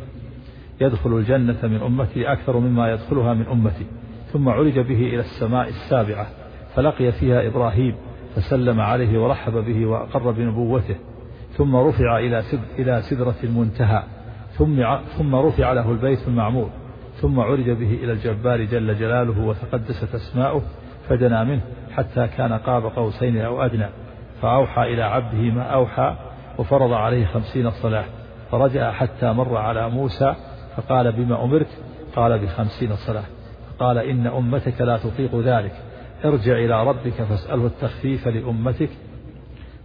يدخل 0.80 1.16
الجنة 1.16 1.58
من 1.62 1.82
أمتي 1.82 2.32
أكثر 2.32 2.58
مما 2.58 2.92
يدخلها 2.92 3.34
من 3.34 3.46
أمتي 3.46 3.86
ثم 4.32 4.48
عرج 4.48 4.78
به 4.78 5.00
إلى 5.00 5.20
السماء 5.20 5.68
السابعة 5.68 6.26
فلقي 6.74 7.12
فيها 7.12 7.46
إبراهيم 7.46 7.94
فسلم 8.36 8.80
عليه 8.80 9.18
ورحب 9.18 9.52
به 9.52 9.86
وأقر 9.86 10.30
بنبوته 10.30 10.96
ثم 11.56 11.76
رفع 11.76 12.18
إلى 12.18 12.42
إلى 12.78 13.02
سدرة 13.02 13.34
المنتهى 13.44 14.02
ثم 14.52 14.96
ثم 15.18 15.34
رفع 15.34 15.72
له 15.72 15.90
البيت 15.90 16.28
المعمور 16.28 16.70
ثم 17.20 17.40
عرج 17.40 17.70
به 17.70 17.98
إلى 18.02 18.12
الجبار 18.12 18.64
جل 18.64 18.98
جلاله 18.98 19.44
وتقدست 19.44 20.14
أسماؤه 20.14 20.62
فدنا 21.08 21.44
منه 21.44 21.60
حتى 21.96 22.28
كان 22.36 22.52
قاب 22.52 22.84
قوسين 22.86 23.40
أو 23.40 23.62
أدنى 23.62 23.86
فأوحى 24.42 24.82
إلى 24.82 25.02
عبده 25.02 25.38
ما 25.38 25.62
أوحى 25.62 26.16
وفرض 26.58 26.92
عليه 26.92 27.26
خمسين 27.26 27.70
صلاة 27.70 28.04
فرجع 28.50 28.92
حتى 28.92 29.32
مر 29.32 29.56
على 29.56 29.90
موسى 29.90 30.34
فقال 30.78 31.12
بما 31.12 31.44
أمرت؟ 31.44 31.68
قال 32.16 32.38
بخمسين 32.38 32.96
صلاة. 32.96 33.24
قال 33.78 33.98
إن 33.98 34.26
أمتك 34.26 34.80
لا 34.80 34.96
تطيق 34.96 35.40
ذلك. 35.40 35.72
ارجع 36.24 36.52
إلى 36.52 36.86
ربك 36.86 37.12
فاسأله 37.12 37.66
التخفيف 37.66 38.28
لأمتك. 38.28 38.90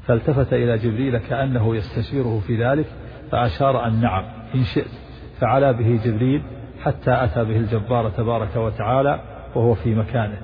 فالتفت 0.08 0.54
إلى 0.54 0.78
جبريل 0.78 1.18
كأنه 1.18 1.76
يستشيره 1.76 2.42
في 2.48 2.66
ذلك 2.66 2.86
فأشار 3.32 3.88
أن 3.88 4.02
نعم 4.02 4.24
إن 4.56 4.64
شئت. 4.64 4.92
فعلا 5.40 5.72
به 5.72 6.00
جبريل 6.06 6.42
حتى 6.82 7.24
أتى 7.24 7.44
به 7.44 7.58
الجبار 7.58 8.10
تبارك 8.10 8.56
وتعالى 8.56 9.20
وهو 9.56 9.74
في 9.74 9.96
مكانه. 9.96 10.38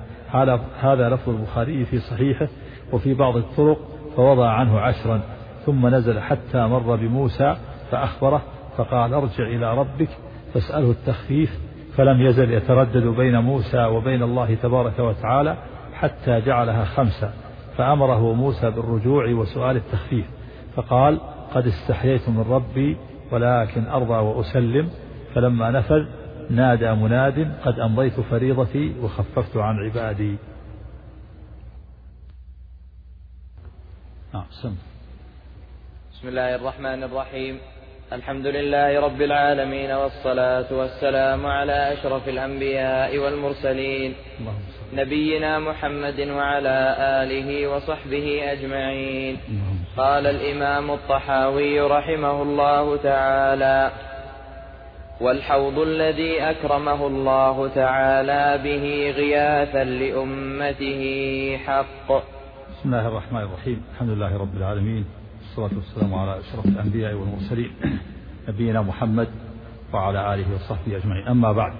هذا 0.80 1.08
لفظ 1.08 1.28
البخاري 1.28 1.84
في 1.84 1.98
صحيحه 1.98 2.48
وفي 2.92 3.14
بعض 3.14 3.36
الطرق 3.36 3.78
فوضع 4.16 4.50
عنه 4.50 4.80
عشرا 4.80 5.20
ثم 5.66 5.86
نزل 5.86 6.20
حتى 6.20 6.58
مر 6.66 6.96
بموسى 6.96 7.56
فأخبره 7.90 8.42
فقال 8.76 9.14
ارجع 9.14 9.44
إلى 9.44 9.74
ربك 9.74 10.08
فاسأله 10.54 10.90
التخفيف 10.90 11.58
فلم 11.96 12.20
يزل 12.20 12.52
يتردد 12.52 13.06
بين 13.06 13.38
موسى 13.38 13.84
وبين 13.84 14.22
الله 14.22 14.54
تبارك 14.54 14.98
وتعالى 14.98 15.56
حتى 15.94 16.40
جعلها 16.40 16.84
خمسة 16.84 17.32
فأمره 17.76 18.34
موسى 18.34 18.70
بالرجوع 18.70 19.28
وسؤال 19.28 19.76
التخفيف 19.76 20.26
فقال 20.76 21.20
قد 21.54 21.66
استحييت 21.66 22.28
من 22.28 22.40
ربي 22.40 22.96
ولكن 23.32 23.86
أرضى 23.86 24.14
وأسلم 24.14 24.90
فلما 25.34 25.70
نفذ 25.70 26.06
نادى 26.50 26.92
مناد 26.92 27.52
قد 27.64 27.78
أمضيت 27.78 28.20
فريضتي 28.20 28.94
وخففت 29.02 29.56
عن 29.56 29.78
عبادي 29.78 30.36
نعم 34.34 34.44
بسم 36.12 36.28
الله 36.28 36.54
الرحمن 36.54 37.02
الرحيم. 37.02 37.58
الحمد 38.10 38.46
لله 38.46 39.00
رب 39.00 39.22
العالمين 39.22 39.90
والصلاة 39.90 40.66
والسلام 40.72 41.46
على 41.46 41.92
أشرف 41.92 42.28
الأنبياء 42.28 43.18
والمرسلين. 43.18 44.14
نبينا 44.94 45.58
محمد 45.58 46.20
وعلى 46.20 46.96
آله 46.98 47.66
وصحبه 47.66 48.52
أجمعين. 48.52 49.36
قال 49.96 50.26
الإمام 50.26 50.90
الطحاوي 50.90 51.80
رحمه 51.80 52.42
الله 52.42 52.96
تعالى 52.96 53.90
والحوض 55.20 55.78
الذي 55.78 56.42
أكرمه 56.42 57.06
الله 57.06 57.68
تعالى 57.68 58.58
به 58.64 59.14
غياثا 59.16 59.84
لأمته 59.84 61.02
حق. 61.66 62.08
بسم 62.70 62.84
الله 62.84 63.08
الرحمن 63.08 63.40
الرحيم. 63.40 63.82
الحمد 63.94 64.10
لله 64.10 64.38
رب 64.38 64.56
العالمين. 64.56 65.19
والصلاة 65.50 65.78
والسلام 65.78 66.14
على 66.14 66.40
أشرف 66.40 66.66
الأنبياء 66.66 67.14
والمرسلين 67.14 67.70
نبينا 68.48 68.82
محمد 68.82 69.28
وعلى 69.92 70.34
آله 70.34 70.54
وصحبه 70.54 70.96
أجمعين. 70.96 71.28
أما 71.28 71.52
بعد 71.52 71.72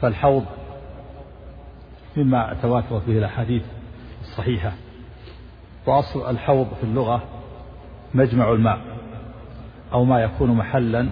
فالحوض 0.00 0.44
مما 2.16 2.56
تواترت 2.62 3.06
به 3.06 3.18
الأحاديث 3.18 3.62
الصحيحة 4.20 4.72
وأصل 5.86 6.30
الحوض 6.30 6.68
في 6.80 6.84
اللغة 6.84 7.22
مجمع 8.14 8.52
الماء 8.52 8.80
أو 9.92 10.04
ما 10.04 10.22
يكون 10.22 10.50
محلا 10.50 11.08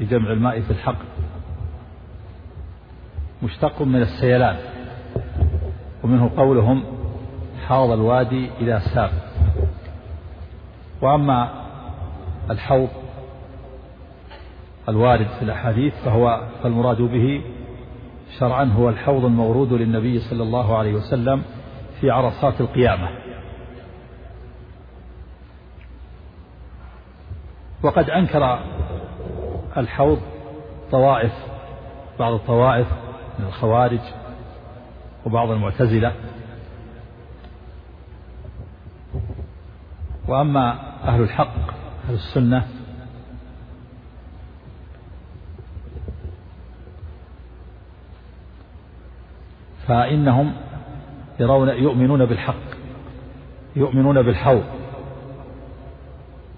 لجمع 0.00 0.32
الماء 0.32 0.60
في 0.60 0.70
الحقل 0.70 1.04
مشتق 3.42 3.82
من 3.82 4.02
السيلان 4.02 4.56
ومنه 6.02 6.30
قولهم 6.36 6.84
حاض 7.66 7.90
الوادي 7.90 8.50
إذا 8.60 8.78
ساب 8.78 9.33
وأما 11.02 11.64
الحوض 12.50 12.88
الوارد 14.88 15.26
في 15.26 15.42
الأحاديث 15.42 15.94
فهو 16.04 16.42
فالمراد 16.62 17.02
به 17.02 17.42
شرعا 18.38 18.64
هو 18.64 18.88
الحوض 18.88 19.24
المورود 19.24 19.72
للنبي 19.72 20.18
صلى 20.18 20.42
الله 20.42 20.78
عليه 20.78 20.94
وسلم 20.94 21.42
في 22.00 22.10
عرصات 22.10 22.60
القيامة. 22.60 23.08
وقد 27.82 28.10
أنكر 28.10 28.58
الحوض 29.76 30.20
طوائف 30.90 31.32
بعض 32.18 32.32
الطوائف 32.32 32.86
من 33.38 33.46
الخوارج 33.46 34.00
وبعض 35.26 35.50
المعتزلة. 35.50 36.12
وأما 40.28 40.78
أهل 41.04 41.22
الحق 41.22 41.54
أهل 42.08 42.14
السنة 42.14 42.66
فإنهم 49.86 50.52
يرون 51.40 51.68
يؤمنون 51.68 52.24
بالحق 52.24 52.54
يؤمنون 53.76 54.22
بالحوض 54.22 54.64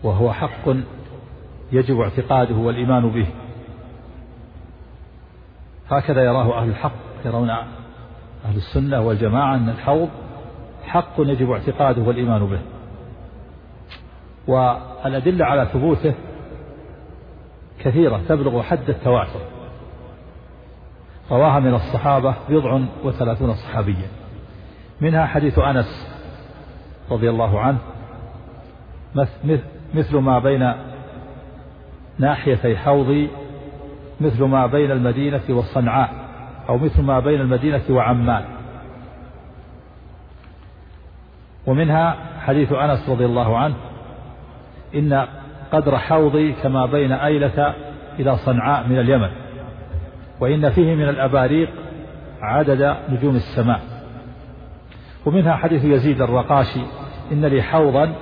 وهو 0.03 0.33
حق 0.33 0.69
يجب 1.73 2.01
اعتقاده 2.01 2.55
والإيمان 2.55 3.11
به. 3.11 3.27
هكذا 5.91 6.25
يراه 6.25 6.63
أهل 6.63 6.69
الحق 6.69 6.93
يرون 7.25 7.51
أهل 7.51 8.57
السنة 8.57 9.01
والجماعة 9.01 9.55
أن 9.55 9.69
الحوض 9.69 10.09
حق 10.85 11.15
يجب 11.19 11.51
اعتقاده 11.51 12.03
والإيمان 12.03 12.47
به. 12.47 12.61
والأدلة 14.47 15.45
على 15.45 15.67
ثبوته 15.73 16.15
كثيرة 17.79 18.21
تبلغ 18.29 18.63
حد 18.63 18.89
التواتر. 18.89 19.41
رواها 21.31 21.61
من 21.61 21.75
الصحابة 21.75 22.35
بضع 22.49 22.81
وثلاثون 23.05 23.55
صحابيا. 23.55 24.09
منها 25.01 25.27
حديث 25.27 25.59
أنس 25.59 26.17
رضي 27.11 27.31
الله 27.31 27.61
عنه 27.61 27.79
مثل 29.95 30.17
ما 30.17 30.39
بين 30.39 30.73
ناحيتي 32.19 32.77
حوضي 32.77 33.31
مثل 34.21 34.45
ما 34.45 34.67
بين 34.67 34.91
المدينة 34.91 35.43
وصنعاء 35.51 36.11
أو 36.69 36.79
مثل 36.79 37.03
ما 37.03 37.21
بين 37.21 37.41
المدينة 37.41 37.83
وعمان. 37.91 38.45
ومنها 41.67 42.17
حديث 42.41 42.73
أنس 42.73 43.09
رضي 43.09 43.25
الله 43.25 43.59
عنه 43.59 43.75
إن 44.95 45.27
قدر 45.73 45.99
حوضي 45.99 46.53
كما 46.53 46.87
بين 46.87 47.13
أيلة 47.13 47.75
إلى 48.19 48.37
صنعاء 48.37 48.87
من 48.89 48.99
اليمن 48.99 49.29
وإن 50.41 50.71
فيه 50.71 50.95
من 50.95 51.09
الأباريق 51.09 51.69
عدد 52.43 52.97
نجوم 53.09 53.37
السماء. 53.37 53.81
ومنها 55.27 55.57
حديث 55.57 55.85
يزيد 55.85 56.23
الرقاشي 56.23 56.81
إن 57.33 57.45
لي 57.45 57.63
حوضا 57.63 58.13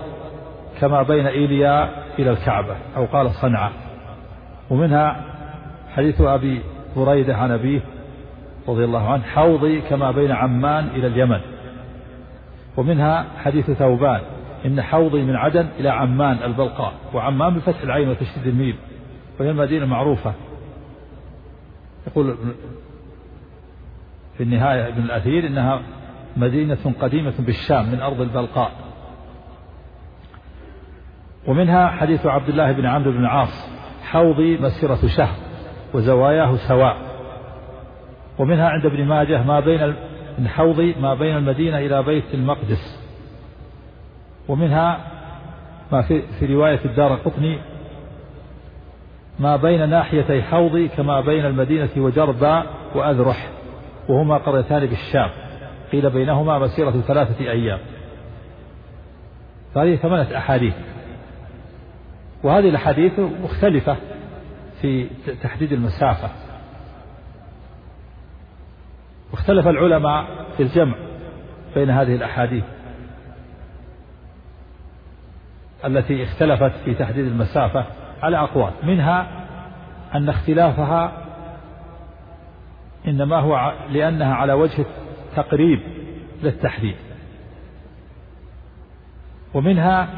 كما 0.80 1.02
بين 1.02 1.26
إيليا 1.26 1.88
إلى 2.18 2.30
الكعبة 2.30 2.76
أو 2.96 3.04
قال 3.04 3.30
صنعاء. 3.30 3.72
ومنها 4.70 5.16
حديث 5.96 6.20
أبي 6.20 6.62
بريدة 6.96 7.36
عن 7.36 7.50
أبيه 7.50 7.80
رضي 8.68 8.84
الله 8.84 9.12
عنه 9.12 9.22
حوضي 9.22 9.80
كما 9.80 10.10
بين 10.10 10.32
عمان 10.32 10.86
إلى 10.86 11.06
اليمن. 11.06 11.40
ومنها 12.76 13.24
حديث 13.44 13.70
ثوبان 13.70 14.20
إن 14.64 14.82
حوضي 14.82 15.22
من 15.22 15.36
عدن 15.36 15.66
إلى 15.80 15.88
عمان 15.88 16.42
البلقاء 16.42 16.92
وعمان 17.14 17.54
بفتح 17.54 17.82
العين 17.82 18.08
وتشديد 18.08 18.46
الميم 18.46 18.76
وهي 19.40 19.50
المدينة 19.50 19.86
معروفة. 19.86 20.34
يقول 22.06 22.36
في 24.36 24.42
النهاية 24.42 24.88
ابن 24.88 25.02
الأثير 25.02 25.46
إنها 25.46 25.82
مدينة 26.36 26.92
قديمة 27.00 27.34
بالشام 27.38 27.92
من 27.92 28.00
أرض 28.00 28.20
البلقاء. 28.20 28.72
ومنها 31.46 31.88
حديث 31.88 32.26
عبد 32.26 32.48
الله 32.48 32.72
بن 32.72 32.86
عمرو 32.86 33.12
بن 33.12 33.18
العاص 33.18 33.70
حوضي 34.02 34.58
مسيرة 34.58 35.06
شهر 35.06 35.36
وزواياه 35.94 36.56
سواء. 36.56 36.96
ومنها 38.38 38.68
عند 38.68 38.86
ابن 38.86 39.04
ماجه 39.04 39.42
ما 39.42 39.60
بين 39.60 39.94
من 40.38 40.48
حوضي 40.48 40.94
ما 41.00 41.14
بين 41.14 41.36
المدينة 41.36 41.78
إلى 41.78 42.02
بيت 42.02 42.34
المقدس. 42.34 43.03
ومنها 44.48 45.00
ما 45.92 46.02
في, 46.02 46.22
في 46.22 46.54
رواية 46.54 46.80
الدار 46.84 47.14
القطني 47.14 47.58
ما 49.38 49.56
بين 49.56 49.88
ناحيتي 49.88 50.42
حوضي 50.42 50.88
كما 50.88 51.20
بين 51.20 51.46
المدينة 51.46 51.88
وجربا 51.96 52.64
وأذرح 52.94 53.48
وهما 54.08 54.36
قريتان 54.36 54.86
بالشام 54.86 55.30
قيل 55.92 56.10
بينهما 56.10 56.58
مسيرة 56.58 56.90
ثلاثة 56.90 57.50
أيام. 57.50 57.78
فهذه 59.74 59.96
ثمانية 59.96 60.38
أحاديث. 60.38 60.74
وهذه 62.42 62.68
الأحاديث 62.68 63.12
مختلفة 63.18 63.96
في 64.82 65.06
تحديد 65.42 65.72
المسافة. 65.72 66.28
واختلف 69.32 69.68
العلماء 69.68 70.26
في 70.56 70.62
الجمع 70.62 70.94
بين 71.74 71.90
هذه 71.90 72.14
الأحاديث. 72.14 72.64
التي 75.86 76.24
اختلفت 76.24 76.72
في 76.84 76.94
تحديد 76.94 77.26
المسافة 77.26 77.86
على 78.22 78.38
أقوال. 78.38 78.72
منها 78.82 79.26
أن 80.14 80.28
اختلافها 80.28 81.12
إنما 83.08 83.36
هو 83.36 83.72
لأنها 83.90 84.34
على 84.34 84.52
وجه 84.52 84.84
التقريب 85.30 85.80
للتحديد. 86.42 86.96
ومنها 89.54 90.08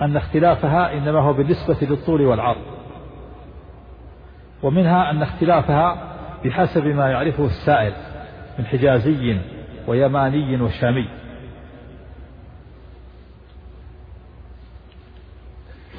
أن 0.00 0.16
اختلافها 0.16 0.92
إنما 0.92 1.20
هو 1.20 1.32
بالنسبة 1.32 1.76
للطول 1.82 2.20
والعرض. 2.20 2.62
ومنها 4.62 5.10
أن 5.10 5.22
اختلافها 5.22 5.96
بحسب 6.44 6.86
ما 6.86 7.10
يعرفه 7.10 7.44
السائل 7.46 7.92
من 8.58 8.66
حجازي 8.66 9.38
ويماني 9.86 10.62
وشامي. 10.62 11.08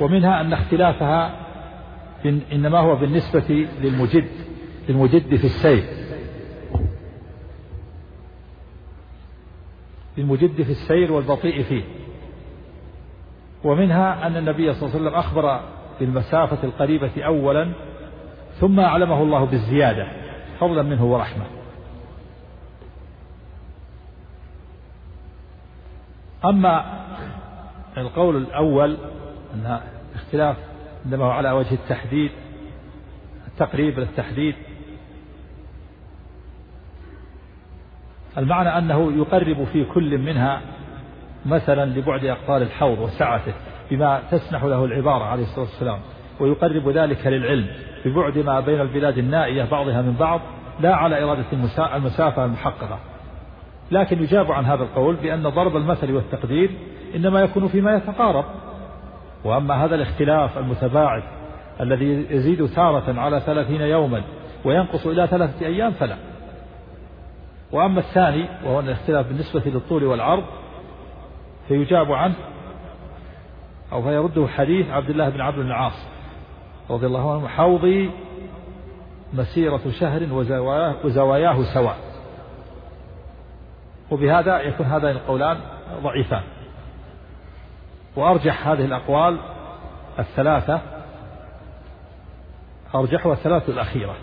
ومنها 0.01 0.41
أن 0.41 0.53
اختلافها 0.53 1.35
إنما 2.25 2.79
هو 2.79 2.95
بالنسبة 2.95 3.67
للمجد 3.81 4.27
للمجد 4.89 5.35
في 5.35 5.45
السير 5.45 5.83
للمجد 10.17 10.61
في 10.61 10.71
السير 10.71 11.11
والبطيء 11.11 11.63
فيه. 11.63 11.83
ومنها 13.63 14.27
أن 14.27 14.37
النبي 14.37 14.73
صلى 14.73 14.89
الله 14.89 14.99
عليه 14.99 15.05
وسلم 15.05 15.19
أخبر 15.19 15.61
بالمسافة 15.99 16.57
القريبة 16.63 17.23
أولا 17.25 17.71
ثم 18.59 18.79
أعلمه 18.79 19.23
الله 19.23 19.45
بالزيادة 19.45 20.07
فضلا 20.59 20.83
منه 20.83 21.05
ورحمة. 21.05 21.45
أما 26.45 27.01
القول 27.97 28.37
الأول 28.37 28.97
أن 29.53 29.79
اختلاف 30.15 30.57
عندما 31.05 31.25
هو 31.25 31.29
على 31.29 31.51
وجه 31.51 31.73
التحديد 31.73 32.31
التقريب 33.47 33.99
للتحديد 33.99 34.55
المعنى 38.37 38.77
أنه 38.77 39.11
يقرب 39.11 39.63
في 39.63 39.85
كل 39.85 40.17
منها 40.17 40.61
مثلا 41.45 41.85
لبعد 41.85 42.25
أقطار 42.25 42.61
الحوض 42.61 42.99
وسعته 42.99 43.53
بما 43.91 44.21
تسمح 44.31 44.63
له 44.63 44.85
العبارة 44.85 45.23
عليه 45.23 45.43
الصلاة 45.43 45.65
والسلام 45.65 45.99
ويقرب 46.39 46.89
ذلك 46.89 47.27
للعلم 47.27 47.67
ببعد 48.05 48.37
ما 48.37 48.59
بين 48.59 48.81
البلاد 48.81 49.17
النائية 49.17 49.63
بعضها 49.63 50.01
من 50.01 50.13
بعض 50.13 50.41
لا 50.79 50.95
على 50.95 51.23
إرادة 51.23 51.45
المسافة 51.95 52.45
المحققة. 52.45 52.99
لكن 53.91 54.23
يجاب 54.23 54.51
عن 54.51 54.65
هذا 54.65 54.83
القول 54.83 55.15
بأن 55.15 55.43
ضرب 55.43 55.77
المثل 55.77 56.11
والتقدير 56.11 56.69
إنما 57.15 57.41
يكون 57.41 57.67
فيما 57.67 57.95
يتقارب. 57.95 58.45
وأما 59.43 59.85
هذا 59.85 59.95
الاختلاف 59.95 60.57
المتباعد 60.57 61.23
الذي 61.81 62.27
يزيد 62.29 62.67
تارة 62.67 63.19
على 63.19 63.39
ثلاثين 63.39 63.81
يوما 63.81 64.23
وينقص 64.65 65.07
إلى 65.07 65.27
ثلاثة 65.27 65.65
أيام 65.65 65.91
فلا. 65.91 66.17
وأما 67.71 67.99
الثاني 67.99 68.45
وهو 68.65 68.79
الاختلاف 68.79 69.27
بالنسبة 69.27 69.61
للطول 69.65 70.03
والعرض 70.03 70.43
فيجاب 71.67 72.11
عنه 72.11 72.35
أو 73.91 74.01
فيرده 74.01 74.47
حديث 74.47 74.89
عبد 74.89 75.09
الله 75.09 75.29
بن 75.29 75.41
عبد 75.41 75.59
العاص 75.59 76.07
رضي 76.89 77.05
الله 77.05 77.33
عنه 77.33 77.47
حوضي 77.47 78.11
مسيرة 79.33 79.81
شهر 79.99 80.27
وزواياه 81.03 81.73
سواء. 81.73 81.97
وبهذا 84.11 84.61
يكون 84.61 84.85
هذان 84.85 85.11
القولان 85.11 85.57
ضعيفان. 86.03 86.43
وأرجح 88.15 88.67
هذه 88.67 88.85
الأقوال 88.85 89.39
الثلاثة. 90.19 90.81
أرجحها 92.95 93.33
الثلاثة 93.33 93.73
الأخيرة 93.73 94.15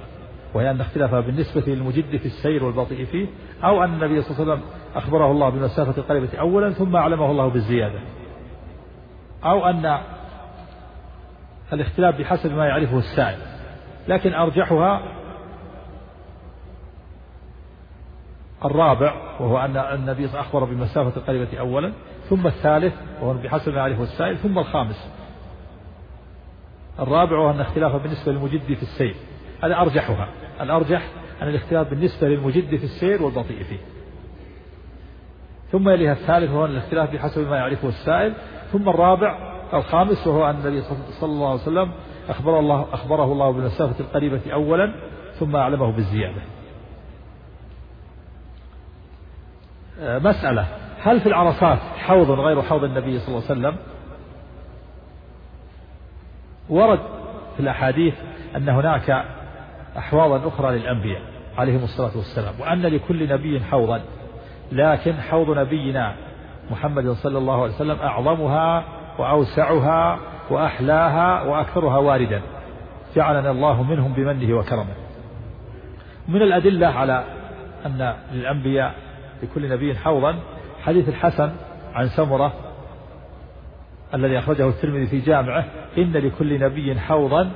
وهي 0.54 0.70
أن 0.70 0.80
اختلافها 0.80 1.20
بالنسبة 1.20 1.62
للمجد 1.66 2.16
في 2.16 2.26
السير 2.26 2.64
والبطيء 2.64 3.04
فيه 3.04 3.26
أو 3.64 3.84
أن 3.84 3.94
النبي 3.94 4.22
صلى 4.22 4.30
الله 4.30 4.52
عليه 4.52 4.52
وسلم 4.52 4.70
أخبره 4.94 5.30
الله 5.30 5.48
بمسافة 5.48 6.00
القريبة 6.00 6.38
أولا 6.38 6.72
ثم 6.72 6.96
أعلمه 6.96 7.30
الله 7.30 7.48
بالزيادة 7.48 8.00
أو 9.44 9.66
أن 9.66 9.98
الاختلاف 11.72 12.18
بحسب 12.18 12.52
ما 12.52 12.66
يعرفه 12.66 12.98
السائل. 12.98 13.38
لكن 14.08 14.34
أرجحها 14.34 15.02
الرابع 18.64 19.14
وهو 19.40 19.58
أن 19.58 19.76
النبي 19.76 20.26
أخبر 20.26 20.64
بمسافة 20.64 21.16
القريبة 21.16 21.58
أولا 21.58 21.92
ثم 22.28 22.46
الثالث 22.46 22.94
وهو 23.20 23.34
بحسب 23.34 23.72
ما 23.72 23.78
يعرفه 23.78 24.02
السائل 24.02 24.38
ثم 24.38 24.58
الخامس. 24.58 25.10
الرابع 27.00 27.50
أن 27.50 27.60
اختلافه 27.60 27.98
بالنسبة 27.98 28.32
للمجد 28.32 28.74
في 28.74 28.82
السير. 28.82 29.14
هذا 29.64 29.76
أرجحها. 29.76 30.28
الأرجح 30.60 31.08
أن 31.42 31.48
الاختلاف 31.48 31.90
بالنسبة 31.90 32.28
للمجد 32.28 32.76
في 32.76 32.84
السير 32.84 33.22
والبطيء 33.22 33.62
فيه. 33.62 33.78
ثم 35.72 35.88
يليها 35.88 36.12
الثالث 36.12 36.50
وهو 36.50 36.64
الاختلاف 36.64 37.12
بحسب 37.12 37.48
ما 37.48 37.56
يعرفه 37.56 37.88
السائل. 37.88 38.34
ثم 38.72 38.88
الرابع 38.88 39.58
الخامس 39.74 40.26
وهو 40.26 40.50
أن 40.50 40.54
النبي 40.54 40.82
صلى 41.20 41.30
الله 41.32 41.50
عليه 41.50 41.62
وسلم 41.62 41.92
أخبر 42.28 42.58
الله 42.58 42.86
أخبره 42.92 43.32
الله 43.32 43.50
بالمسافة 43.50 44.00
القريبة 44.00 44.40
أولا 44.52 44.94
ثم 45.38 45.56
أعلمه 45.56 45.92
بالزيادة. 45.92 46.42
آه، 50.00 50.18
مسألة. 50.18 50.87
هل 51.02 51.20
في 51.20 51.26
العرصات 51.26 51.78
حوض 51.78 52.30
غير 52.30 52.62
حوض 52.62 52.84
النبي 52.84 53.18
صلى 53.18 53.28
الله 53.28 53.50
عليه 53.50 53.60
وسلم؟ 53.60 53.76
ورد 56.68 57.00
في 57.56 57.60
الأحاديث 57.60 58.14
أن 58.56 58.68
هناك 58.68 59.24
أحواضا 59.98 60.48
أخرى 60.48 60.78
للأنبياء 60.78 61.22
عليهم 61.58 61.84
الصلاة 61.84 62.16
والسلام 62.16 62.54
وأن 62.60 62.82
لكل 62.82 63.28
نبي 63.28 63.60
حوضا 63.60 64.00
لكن 64.72 65.14
حوض 65.14 65.58
نبينا 65.58 66.14
محمد 66.70 67.10
صلى 67.10 67.38
الله 67.38 67.62
عليه 67.62 67.74
وسلم 67.74 67.98
أعظمها 68.02 68.84
وأوسعها 69.18 70.18
وأحلاها 70.50 71.42
وأكثرها 71.42 71.98
واردا. 71.98 72.42
جعلنا 73.16 73.50
الله 73.50 73.82
منهم 73.82 74.12
بمنه 74.12 74.54
وكرمه. 74.58 74.94
من 76.28 76.42
الأدلة 76.42 76.86
على 76.86 77.24
أن 77.86 78.14
للأنبياء 78.32 78.94
لكل 79.42 79.68
نبي 79.68 79.94
حوضا 79.94 80.34
حديث 80.88 81.08
الحسن 81.08 81.52
عن 81.94 82.08
سمرة 82.08 82.52
الذي 84.14 84.38
أخرجه 84.38 84.68
الترمذي 84.68 85.06
في 85.06 85.20
جامعه 85.20 85.64
إن 85.98 86.12
لكل 86.12 86.60
نبي 86.60 87.00
حوضا 87.00 87.50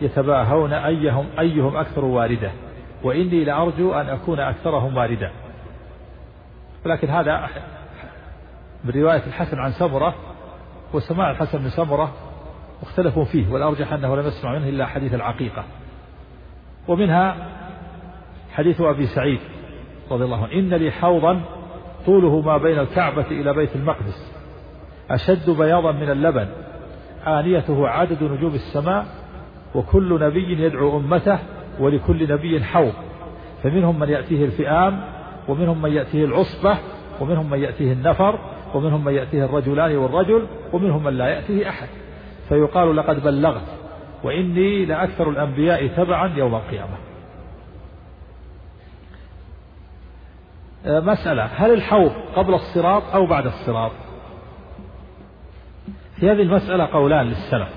يتباهون 0.00 0.72
أيهم 0.72 1.26
أيهم 1.38 1.76
أكثر 1.76 2.04
واردة 2.04 2.52
وإني 3.02 3.44
لأرجو 3.44 3.92
أن 3.92 4.08
أكون 4.08 4.40
أكثرهم 4.40 4.96
واردا 4.96 5.30
ولكن 6.86 7.10
هذا 7.10 7.48
من 8.84 9.02
رواية 9.02 9.26
الحسن 9.26 9.58
عن 9.58 9.72
سمرة 9.72 10.14
وسماع 10.92 11.30
الحسن 11.30 11.58
بن 11.58 11.68
سمرة 11.68 12.12
مختلف 12.82 13.18
فيه 13.18 13.52
والأرجح 13.52 13.92
أنه 13.92 14.16
لم 14.16 14.26
يسمع 14.26 14.58
منه 14.58 14.68
إلا 14.68 14.86
حديث 14.86 15.14
العقيقة. 15.14 15.64
ومنها 16.88 17.36
حديث 18.52 18.80
أبي 18.80 19.06
سعيد 19.06 19.40
رضي 20.10 20.24
الله 20.24 20.42
عنه 20.44 20.52
إن 20.52 20.74
لي 20.74 20.90
حوضا 20.90 21.40
طوله 22.06 22.40
ما 22.40 22.58
بين 22.58 22.78
الكعبة 22.78 23.26
إلى 23.30 23.52
بيت 23.52 23.76
المقدس. 23.76 24.32
أشد 25.10 25.50
بياضا 25.50 25.92
من 25.92 26.10
اللبن. 26.10 26.48
آنيته 27.26 27.88
عدد 27.88 28.22
نجوم 28.22 28.54
السماء 28.54 29.06
وكل 29.74 30.20
نبي 30.20 30.62
يدعو 30.62 30.96
أمته 30.98 31.38
ولكل 31.80 32.32
نبي 32.32 32.64
حوض. 32.64 32.92
فمنهم 33.62 33.98
من 33.98 34.08
يأتيه 34.08 34.44
الفئام 34.44 35.00
ومنهم 35.48 35.82
من 35.82 35.92
يأتيه 35.92 36.24
العصبة 36.24 36.78
ومنهم 37.20 37.50
من 37.50 37.58
يأتيه 37.58 37.92
النفر 37.92 38.38
ومنهم 38.74 39.04
من 39.04 39.12
يأتيه 39.12 39.44
الرجلان 39.44 39.96
والرجل 39.96 40.46
ومنهم 40.72 41.04
من 41.04 41.18
لا 41.18 41.28
يأتيه 41.28 41.68
أحد. 41.68 41.88
فيقال 42.48 42.96
لقد 42.96 43.22
بلغت 43.22 43.66
وإني 44.24 44.84
لأكثر 44.84 45.30
الأنبياء 45.30 45.86
تبعا 45.86 46.32
يوم 46.36 46.54
القيامة. 46.54 46.96
مسألة. 50.86 51.44
هل 51.44 51.72
الحوض 51.72 52.12
قبل 52.36 52.54
الصراط 52.54 53.02
أو 53.14 53.26
بعد 53.26 53.46
الصراط؟ 53.46 53.92
في 56.16 56.30
هذه 56.30 56.42
المسألة 56.42 56.86
قولان 56.86 57.26
للسلف. 57.26 57.68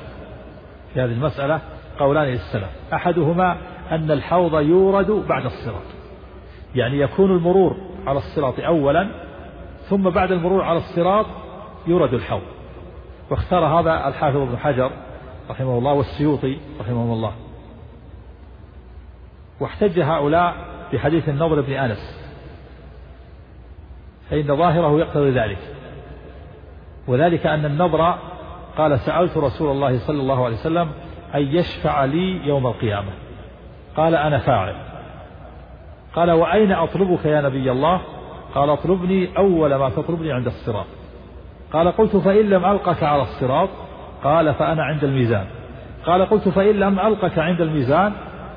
في 0.93 1.01
هذه 1.01 1.11
المسألة 1.11 1.61
قولان 1.99 2.25
للسلف. 2.25 2.69
أحدهما 2.93 3.57
أن 3.91 4.11
الحوض 4.11 4.61
يورد 4.61 5.11
بعد 5.11 5.45
الصراط. 5.45 5.83
يعني 6.75 6.99
يكون 6.99 7.31
المرور 7.31 7.77
على 8.07 8.17
الصراط 8.17 8.59
أولا 8.59 9.09
ثم 9.89 10.09
بعد 10.09 10.31
المرور 10.31 10.61
على 10.61 10.77
الصراط 10.77 11.25
يورد 11.87 12.13
الحوض. 12.13 12.41
واختار 13.29 13.65
هذا 13.65 14.07
الحافظ 14.07 14.37
ابن 14.37 14.57
حجر 14.57 14.91
رحمه 15.49 15.77
الله 15.77 15.93
والسيوطي 15.93 16.57
رحمه 16.79 17.13
الله. 17.13 17.33
واحتج 19.59 19.99
هؤلاء 19.99 20.55
بحديث 20.93 21.29
النضر 21.29 21.61
بن 21.61 21.73
أنس. 21.73 22.26
فإن 24.29 24.57
ظاهره 24.57 24.99
يقتضي 24.99 25.29
ذلك. 25.29 25.57
وذلك 27.07 27.47
أن 27.47 27.65
النضر 27.65 28.15
قال 28.77 28.99
سألت 28.99 29.37
رسول 29.37 29.71
الله 29.71 29.97
صلى 29.97 30.21
الله 30.21 30.45
عليه 30.45 30.55
وسلم 30.55 30.89
أن 31.35 31.41
يشفع 31.41 32.05
لي 32.05 32.47
يوم 32.47 32.67
القيامة. 32.67 33.11
قال 33.97 34.15
أنا 34.15 34.37
فاعل. 34.37 34.75
قال 36.15 36.31
وأين 36.31 36.71
أطلبك 36.71 37.25
يا 37.25 37.41
نبي 37.41 37.71
الله؟ 37.71 38.01
قال 38.55 38.69
اطلبني 38.69 39.37
أول 39.37 39.75
ما 39.75 39.89
تطلبني 39.89 40.31
عند 40.31 40.45
الصراط. 40.45 40.85
قال 41.73 41.91
قلت 41.91 42.17
فإن 42.17 42.49
لم 42.49 42.65
ألقك 42.65 43.03
على 43.03 43.21
الصراط؟ 43.21 43.69
قال 44.23 44.53
فأنا 44.53 44.83
عند 44.83 45.03
الميزان. 45.03 45.45
قال 46.05 46.25
قلت 46.25 46.49
فإن 46.49 46.79
لم 46.79 46.99
ألقك 46.99 47.39
عند 47.39 47.61
الميزان؟ 47.61 48.13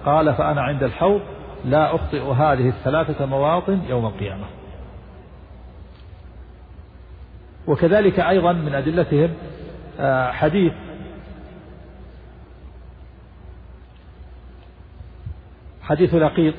قال 0.07 0.35
فأنا 0.35 0.63
عند 0.63 0.83
الحوض. 0.83 1.21
لا 1.65 1.95
أخطئ 1.95 2.23
هذه 2.23 2.69
الثلاثة 2.69 3.27
مواطن 3.27 3.81
يوم 3.89 4.07
القيامة. 4.07 4.45
وكذلك 7.67 8.21
أيضا 8.21 8.53
من 8.53 8.75
أدلتهم 8.75 9.35
آه، 10.01 10.31
حديث 10.31 10.73
حديث 15.83 16.15
لقيط 16.15 16.55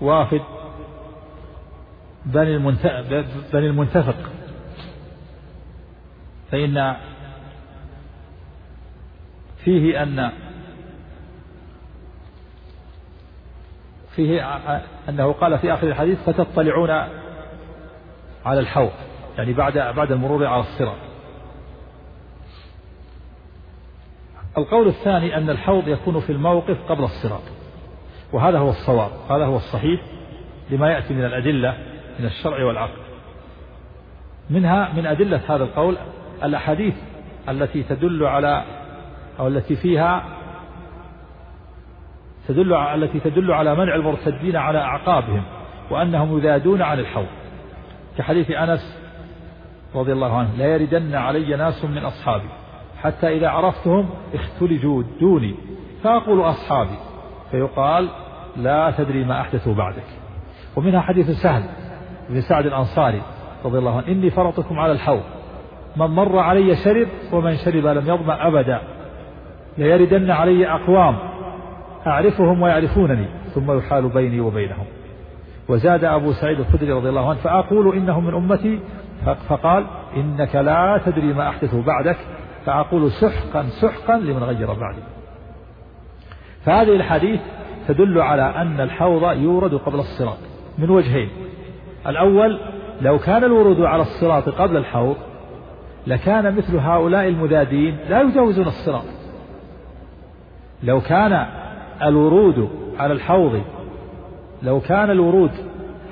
وافد 0.00 0.42
بني 2.26 2.58
بني 3.52 3.66
المنتفق 3.66 4.16
فإن 6.50 6.96
فيه 9.64 10.02
أن 10.02 10.30
فيه 14.16 14.42
أنه 15.08 15.32
قال 15.32 15.58
في 15.58 15.74
آخر 15.74 15.88
الحديث 15.88 16.18
فتطلعون 16.18 16.90
على 18.46 18.60
الحوض 18.60 18.90
يعني 19.38 19.52
بعد 19.52 19.78
بعد 19.78 20.12
المرور 20.12 20.46
على 20.46 20.60
الصراط. 20.60 20.96
القول 24.58 24.88
الثاني 24.88 25.36
أن 25.36 25.50
الحوض 25.50 25.88
يكون 25.88 26.20
في 26.20 26.32
الموقف 26.32 26.76
قبل 26.88 27.04
الصراط 27.04 27.42
وهذا 28.32 28.58
هو 28.58 28.68
الصواب 28.68 29.10
هذا 29.30 29.44
هو 29.44 29.56
الصحيح 29.56 30.00
لما 30.70 30.92
يأتي 30.92 31.14
من 31.14 31.24
الأدلة 31.24 31.76
من 32.18 32.26
الشرع 32.26 32.64
والعقل. 32.64 33.00
منها 34.50 34.92
من 34.96 35.06
أدلة 35.06 35.40
هذا 35.48 35.64
القول 35.64 35.96
الأحاديث 36.44 36.94
التي 37.48 37.82
تدل 37.82 38.24
على 38.24 38.64
أو 39.38 39.48
التي 39.48 39.76
فيها 39.76 40.24
تدل 42.48 42.74
التي 42.74 43.20
تدل 43.20 43.52
على 43.52 43.74
منع 43.74 43.94
المرتدين 43.94 44.56
على 44.56 44.78
أعقابهم 44.78 45.42
وأنهم 45.90 46.38
يذادون 46.38 46.82
عن 46.82 46.98
الحوض. 46.98 47.45
كحديث 48.18 48.50
أنس 48.50 48.98
رضي 49.94 50.12
الله 50.12 50.38
عنه 50.38 50.48
لا 50.58 50.66
يردن 50.66 51.14
علي 51.14 51.56
ناس 51.56 51.84
من 51.84 51.98
أصحابي 51.98 52.48
حتى 53.02 53.36
إذا 53.36 53.48
عرفتهم 53.48 54.08
اختلجوا 54.34 55.02
دوني 55.20 55.54
فأقول 56.04 56.40
أصحابي. 56.40 56.98
فيقال 57.50 58.08
لا 58.56 58.90
تدري 58.98 59.24
ما 59.24 59.40
أحدثوا 59.40 59.74
بعدك. 59.74 60.04
ومنها 60.76 61.00
حديث 61.00 61.30
سهل 61.30 61.62
بن 62.30 62.40
سعد 62.40 62.66
الأنصاري 62.66 63.22
رضي 63.64 63.78
الله 63.78 63.96
عنه 63.96 64.08
إني 64.08 64.30
فرطكم 64.30 64.78
على 64.78 64.92
الحوض 64.92 65.22
من 65.96 66.06
مر 66.06 66.38
علي 66.38 66.76
شرب 66.76 67.08
ومن 67.32 67.56
شرب 67.56 67.86
لم 67.86 68.08
يظمأ 68.08 68.48
أبدا 68.48 68.80
ليردن 69.78 70.30
علي 70.30 70.68
أقوام 70.68 71.16
أعرفهم 72.06 72.62
ويعرفونني 72.62 73.26
ثم 73.54 73.78
يحال 73.78 74.08
بيني 74.08 74.40
وبينهم. 74.40 74.86
وزاد 75.68 76.04
أبو 76.04 76.32
سعيد 76.32 76.60
الخدري 76.60 76.92
رضي 76.92 77.08
الله 77.08 77.30
عنه 77.30 77.38
فأقول 77.38 77.96
إنهم 77.96 78.26
من 78.26 78.34
أمتي 78.34 78.80
فقال 79.48 79.86
إنك 80.16 80.56
لا 80.56 81.00
تدري 81.06 81.32
ما 81.32 81.48
أحدثوا 81.48 81.82
بعدك 81.82 82.16
فأقول 82.66 83.10
سحقا 83.10 83.62
سحقا 83.62 84.16
لمن 84.16 84.42
غير 84.42 84.66
بعدي. 84.66 85.02
فهذه 86.64 86.96
الحديث 86.96 87.40
تدل 87.88 88.20
على 88.20 88.42
أن 88.42 88.80
الحوض 88.80 89.36
يورد 89.36 89.74
قبل 89.74 89.98
الصراط 89.98 90.38
من 90.78 90.90
وجهين. 90.90 91.28
الأول 92.06 92.60
لو 93.00 93.18
كان 93.18 93.44
الورود 93.44 93.80
على 93.80 94.02
الصراط 94.02 94.48
قبل 94.48 94.76
الحوض 94.76 95.16
لكان 96.06 96.56
مثل 96.56 96.76
هؤلاء 96.76 97.28
المذادين 97.28 97.96
لا 98.08 98.20
يجاوزون 98.20 98.66
الصراط. 98.66 99.04
لو 100.82 101.00
كان 101.00 101.46
الورود 102.02 102.70
على 102.98 103.12
الحوض 103.12 103.62
لو 104.62 104.80
كان 104.80 105.10
الورود 105.10 105.50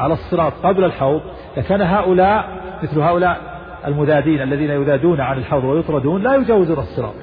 على 0.00 0.12
الصراط 0.12 0.52
قبل 0.62 0.84
الحوض 0.84 1.20
لكان 1.56 1.82
هؤلاء 1.82 2.48
مثل 2.82 3.00
هؤلاء 3.00 3.54
المذادين 3.86 4.42
الذين 4.42 4.70
يذادون 4.70 5.20
عن 5.20 5.38
الحوض 5.38 5.64
ويطردون 5.64 6.22
لا 6.22 6.34
يجاوزون 6.34 6.78
الصراط. 6.78 7.14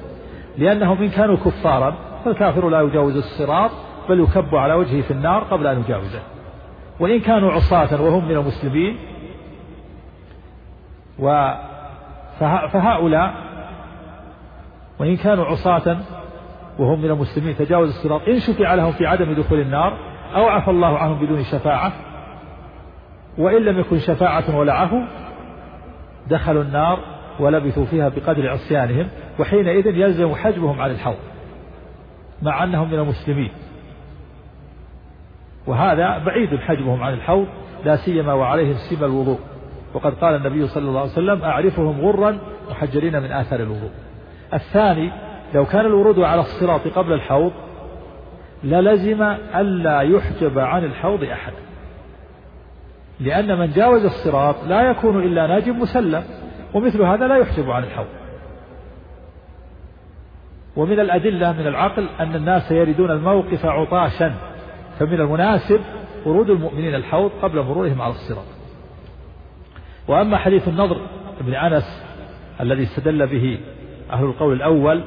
لأنهم 0.58 1.02
إن 1.02 1.08
كانوا 1.08 1.36
كفارا 1.36 1.94
فالكافر 2.24 2.68
لا 2.68 2.80
يجاوز 2.80 3.16
الصراط 3.16 3.70
بل 4.08 4.20
يكب 4.20 4.54
على 4.54 4.74
وجهه 4.74 5.02
في 5.02 5.10
النار 5.10 5.42
قبل 5.42 5.66
أن 5.66 5.80
يجاوزه. 5.80 6.20
وإن 7.00 7.20
كانوا 7.20 7.52
عصاة 7.52 8.02
وهم 8.02 8.28
من 8.28 8.36
المسلمين 8.36 8.96
و 11.18 11.52
فهؤلاء 12.72 13.34
وإن 15.00 15.16
كانوا 15.16 15.44
عصاة 15.44 15.96
وهم 16.78 17.02
من 17.02 17.10
المسلمين 17.10 17.56
تجاوز 17.56 17.88
الصراط. 17.88 18.28
إن 18.28 18.38
شفع 18.38 18.74
لهم 18.74 18.92
في 18.92 19.06
عدم 19.06 19.32
دخول 19.32 19.60
النار 19.60 20.11
أو 20.34 20.48
عفى 20.48 20.70
الله 20.70 20.98
عنهم 20.98 21.18
بدون 21.18 21.44
شفاعة 21.44 21.92
وإن 23.38 23.62
لم 23.62 23.78
يكن 23.78 23.98
شفاعة 23.98 24.56
ولا 24.56 24.72
عفو 24.72 25.00
دخلوا 26.30 26.62
النار 26.62 26.98
ولبثوا 27.40 27.84
فيها 27.84 28.08
بقدر 28.08 28.50
عصيانهم 28.50 29.08
وحينئذ 29.38 29.86
يلزم 29.86 30.34
حجبهم 30.34 30.80
عن 30.80 30.90
الحوض 30.90 31.16
مع 32.42 32.64
أنهم 32.64 32.90
من 32.90 32.98
المسلمين. 32.98 33.50
وهذا 35.66 36.18
بعيد 36.18 36.56
حجبهم 36.56 37.02
عن 37.02 37.12
الحوض 37.12 37.46
لا 37.84 37.96
سيما 37.96 38.32
وعليهم 38.32 38.74
سيما 38.74 39.06
الوضوء. 39.06 39.38
وقد 39.94 40.14
قال 40.14 40.34
النبي 40.34 40.66
صلى 40.66 40.88
الله 40.88 41.00
عليه 41.00 41.10
وسلم 41.10 41.42
أعرفهم 41.42 42.00
غرا 42.00 42.38
محجرين 42.70 43.22
من 43.22 43.32
آثار 43.32 43.60
الوضوء. 43.60 43.90
الثاني 44.54 45.10
لو 45.54 45.64
كان 45.64 45.86
الورود 45.86 46.18
على 46.18 46.40
الصراط 46.40 46.88
قبل 46.88 47.12
الحوض 47.12 47.52
للزم 48.64 49.22
ألا 49.54 50.00
يحجب 50.00 50.58
عن 50.58 50.84
الحوض 50.84 51.24
أحد. 51.24 51.52
لأن 53.20 53.58
من 53.58 53.70
جاوز 53.70 54.04
الصراط 54.04 54.56
لا 54.68 54.82
يكون 54.82 55.22
إلا 55.22 55.46
ناجم 55.46 55.80
مسلم 55.80 56.24
ومثل 56.74 57.02
هذا 57.02 57.26
لا 57.26 57.36
يحجب 57.36 57.70
عن 57.70 57.84
الحوض. 57.84 58.06
ومن 60.76 61.00
الأدلة 61.00 61.52
من 61.52 61.66
العقل 61.66 62.08
أن 62.20 62.34
الناس 62.34 62.70
يردون 62.70 63.10
الموقف 63.10 63.66
عطاشا 63.66 64.34
فمن 64.98 65.20
المناسب 65.20 65.80
ورود 66.26 66.50
المؤمنين 66.50 66.94
الحوض 66.94 67.30
قبل 67.42 67.62
مرورهم 67.62 68.02
على 68.02 68.12
الصراط. 68.12 68.46
وأما 70.08 70.36
حديث 70.36 70.68
النضر 70.68 71.00
بن 71.40 71.54
أنس 71.54 72.04
الذي 72.60 72.82
استدل 72.82 73.26
به 73.26 73.58
أهل 74.12 74.24
القول 74.24 74.52
الأول 74.52 75.02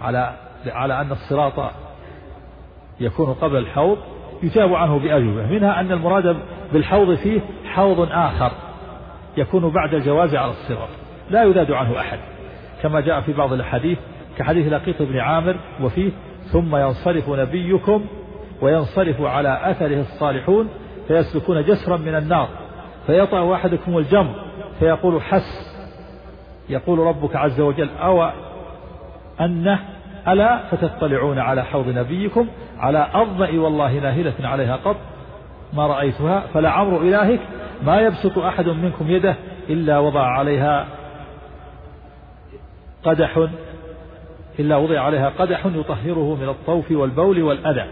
على 0.00 0.36
على 0.66 1.00
أن 1.00 1.12
الصراط 1.12 1.72
يكون 3.00 3.34
قبل 3.34 3.56
الحوض 3.56 3.98
يجاب 4.42 4.74
عنه 4.74 4.98
بأجوبة. 4.98 5.46
منها 5.46 5.80
أن 5.80 5.92
المراد 5.92 6.36
بالحوض 6.72 7.14
فيه 7.14 7.40
حوض 7.64 8.08
آخر 8.10 8.52
يكون 9.36 9.70
بعد 9.70 9.94
الجواز 9.94 10.34
على 10.34 10.50
الصراط 10.50 10.88
لا 11.30 11.44
يذاد 11.44 11.70
عنه 11.70 12.00
أحد. 12.00 12.18
كما 12.82 13.00
جاء 13.00 13.20
في 13.20 13.32
بعض 13.32 13.52
الأحاديث 13.52 13.98
كحديث 14.38 14.72
لقيط 14.72 15.02
بن 15.02 15.18
عامر 15.18 15.56
وفيه 15.82 16.10
ثم 16.52 16.76
ينصرف 16.76 17.28
نبيكم 17.28 18.04
وينصرف 18.62 19.20
على 19.20 19.70
أثره 19.70 20.00
الصالحون 20.00 20.68
فيسلكون 21.08 21.62
جسرا 21.62 21.96
من 21.96 22.14
النار 22.14 22.48
فيطأ 23.06 23.54
أحدكم 23.54 23.98
الجمر 23.98 24.34
فيقول 24.78 25.22
حس 25.22 25.78
يقول 26.68 26.98
ربك 26.98 27.36
عز 27.36 27.60
وجل 27.60 27.88
أو 27.98 28.30
أنه 29.40 29.78
ألا 30.28 30.58
فتطلعون 30.70 31.38
على 31.38 31.64
حوض 31.64 31.88
نبيكم 31.88 32.48
على 32.78 33.08
أضأ 33.14 33.58
والله 33.58 33.92
ناهلة 33.92 34.34
عليها 34.40 34.76
قط 34.76 34.96
ما 35.72 35.86
رأيتها 35.86 36.40
فلعمر 36.54 37.00
إلهك 37.00 37.40
ما 37.82 38.00
يبسط 38.00 38.38
أحد 38.38 38.68
منكم 38.68 39.10
يده 39.10 39.36
إلا 39.68 39.98
وضع 39.98 40.26
عليها 40.26 40.86
قدح 43.04 43.46
إلا 44.58 44.76
وضع 44.76 45.00
عليها 45.00 45.28
قدح 45.28 45.66
يطهره 45.66 46.36
من 46.40 46.48
الطوف 46.48 46.90
والبول 46.90 47.42
والأذى. 47.42 47.84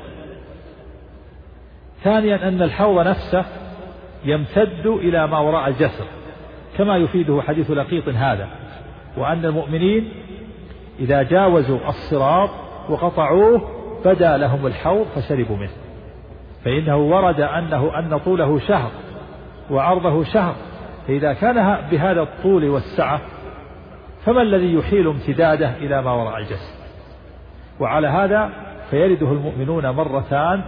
ثانيا 2.04 2.48
أن 2.48 2.62
الحوض 2.62 3.06
نفسه 3.06 3.44
يمتد 4.24 4.86
إلى 4.86 5.26
ما 5.26 5.38
وراء 5.38 5.68
الجسر 5.68 6.04
كما 6.78 6.96
يفيده 6.96 7.42
حديث 7.42 7.70
لقيط 7.70 8.08
هذا 8.08 8.48
وأن 9.16 9.44
المؤمنين 9.44 10.08
إذا 11.00 11.22
جاوزوا 11.22 11.78
الصراط 11.88 12.50
وقطعوه 12.88 13.75
بدا 14.06 14.36
لهم 14.36 14.66
الحوض 14.66 15.06
فشربوا 15.14 15.56
منه. 15.56 15.70
فإنه 16.64 16.96
ورد 16.96 17.40
أنه 17.40 17.98
أن 17.98 18.18
طوله 18.18 18.58
شهر 18.58 18.90
وعرضه 19.70 20.24
شهر. 20.24 20.54
فإذا 21.06 21.32
كان 21.32 21.78
بهذا 21.90 22.22
الطول 22.22 22.68
والسعة 22.68 23.20
فما 24.24 24.42
الذي 24.42 24.74
يحيل 24.74 25.08
امتداده 25.08 25.76
إلى 25.76 26.02
ما 26.02 26.12
وراء 26.12 26.38
الجسد؟ 26.38 26.76
وعلى 27.80 28.08
هذا 28.08 28.50
فيرده 28.90 29.32
المؤمنون 29.32 29.90
مرتان 29.90 30.62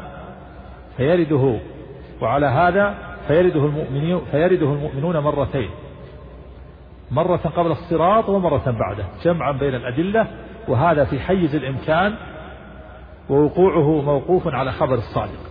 فيرده 0.96 1.58
وعلى 2.20 2.46
هذا 2.46 2.94
فيرده 3.28 3.64
المؤمنون 3.64 4.22
فيرده 4.30 4.72
المؤمنون 4.72 5.18
مرتين. 5.18 5.70
مرة 7.10 7.36
قبل 7.56 7.70
الصراط 7.70 8.28
ومرة 8.28 8.70
بعده 8.80 9.04
جمعا 9.24 9.52
بين 9.52 9.74
الأدلة 9.74 10.26
وهذا 10.68 11.04
في 11.04 11.20
حيز 11.20 11.54
الإمكان 11.54 12.14
ووقوعه 13.30 14.02
موقوف 14.02 14.48
على 14.48 14.72
خبر 14.72 14.94
الصادق. 14.94 15.48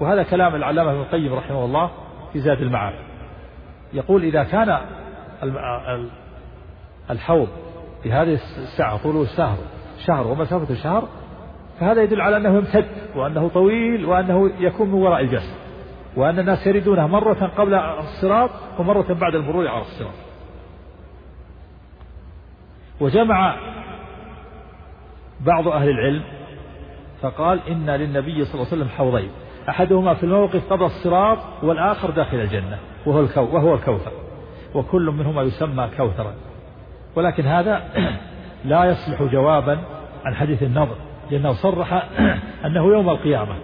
وهذا 0.00 0.22
كلام 0.22 0.54
العلامة 0.54 0.90
ابن 0.90 1.00
القيم 1.00 1.34
رحمه 1.34 1.64
الله 1.64 1.90
في 2.32 2.40
زاد 2.40 2.62
المعاد 2.62 2.94
يقول 3.92 4.24
إذا 4.24 4.44
كان 4.44 4.78
الحوض 7.10 7.48
في 8.02 8.12
هذه 8.12 8.38
الساعة 8.58 9.02
طوله 9.02 9.26
شهر 9.36 9.58
شهر 10.06 10.26
ومسافة 10.26 10.74
شهر 10.74 11.08
فهذا 11.80 12.02
يدل 12.02 12.20
على 12.20 12.36
أنه 12.36 12.56
يمتد 12.56 12.86
وأنه 13.16 13.48
طويل 13.48 14.04
وأنه 14.04 14.50
يكون 14.58 14.88
من 14.88 14.94
وراء 14.94 15.20
الجسد 15.20 15.54
وأن 16.16 16.38
الناس 16.38 16.66
يريدونه 16.66 17.06
مرة 17.06 17.46
قبل 17.58 17.74
الصراط 17.74 18.50
ومرة 18.78 19.14
بعد 19.14 19.34
المرور 19.34 19.68
على 19.68 19.80
الصراط. 19.80 20.14
وجمع 23.00 23.56
بعض 25.40 25.68
أهل 25.68 25.88
العلم 25.88 26.22
فقال 27.22 27.60
إن 27.68 27.90
للنبي 27.90 28.44
صلى 28.44 28.54
الله 28.54 28.66
عليه 28.66 28.82
وسلم 28.82 28.88
حوضين. 28.88 29.30
أحدهما 29.68 30.14
في 30.14 30.22
الموقف 30.24 30.72
قبل 30.72 30.84
الصراط 30.84 31.38
والآخر 31.62 32.10
داخل 32.10 32.36
الجنة 32.36 32.78
وهو, 33.06 33.20
الكو 33.20 33.40
وهو 33.40 33.74
الكوثر. 33.74 34.12
وكل 34.74 35.10
منهما 35.10 35.42
يسمى 35.42 35.88
كوثرا. 35.96 36.34
ولكن 37.16 37.46
هذا 37.46 37.82
لا 38.64 38.84
يصلح 38.84 39.22
جوابا 39.22 39.78
عن 40.24 40.34
حديث 40.34 40.62
النظر 40.62 40.96
لأنه 41.30 41.52
صرح 41.52 42.08
أنه 42.66 42.86
يوم 42.86 43.10
القيامة. 43.10 43.54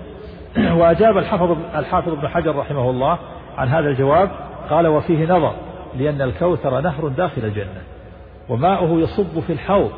وأجاب 0.78 1.18
الحافظ 1.18 1.56
الحافظ 1.74 2.12
ابن 2.12 2.28
حجر 2.28 2.56
رحمه 2.56 2.90
الله 2.90 3.18
عن 3.56 3.68
هذا 3.68 3.88
الجواب 3.88 4.30
قال 4.70 4.86
وفيه 4.86 5.24
نظر 5.24 5.52
لأن 5.98 6.22
الكوثر 6.22 6.80
نهر 6.80 7.08
داخل 7.08 7.44
الجنة 7.44 7.82
وماؤه 8.48 9.00
يصب 9.00 9.40
في 9.40 9.52
الحوض 9.52 9.90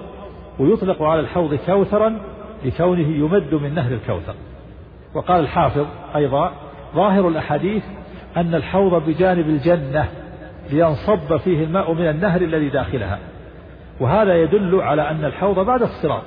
ويطلق 0.59 1.03
على 1.03 1.21
الحوض 1.21 1.55
كوثرا 1.55 2.21
لكونه 2.65 3.09
يمد 3.09 3.55
من 3.55 3.75
نهر 3.75 3.93
الكوثر. 3.93 4.35
وقال 5.15 5.41
الحافظ 5.41 5.87
أيضا 6.17 6.53
ظاهر 6.95 7.29
الأحاديث 7.29 7.83
أن 8.37 8.55
الحوض 8.55 9.03
بجانب 9.03 9.49
الجنة 9.49 10.09
لينصب 10.71 11.37
فيه 11.37 11.65
الماء 11.65 11.93
من 11.93 12.09
النهر 12.09 12.41
الذي 12.41 12.69
داخلها. 12.69 13.19
وهذا 14.01 14.43
يدل 14.43 14.81
على 14.81 15.11
أن 15.11 15.25
الحوض 15.25 15.59
بعد 15.59 15.83
الصراط. 15.83 16.23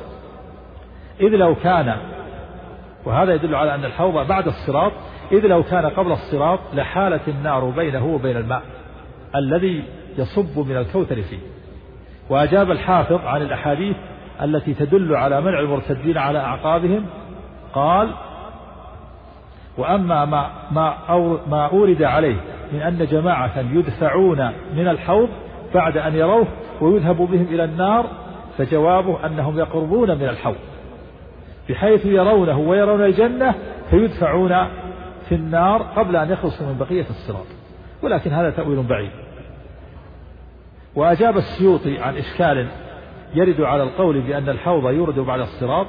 إذ 1.22 1.30
لو 1.30 1.56
كان 1.56 1.98
وهذا 3.06 3.34
يدل 3.34 3.56
على 3.56 3.76
أن 3.76 3.86
الحوض 3.86 4.28
بعد 4.28 4.48
الصراط 4.48 4.92
إذ 5.32 5.48
لو 5.48 5.64
كان 5.64 5.86
قبل 5.86 6.12
الصراط 6.12 6.60
لحالت 6.74 7.28
النار 7.28 7.70
بينه 7.70 8.06
وبين 8.06 8.38
الماء 8.38 8.62
الذي 9.36 9.84
يصب 10.18 10.60
من 10.60 10.78
الكوثر 10.78 11.22
فيه. 11.22 11.40
وأجاب 12.30 12.72
الحافظ 12.72 13.22
عن 13.26 13.42
الأحاديث 13.42 13.96
التي 14.42 14.74
تدل 14.74 15.16
على 15.16 15.42
منع 15.42 15.60
المرتدين 15.60 16.18
على 16.18 16.40
أعقابهم 16.40 17.06
قال 17.74 18.12
وأما 19.78 20.26
ما 20.26 20.50
ما, 20.72 20.98
ما 21.50 21.66
أورد 21.66 22.04
عليه 22.04 22.38
من 22.74 22.82
أن 22.82 23.06
جماعة 23.06 23.60
يدفعون 23.60 24.52
من 24.76 24.88
الحوض 24.88 25.30
بعد 25.74 25.98
أن 25.98 26.16
يروه 26.16 26.48
ويذهب 26.82 27.18
بهم 27.18 27.48
إلى 27.52 27.64
النار 27.64 28.06
فجوابه 28.58 29.26
أنهم 29.26 29.60
يقربون 29.60 30.18
من 30.18 30.30
الحوض 30.30 30.56
بحيث 31.70 32.06
يرونه 32.06 32.60
ويرون 32.60 33.06
الجنة 33.06 33.56
فيدفعون 33.90 34.68
في 35.30 35.36
النار 35.36 35.82
قبل 35.82 36.16
أن 36.16 36.32
يخلصوا 36.32 36.68
من 36.68 36.78
بقية 36.78 37.06
الصراط. 37.10 37.46
ولكن 38.04 38.32
هذا 38.32 38.50
تأويل 38.50 38.84
بعيد. 38.84 39.12
وأجاب 40.96 41.38
السيوطي 41.38 42.00
عن 42.00 42.18
إشكال 42.18 42.68
يرد 43.36 43.62
على 43.62 43.84
القول 43.84 44.22
بأن 44.22 44.50
الحوض 44.50 44.92
يورد 44.92 45.20
بعد 45.20 45.40
الصراط 45.40 45.88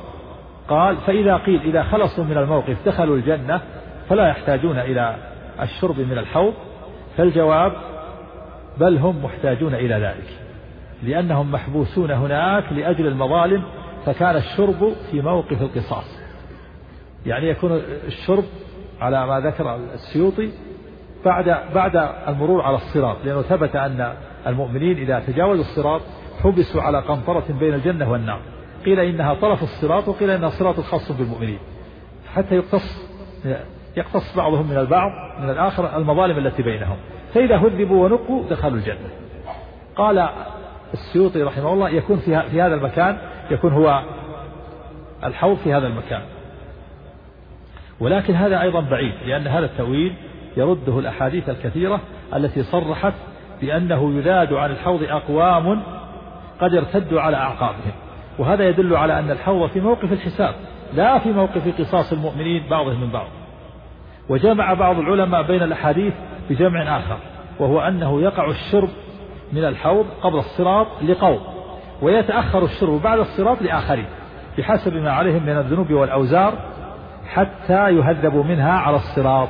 قال 0.68 0.96
فإذا 0.96 1.36
قيل 1.36 1.60
إذا 1.60 1.82
خلصوا 1.82 2.24
من 2.24 2.36
الموقف 2.38 2.76
دخلوا 2.86 3.16
الجنة 3.16 3.60
فلا 4.08 4.28
يحتاجون 4.28 4.78
إلى 4.78 5.16
الشرب 5.60 5.98
من 5.98 6.18
الحوض 6.18 6.54
فالجواب 7.16 7.72
بل 8.80 8.98
هم 8.98 9.24
محتاجون 9.24 9.74
إلى 9.74 9.94
ذلك 9.94 10.38
لأنهم 11.02 11.52
محبوسون 11.52 12.10
هناك 12.10 12.72
لأجل 12.72 13.06
المظالم 13.06 13.62
فكان 14.06 14.36
الشرب 14.36 14.92
في 15.10 15.20
موقف 15.20 15.62
القصاص. 15.62 16.18
يعني 17.26 17.48
يكون 17.48 17.80
الشرب 18.06 18.44
على 19.00 19.26
ما 19.26 19.40
ذكر 19.40 19.76
السيوطي 19.94 20.50
بعد 21.24 21.58
بعد 21.74 21.96
المرور 22.28 22.62
على 22.62 22.76
الصراط 22.76 23.16
لأنه 23.24 23.42
ثبت 23.42 23.76
أن 23.76 24.12
المؤمنين 24.46 24.98
إذا 24.98 25.22
تجاوزوا 25.26 25.64
الصراط 25.64 26.00
حبسوا 26.42 26.82
على 26.82 26.98
قنطرة 26.98 27.44
بين 27.60 27.74
الجنة 27.74 28.10
والنار. 28.10 28.40
قيل 28.84 29.00
إنها 29.00 29.34
طرف 29.34 29.62
الصراط 29.62 30.08
وقيل 30.08 30.30
إنها 30.30 30.48
صراط 30.48 30.80
خاص 30.80 31.12
بالمؤمنين. 31.12 31.58
حتى 32.34 32.54
يقتص 32.54 33.08
يقتص 33.96 34.36
بعضهم 34.36 34.66
من 34.66 34.76
البعض 34.78 35.10
من 35.40 35.50
الآخر 35.50 35.96
المظالم 35.96 36.38
التي 36.38 36.62
بينهم. 36.62 36.96
فإذا 37.34 37.56
هذبوا 37.56 38.04
ونقوا 38.04 38.44
دخلوا 38.50 38.76
الجنة. 38.76 39.10
قال 39.96 40.28
السيوطي 40.94 41.42
رحمه 41.42 41.72
الله 41.72 41.88
يكون 41.88 42.16
في, 42.16 42.42
في 42.50 42.62
هذا 42.62 42.74
المكان 42.74 43.18
يكون 43.50 43.72
هو 43.72 44.02
الحوض 45.24 45.56
في 45.56 45.72
هذا 45.72 45.86
المكان. 45.86 46.22
ولكن 48.00 48.34
هذا 48.34 48.60
أيضا 48.60 48.80
بعيد 48.80 49.14
لأن 49.26 49.46
هذا 49.46 49.66
التأويل 49.66 50.14
يرده 50.56 50.98
الأحاديث 50.98 51.48
الكثيرة 51.48 52.00
التي 52.34 52.62
صرحت 52.62 53.14
بأنه 53.60 54.18
يذاد 54.18 54.52
عن 54.52 54.70
الحوض 54.70 55.02
أقوام 55.02 55.82
قد 56.60 56.74
ارتدوا 56.74 57.20
على 57.20 57.36
أعقابهم. 57.36 57.92
وهذا 58.38 58.68
يدل 58.68 58.96
على 58.96 59.18
أن 59.18 59.30
الحوض 59.30 59.70
في 59.70 59.80
موقف 59.80 60.12
الحساب 60.12 60.54
لا 60.94 61.18
في 61.18 61.32
موقف 61.32 61.80
قصاص 61.80 62.12
المؤمنين 62.12 62.62
بعضهم 62.70 63.00
من 63.00 63.10
بعض. 63.10 63.26
وجمع 64.28 64.74
بعض 64.74 64.98
العلماء 64.98 65.42
بين 65.42 65.62
الأحاديث 65.62 66.14
بجمع 66.50 66.98
آخر 66.98 67.16
وهو 67.58 67.80
أنه 67.80 68.20
يقع 68.20 68.50
الشرب 68.50 68.88
من 69.52 69.64
الحوض 69.64 70.06
قبل 70.22 70.38
الصراط 70.38 70.86
لقوم 71.02 71.40
ويتأخر 72.02 72.64
الشرب 72.64 73.02
بعد 73.02 73.18
الصراط 73.18 73.62
لآخرين 73.62 74.06
بحسب 74.58 74.94
ما 74.94 75.12
عليهم 75.12 75.42
من 75.42 75.58
الذنوب 75.58 75.90
والأوزار 75.90 76.54
حتى 77.26 77.90
يهذبوا 77.90 78.44
منها 78.44 78.72
على 78.72 78.96
الصراط. 78.96 79.48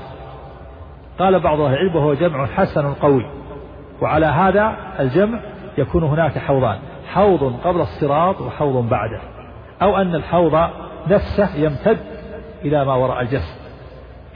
قال 1.19 1.41
بعض 1.41 1.61
أهل 1.61 1.73
العلم 1.73 1.97
وهو 1.97 2.15
جمع 2.15 2.47
حسن 2.47 2.95
قوي 2.95 3.27
وعلى 4.03 4.27
هذا 4.27 4.77
الجمع 5.01 5.41
يكون 5.79 6.03
هناك 6.03 6.39
حوضان. 6.39 6.79
حوض 7.15 7.61
قبل 7.65 7.81
الصراط 7.81 8.41
وحوض 8.41 8.89
بعده 8.89 9.21
أو 9.83 9.97
أن 9.97 10.15
الحوض 10.15 10.71
نفسه 11.09 11.57
يمتد 11.57 11.99
إلى 12.65 12.85
ما 12.85 12.95
وراء 12.95 13.21
الجسد. 13.21 13.63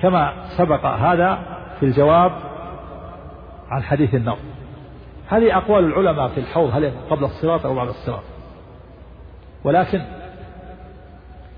كما 0.02 0.32
سبق 0.48 0.86
هذا 0.86 1.38
في 1.80 1.86
الجواب 1.86 2.32
عن 3.68 3.82
حديث 3.82 4.14
النار 4.14 4.38
هذه 5.28 5.56
أقوال 5.56 5.84
العلماء 5.84 6.28
في 6.28 6.40
الحوض 6.40 6.70
هل 6.74 6.92
قبل 7.10 7.24
الصراط 7.24 7.66
أو 7.66 7.74
بعد 7.74 7.88
الصراط؟ 7.88 8.22
ولكن 9.64 10.02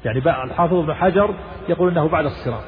يعني 0.05 0.19
الحافظ 0.45 0.75
ابن 0.75 0.95
حجر 0.95 1.35
يقول 1.69 1.91
إنه 1.91 2.09
بعد 2.09 2.25
الصراط. 2.25 2.64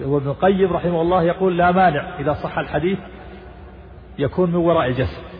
وابن 0.00 0.28
القيم 0.28 0.72
رحمه 0.72 1.02
الله 1.02 1.22
يقول 1.22 1.58
لا 1.58 1.72
مانع 1.72 2.18
إذا 2.18 2.32
صح 2.32 2.58
الحديث 2.58 2.98
يكون 4.18 4.50
من 4.50 4.56
وراء 4.56 4.86
الجسد. 4.86 5.31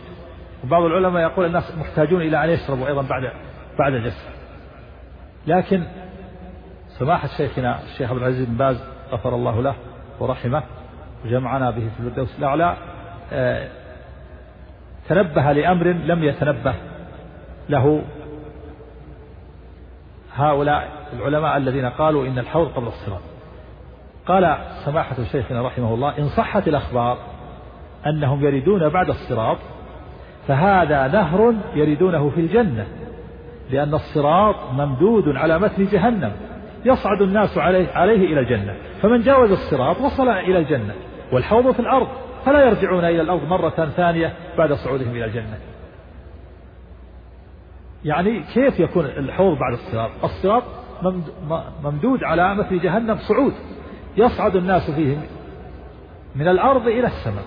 وبعض 0.63 0.83
العلماء 0.83 1.21
يقول 1.21 1.45
الناس 1.45 1.77
محتاجون 1.77 2.21
إلى 2.21 2.43
أن 2.43 2.49
يشربوا 2.49 2.87
أيضا 2.87 3.01
بعد 3.01 3.31
بعد 3.79 3.93
الجسد 3.93 4.33
لكن 5.47 5.83
سماحة 6.87 7.27
شيخنا 7.27 7.79
الشيخ 7.83 8.09
عبد 8.09 8.21
العزيز 8.21 8.47
بن 8.47 8.57
باز 8.57 8.83
غفر 9.11 9.35
الله 9.35 9.61
له 9.61 9.75
ورحمه 10.19 10.63
وجمعنا 11.25 11.71
به 11.71 11.89
في 11.89 11.99
الفردوس 11.99 12.39
الأعلى 12.39 12.77
آه، 13.33 13.67
تنبه 15.09 15.51
لأمر 15.51 15.87
لم 15.87 16.23
يتنبه 16.23 16.73
له 17.69 18.03
هؤلاء 20.35 20.89
العلماء 21.13 21.57
الذين 21.57 21.85
قالوا 21.85 22.27
إن 22.27 22.39
الحوض 22.39 22.67
قبل 22.67 22.87
الصراط. 22.87 23.21
قال 24.25 24.57
سماحة 24.85 25.23
شيخنا 25.31 25.61
رحمه 25.61 25.93
الله 25.93 26.17
إن 26.17 26.29
صحت 26.29 26.67
الأخبار 26.67 27.17
أنهم 28.05 28.45
يريدون 28.45 28.89
بعد 28.89 29.09
الصراط 29.09 29.57
فهذا 30.47 31.07
نهر 31.07 31.53
يريدونه 31.75 32.29
في 32.29 32.41
الجنة 32.41 32.85
لأن 33.71 33.93
الصراط 33.93 34.55
ممدود 34.73 35.35
على 35.35 35.59
متن 35.59 35.85
جهنم 35.85 36.31
يصعد 36.85 37.21
الناس 37.21 37.57
عليه, 37.57 37.87
عليه 37.93 38.25
إلى 38.25 38.39
الجنة. 38.39 38.75
فمن 39.01 39.21
جاوز 39.21 39.51
الصراط 39.51 40.01
وصل 40.01 40.29
إلى 40.29 40.57
الجنة 40.57 40.93
والحوض 41.31 41.71
في 41.71 41.79
الأرض 41.79 42.07
فلا 42.45 42.65
يرجعون 42.65 43.05
إلى 43.05 43.21
الأرض 43.21 43.43
مرة 43.47 43.89
ثانية 43.95 44.33
بعد 44.57 44.73
صعودهم 44.73 45.11
إلى 45.11 45.25
الجنة. 45.25 45.57
يعني 48.05 48.43
كيف 48.53 48.79
يكون 48.79 49.05
الحوض 49.05 49.57
بعد 49.57 49.73
الصراط؟ 49.73 50.09
الصراط 50.23 50.63
ممدود 51.83 52.23
على 52.23 52.55
مثل 52.55 52.79
جهنم 52.79 53.17
صعود 53.17 53.53
يصعد 54.17 54.55
الناس 54.55 54.91
فيه 54.91 55.17
من 56.35 56.47
الأرض 56.47 56.87
إلى 56.87 57.07
السماء 57.07 57.43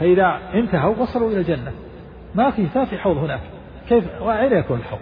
فإذا 0.00 0.38
انتهوا 0.54 0.94
وصلوا 0.96 1.30
إلى 1.30 1.38
الجنة. 1.40 1.72
ما 2.38 2.50
في 2.50 2.66
ما 2.74 2.84
في 2.84 2.98
حوض 2.98 3.16
هناك. 3.16 3.40
كيف؟ 3.88 4.04
وأين 4.22 4.52
يكون 4.52 4.78
الحوض؟ 4.78 5.00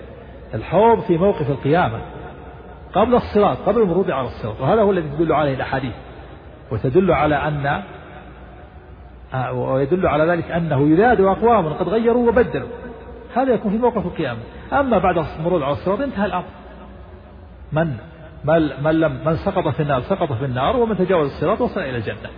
الحوض 0.54 1.00
في 1.00 1.18
موقف 1.18 1.50
القيامة. 1.50 2.00
قبل 2.94 3.14
الصراط 3.14 3.58
قبل 3.66 3.82
المرود 3.82 4.10
على 4.10 4.28
الصراط. 4.28 4.60
وهذا 4.60 4.82
هو 4.82 4.90
الذي 4.90 5.08
تدل 5.08 5.32
عليه 5.32 5.54
الأحاديث. 5.54 5.92
وتدل 6.72 7.12
على 7.12 7.34
أن 7.34 7.82
آه، 9.34 9.52
ويدل 9.52 10.06
على 10.06 10.24
ذلك 10.24 10.50
أنه 10.50 10.80
ينادي 10.80 11.22
أقوام 11.22 11.72
قد 11.72 11.88
غيروا 11.88 12.28
وبدلوا. 12.28 12.68
هذا 13.34 13.52
يكون 13.54 13.72
في 13.72 13.78
موقف 13.78 14.06
القيامة. 14.06 14.40
أما 14.72 14.98
بعد 14.98 15.26
المرور 15.38 15.64
على 15.64 15.72
الصراط 15.72 16.00
انتهى 16.00 16.26
الأمر. 16.26 16.44
من 17.72 17.96
من 18.82 19.00
لم 19.00 19.20
من 19.24 19.36
سقط 19.36 19.68
في 19.68 19.82
النار 19.82 20.02
سقط 20.02 20.32
في 20.32 20.44
النار 20.44 20.76
ومن 20.76 20.98
تجاوز 20.98 21.26
الصراط 21.26 21.60
وصل 21.60 21.80
إلى 21.80 21.96
الجنة. 21.96 22.30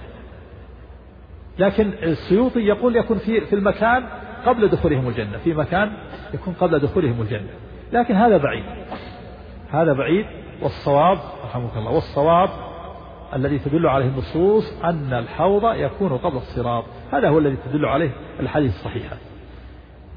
لكن 1.58 1.90
السيوطي 2.02 2.60
يقول 2.60 2.96
يكون 2.96 3.18
في 3.18 3.40
في 3.40 3.54
المكان 3.54 4.04
قبل 4.48 4.68
دخولهم 4.68 5.08
الجنة 5.08 5.38
في 5.44 5.54
مكان 5.54 5.92
يكون 6.34 6.54
قبل 6.60 6.78
دخولهم 6.78 7.22
الجنة. 7.22 7.50
لكن 7.92 8.14
هذا 8.14 8.36
بعيد. 8.36 8.64
هذا 9.72 9.92
بعيد 9.92 10.26
والصواب 10.62 11.18
رحمك 11.44 11.76
الله 11.76 11.90
والصواب 11.90 12.48
الذي 13.34 13.58
تدل 13.58 13.86
عليه 13.86 14.06
النصوص 14.06 14.84
أن 14.84 15.12
الحوض 15.12 15.74
يكون 15.74 16.16
قبل 16.16 16.36
الصراط. 16.36 16.84
هذا 17.12 17.28
هو 17.28 17.38
الذي 17.38 17.56
تدل 17.56 17.86
عليه 17.86 18.10
الحديث 18.40 18.74
الصحيحة 18.74 19.16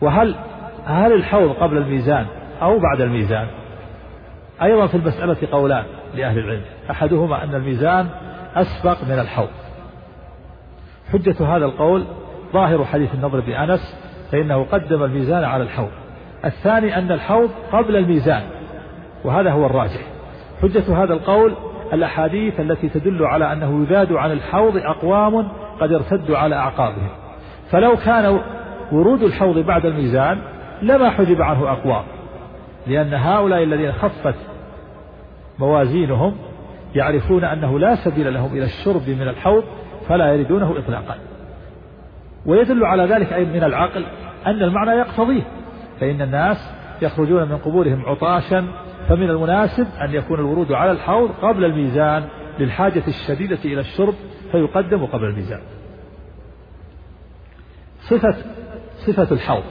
وهل 0.02 0.36
هل 0.86 1.14
الحوض 1.14 1.52
قبل 1.52 1.78
الميزان 1.78 2.26
أو 2.62 2.80
بعد 2.80 3.02
الميزان؟ 3.02 3.48
أيضا 4.62 4.88
في 4.88 4.98
المسألة 4.98 5.38
قولان 5.52 5.86
لأهل 6.16 6.40
العلم. 6.40 6.66
أحدهما 6.92 7.44
أن 7.44 7.56
الميزان 7.56 8.10
أسبق 8.56 9.04
من 9.04 9.20
الحوض. 9.20 9.50
حجة 11.14 11.56
هذا 11.56 11.66
القول 11.66 12.06
ظاهر 12.54 12.86
حديث 12.86 13.16
النضر 13.16 13.40
بن 13.40 13.52
أنس 13.52 14.01
فإنه 14.32 14.66
قدم 14.72 15.04
الميزان 15.04 15.44
على 15.44 15.64
الحوض. 15.64 15.92
الثاني 16.46 16.98
أن 16.98 17.12
الحوض 17.12 17.50
قبل 17.72 17.96
الميزان 17.96 18.42
وهذا 19.24 19.52
هو 19.52 19.66
الراجح. 19.66 20.02
حجة 20.62 21.04
هذا 21.04 21.14
القول 21.14 21.54
الأحاديث 21.94 22.60
التي 22.60 22.90
تدل 22.90 23.26
على 23.26 23.54
أنه 23.54 23.84
يذاد 23.84 24.14
عن 24.14 24.32
الحوض 24.32 24.78
أقوام 24.78 25.48
قد 25.82 25.94
ارتدوا 25.94 26.38
على 26.38 26.56
أعقابهم. 26.56 27.10
فلو 27.72 27.96
كان 27.96 28.40
ورود 28.92 29.24
الحوض 29.24 29.58
بعد 29.58 29.86
الميزان 29.86 30.42
لما 30.82 31.10
حجب 31.10 31.42
عنه 31.42 31.72
أقوام 31.72 32.04
لأن 32.88 33.14
هؤلاء 33.14 33.64
الذين 33.64 33.92
خفت 33.92 34.36
موازينهم 35.60 36.36
يعرفون 36.96 37.44
أنه 37.44 37.80
لا 37.80 37.96
سبيل 37.96 38.34
لهم 38.34 38.52
إلى 38.52 38.64
الشرب 38.64 39.10
من 39.10 39.28
الحوض 39.28 39.64
فلا 40.08 40.34
يريدونه 40.34 40.76
إطلاقا. 40.78 41.16
ويدل 42.46 42.86
على 42.86 43.06
ذلك 43.06 43.34
أي 43.34 43.46
من 43.46 43.64
العقل 43.64 44.06
أن 44.46 44.64
المعنى 44.64 44.92
يقتضيه 44.92 45.44
فإن 46.00 46.22
الناس 46.22 46.58
يخرجون 47.02 47.50
من 47.50 47.58
قبورهم 47.58 48.06
عطاشا 48.06 48.68
فمن 49.10 49.30
المناسب 49.30 49.88
أن 50.02 50.14
يكون 50.14 50.40
الورود 50.40 50.72
على 50.72 50.92
الحوض 50.92 51.32
قبل 51.32 51.66
الميزان 51.66 52.24
للحاجة 52.60 53.04
الشديدة 53.08 53.60
إلى 53.66 53.80
الشرب 53.80 54.14
فيقدم 54.52 55.06
قبل 55.06 55.26
الميزان. 55.26 55.60
صفة 58.02 58.36
صفة 58.96 59.36
الحوض. 59.36 59.64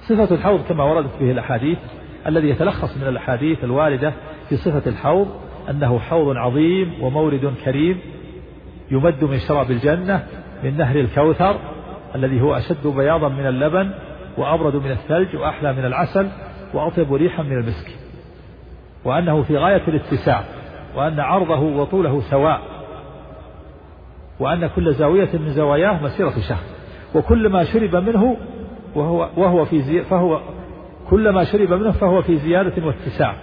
صفة 0.00 0.34
الحوض 0.34 0.60
كما 0.68 0.84
وردت 0.84 1.10
به 1.20 1.30
الأحاديث 1.30 1.78
الذي 2.26 2.48
يتلخص 2.48 2.96
من 2.96 3.08
الأحاديث 3.08 3.64
الواردة 3.64 4.12
في 4.48 4.56
صفة 4.56 4.90
الحوض 4.90 5.28
أنه 5.70 5.98
حوض 5.98 6.36
عظيم 6.36 7.02
ومورد 7.02 7.54
كريم 7.64 8.00
يمد 8.90 9.24
من 9.24 9.38
شراب 9.38 9.70
الجنة 9.70 10.26
من 10.64 10.76
نهر 10.76 10.96
الكوثر 10.96 11.56
الذي 12.14 12.40
هو 12.40 12.54
أشد 12.54 12.86
بياضا 12.86 13.28
من 13.28 13.46
اللبن 13.46 13.90
وأبرد 14.38 14.76
من 14.76 14.90
الثلج 14.90 15.36
وأحلى 15.36 15.72
من 15.72 15.84
العسل 15.84 16.28
وأطيب 16.74 17.14
ريحا 17.14 17.42
من 17.42 17.52
المسك. 17.52 17.90
وأنه 19.04 19.42
في 19.42 19.56
غاية 19.56 19.88
الاتساع 19.88 20.44
وأن 20.96 21.20
عرضه 21.20 21.60
وطوله 21.60 22.20
سواء 22.20 22.60
وأن 24.40 24.66
كل 24.66 24.94
زاوية 24.94 25.28
من 25.34 25.50
زواياه 25.50 26.02
مسيرة 26.02 26.34
شهر. 26.48 26.64
وكل 27.14 27.48
ما 27.48 27.64
شرب 27.64 27.96
منه 27.96 28.36
وهو 28.94 29.28
وهو 29.36 29.64
في 29.64 29.82
زي 29.82 30.02
فهو 30.02 30.40
كل 31.10 31.28
ما 31.28 31.44
شرب 31.44 31.72
منه 31.72 31.90
فهو 31.90 32.22
في 32.22 32.36
زيادة 32.36 32.86
واتساع. 32.86 33.34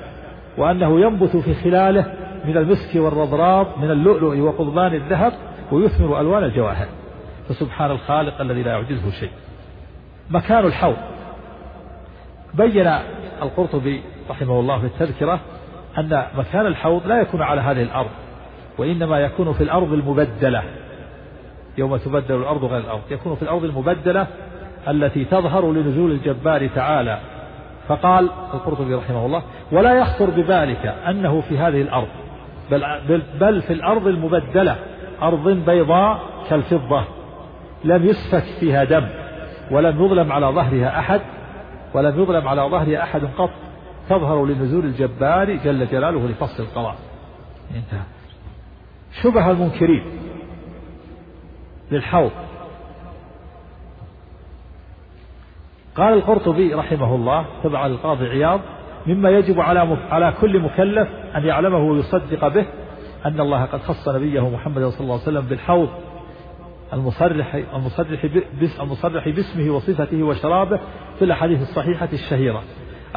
وأنه 0.57 0.99
ينبت 0.99 1.37
في 1.37 1.53
خلاله 1.53 2.13
من 2.45 2.57
المسك 2.57 2.95
والرضراض 2.95 3.67
من 3.77 3.91
اللؤلؤ 3.91 4.39
وقضبان 4.39 4.93
الذهب 4.93 5.33
ويثمر 5.71 6.21
ألوان 6.21 6.43
الجواهر. 6.43 6.87
فسبحان 7.49 7.91
الخالق 7.91 8.41
الذي 8.41 8.63
لا 8.63 8.71
يعجزه 8.71 9.11
شيء. 9.11 9.31
مكان 10.29 10.65
الحوض. 10.65 10.97
بين 12.53 12.87
القرطبي 13.41 14.01
رحمه 14.29 14.59
الله 14.59 14.79
في 14.79 14.85
التذكرة 14.85 15.39
أن 15.97 16.25
مكان 16.37 16.65
الحوض 16.65 17.07
لا 17.07 17.21
يكون 17.21 17.41
على 17.41 17.61
هذه 17.61 17.81
الأرض 17.81 18.09
وإنما 18.77 19.19
يكون 19.19 19.53
في 19.53 19.63
الأرض 19.63 19.93
المبدلة. 19.93 20.63
يوم 21.77 21.97
تبدل 21.97 22.35
الأرض 22.35 22.65
غير 22.65 22.79
الأرض. 22.79 23.01
يكون 23.11 23.35
في 23.35 23.41
الأرض 23.41 23.63
المبدلة 23.63 24.27
التي 24.87 25.25
تظهر 25.25 25.71
لنزول 25.71 26.11
الجبار 26.11 26.67
تعالى. 26.67 27.19
فقال 27.87 28.29
القرطبي 28.53 28.93
رحمه 28.93 29.25
الله 29.25 29.43
ولا 29.71 29.93
يخطر 29.93 30.29
ببالك 30.29 30.95
أنه 31.07 31.41
في 31.41 31.57
هذه 31.57 31.81
الأرض 31.81 32.07
بل, 32.71 33.21
بل 33.39 33.61
في 33.61 33.73
الأرض 33.73 34.07
المبدلة 34.07 34.75
أرض 35.21 35.47
بيضاء 35.49 36.19
كالفضة. 36.49 37.03
لم 37.85 38.05
يسفك 38.05 38.43
فيها 38.59 38.83
دم 38.83 39.07
ولم 39.71 40.05
يظلم 40.05 40.31
على 40.31 40.45
ظهرها 40.45 40.99
أحد 40.99 41.21
ولم 41.93 42.21
يظلم 42.21 42.47
على 42.47 42.61
ظهرها 42.61 43.03
أحد 43.03 43.25
قط. 43.37 43.49
تظهر 44.09 44.45
لنزول 44.45 44.85
الجبار 44.85 45.55
جل 45.55 45.87
جلاله 45.87 46.27
لفصل 46.27 46.63
القضاء. 46.63 46.95
انتهى. 47.75 48.03
شبه 49.21 49.51
المنكرين 49.51 50.03
للحوض. 51.91 52.31
قال 55.95 56.13
القرطبي 56.13 56.73
رحمه 56.73 57.15
الله 57.15 57.45
تبع 57.63 57.85
القاضي 57.85 58.25
عياض 58.25 58.61
مما 59.07 59.29
يجب 59.29 59.59
على 59.59 59.97
على 60.09 60.33
كل 60.41 60.59
مكلف 60.59 61.07
أن 61.35 61.43
يعلمه 61.45 61.77
ويصدق 61.77 62.47
به 62.47 62.65
أن 63.25 63.39
الله 63.39 63.65
قد 63.65 63.81
خص 63.81 64.09
نبيه 64.09 64.49
محمد 64.49 64.85
صلى 64.85 65.01
الله 65.01 65.13
عليه 65.13 65.23
وسلم 65.23 65.41
بالحوض. 65.41 65.89
المصرح 66.95 67.55
المصرح 67.73 68.25
المصرح 68.81 69.29
باسمه 69.29 69.71
وصفته 69.71 70.23
وشرابه 70.23 70.79
في 71.19 71.25
الأحاديث 71.25 71.61
الصحيحة 71.61 72.09
الشهيرة 72.13 72.63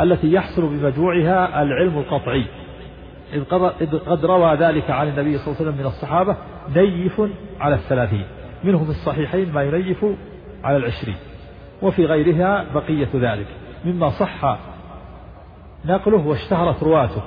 التي 0.01 0.33
يحصل 0.33 0.63
بمجموعها 0.63 1.63
العلم 1.63 1.99
القطعي. 1.99 2.47
إذ 3.33 3.45
قد 3.99 4.25
روى 4.25 4.55
ذلك 4.55 4.91
عن 4.91 5.09
النبي 5.09 5.39
صلى 5.39 5.47
الله 5.47 5.57
عليه 5.61 5.71
وسلم 5.71 5.75
من 5.79 5.87
الصحابة 5.87 6.37
نيف 6.77 7.23
على 7.61 7.75
الثلاثين. 7.75 8.25
منه 8.65 8.85
في 8.85 8.91
الصحيحين 8.91 9.53
ما 9.53 9.63
ينيف 9.63 10.05
على 10.65 10.77
العشرين. 10.77 11.17
وفي 11.83 12.07
غيرها 12.07 12.65
بقية 12.75 13.09
ذلك. 13.15 13.47
مما 13.85 14.09
صح 14.09 14.59
نقله 15.85 16.27
واشتهرت 16.27 16.83
رواته. 16.83 17.23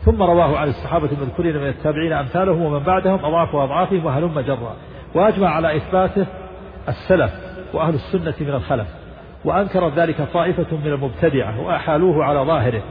ثم 0.00 0.22
رواه 0.22 0.58
عن 0.58 0.68
الصحابة 0.68 1.08
المذكورين 1.12 1.56
من 1.56 1.68
التابعين 1.68 2.12
أمثالهم 2.12 2.62
ومن 2.62 2.78
بعدهم 2.78 3.24
أضعاف 3.24 3.54
وأضعافهم 3.54 4.04
وهلم 4.04 4.40
جرا. 4.40 4.76
وأجمع 5.14 5.48
على 5.48 5.76
إثباته 5.76 6.26
السلف 6.88 7.30
وأهل 7.72 7.94
السنة 7.94 8.34
من 8.40 8.54
الخلف 8.54 8.86
وأنكر 9.44 9.88
ذلك 9.88 10.16
طائفة 10.32 10.76
من 10.76 10.86
المبتدعة 10.86 11.60
وأحالوه 11.60 12.24
على 12.24 12.38
ظاهره 12.38 12.82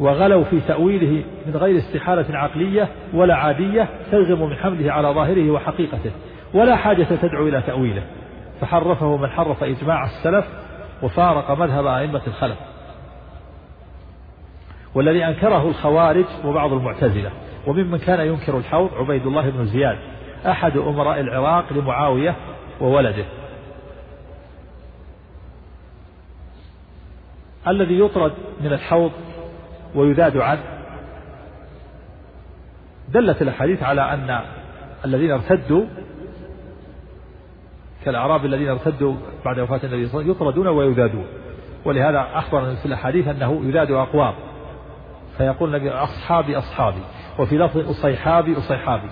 وغلوا 0.00 0.44
في 0.44 0.60
تأويله 0.60 1.24
من 1.46 1.56
غير 1.56 1.78
استحالة 1.78 2.38
عقلية 2.38 2.88
ولا 3.14 3.34
عادية 3.34 3.88
تلزم 4.10 4.42
من 4.42 4.56
حمله 4.56 4.92
على 4.92 5.08
ظاهره 5.08 5.50
وحقيقته 5.50 6.10
ولا 6.54 6.76
حاجة 6.76 7.06
تدعو 7.22 7.48
إلى 7.48 7.62
تأويله 7.62 8.02
فحرفه 8.60 9.16
من 9.16 9.30
حرف 9.30 9.64
إجماع 9.64 10.04
السلف 10.04 10.44
وفارق 11.02 11.50
مذهب 11.50 11.86
أئمة 11.86 12.20
الخلف. 12.26 12.56
والذي 14.94 15.24
أنكره 15.24 15.68
الخوارج 15.68 16.24
وبعض 16.44 16.72
المعتزلة 16.72 17.30
وممن 17.66 17.98
كان 17.98 18.26
ينكر 18.26 18.58
الحوض 18.58 18.90
عبيد 18.94 19.26
الله 19.26 19.50
بن 19.50 19.64
زياد. 19.64 19.98
أحد 20.46 20.76
أمراء 20.76 21.20
العراق 21.20 21.72
لمعاوية 21.72 22.36
وولده. 22.80 23.24
الذي 27.68 27.98
يطرد 27.98 28.32
من 28.60 28.72
الحوض 28.72 29.12
ويذاد 29.94 30.36
عنه. 30.36 30.62
دلت 33.08 33.42
الأحاديث 33.42 33.82
على 33.82 34.14
أن 34.14 34.40
الذين 35.04 35.30
ارتدوا 35.30 35.84
كالأعراب 38.04 38.44
الذين 38.44 38.68
ارتدوا 38.68 39.14
بعد 39.44 39.60
وفاة 39.60 39.80
النبي 39.84 40.06
صلى 40.06 40.20
الله 40.20 40.22
عليه 40.22 40.30
وسلم 40.30 40.30
يطردون 40.30 40.66
ويذادون. 40.66 41.26
ولهذا 41.84 42.26
أخبر 42.34 42.74
في 42.74 42.86
الأحاديث 42.86 43.28
أنه 43.28 43.62
يذاد 43.64 43.90
أقوام. 43.90 44.34
فيقول 45.38 45.74
النبي 45.74 45.90
أصحابي 45.90 46.58
أصحابي 46.58 47.02
وفي 47.38 47.58
لفظ 47.58 47.90
أصيحابي 47.90 48.58
أصيحابي. 48.58 49.10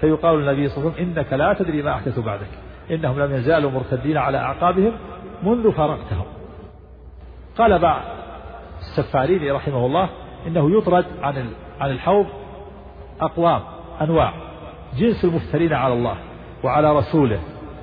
فيقال 0.00 0.34
النبي 0.34 0.68
صلى 0.68 0.78
الله 0.78 0.92
عليه 0.92 1.02
وسلم 1.02 1.18
إنك 1.18 1.32
لا 1.32 1.52
تدري 1.52 1.82
ما 1.82 1.92
أحدث 1.94 2.18
بعدك. 2.18 2.50
إنهم 2.90 3.20
لم 3.20 3.34
يزالوا 3.34 3.70
مرتدين 3.70 4.16
على 4.16 4.38
أعقابهم 4.38 4.92
منذ 5.42 5.72
فارقتهم. 5.72 6.24
قال 7.58 7.78
بعض 7.78 8.00
السفارين 8.78 9.52
رحمه 9.52 9.86
الله 9.86 10.08
إنه 10.46 10.78
يطرد 10.78 11.04
عن 11.22 11.46
عن 11.80 11.90
الحوض 11.90 12.26
أقوام 13.20 13.60
أنواع. 14.00 14.32
جنس 14.98 15.24
المفترين 15.24 15.72
على 15.72 15.94
الله 15.94 16.16
وعلى 16.64 16.96
رسوله 16.96 17.38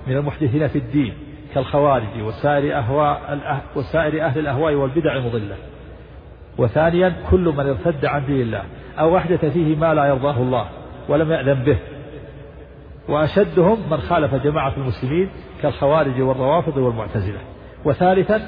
من 0.08 0.18
المحدثين 0.18 0.68
في 0.68 0.78
الدين 0.78 1.14
كالخوارج 1.54 2.22
وسائر 2.22 2.78
أهواء 2.78 3.40
وسائر 3.76 4.26
أهل 4.26 4.40
الأهواء 4.40 4.74
والبدع 4.74 5.16
المضلة. 5.16 5.56
وثانيا 6.58 7.14
كل 7.32 7.54
من 7.58 7.68
ارتد 7.70 8.06
عن 8.06 8.26
دين 8.26 8.42
الله 8.42 8.64
أو 9.00 9.18
أحدث 9.18 9.46
فيه 9.46 9.76
ما 9.76 9.94
لا 9.94 10.06
يرضاه 10.06 10.38
الله 10.38 10.66
ولم 11.10 11.32
يأذن 11.32 11.64
به. 11.64 11.78
وأشدهم 13.10 13.78
من 13.92 13.98
خالف 13.98 14.36
جماعة 14.36 14.74
المسلمين 14.78 15.30
كالخوارج 15.62 16.22
والروافض 16.22 16.78
والمعتزلة. 16.78 17.40
وثالثا 17.86 18.48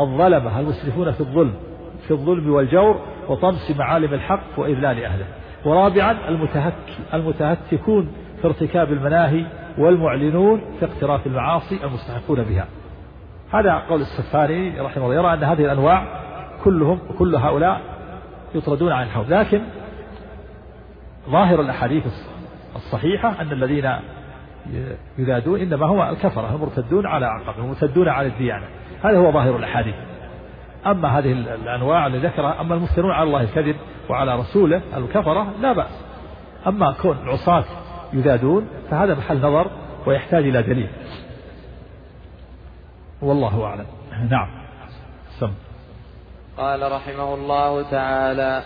الظلمة 0.00 0.60
المسرفون 0.60 1.12
في 1.12 1.20
الظلم 1.20 1.54
في 2.06 2.10
الظلم 2.10 2.52
والجور 2.52 3.00
وطمس 3.28 3.70
معالم 3.78 4.14
الحق 4.14 4.58
وإذلال 4.58 5.04
أهله. 5.04 5.26
ورابعا 5.64 6.28
المتهك 6.28 6.74
المتهتكون 7.14 8.08
في 8.40 8.46
ارتكاب 8.46 8.92
المناهي 8.92 9.46
والمعلنون 9.78 10.60
في 10.80 10.86
اقتراف 10.86 11.26
المعاصي 11.26 11.84
المستحقون 11.84 12.42
بها. 12.42 12.66
هذا 13.52 13.72
قول 13.88 14.00
السفاري 14.00 14.80
رحمه 14.80 15.04
الله. 15.04 15.14
يرى 15.14 15.34
أن 15.34 15.44
هذه 15.44 15.64
الأنواع 15.64 16.06
كلهم 16.64 16.98
كل 17.18 17.36
هؤلاء 17.36 17.80
يطردون 18.54 18.92
عن 18.92 19.06
الحوض. 19.06 19.32
لكن 19.32 19.60
ظاهر 21.30 21.60
الأحاديث 21.60 22.06
الصحيحة 22.86 23.40
أن 23.40 23.52
الذين 23.52 23.92
يذادون 25.18 25.60
إنما 25.60 25.86
هو 25.86 26.08
الكفرة 26.08 26.54
المرتدون 26.54 27.06
على 27.06 27.26
عقبهم 27.26 27.64
المرتدون 27.64 28.08
على 28.08 28.28
الديانة. 28.28 28.66
هذا 29.04 29.18
هو 29.18 29.32
ظاهر 29.32 29.56
الأحاديث. 29.56 29.94
أما 30.86 31.18
هذه 31.18 31.32
الأنواع 31.32 32.06
اللي 32.06 32.18
ذكرها 32.18 32.60
أما 32.60 32.74
المفترون 32.74 33.12
على 33.12 33.22
الله 33.22 33.40
الكذب 33.40 33.76
وعلى 34.08 34.36
رسوله 34.36 34.82
الكفرة 34.96 35.52
لا 35.60 35.72
بأس. 35.72 36.04
أما 36.66 36.92
كون 37.02 37.16
عصاة 37.26 37.64
يذادون 38.12 38.68
فهذا 38.90 39.14
محل 39.14 39.36
نظر 39.36 39.70
ويحتاج 40.06 40.44
إلى 40.44 40.62
دليل. 40.62 40.88
والله 43.22 43.64
أعلم. 43.64 43.86
نعم. 44.30 44.48
سم. 45.40 45.52
قال 46.58 46.92
رحمه 46.92 47.34
الله 47.34 47.90
تعالى 47.90 48.62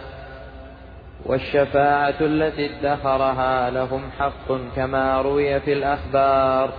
والشفاعة 1.27 2.15
التي 2.21 2.71
ادخرها 2.79 3.71
لهم 3.71 4.03
حق 4.19 4.53
كما 4.77 5.23
روي 5.23 5.61
في 5.61 5.73
الأخبار. 5.73 6.71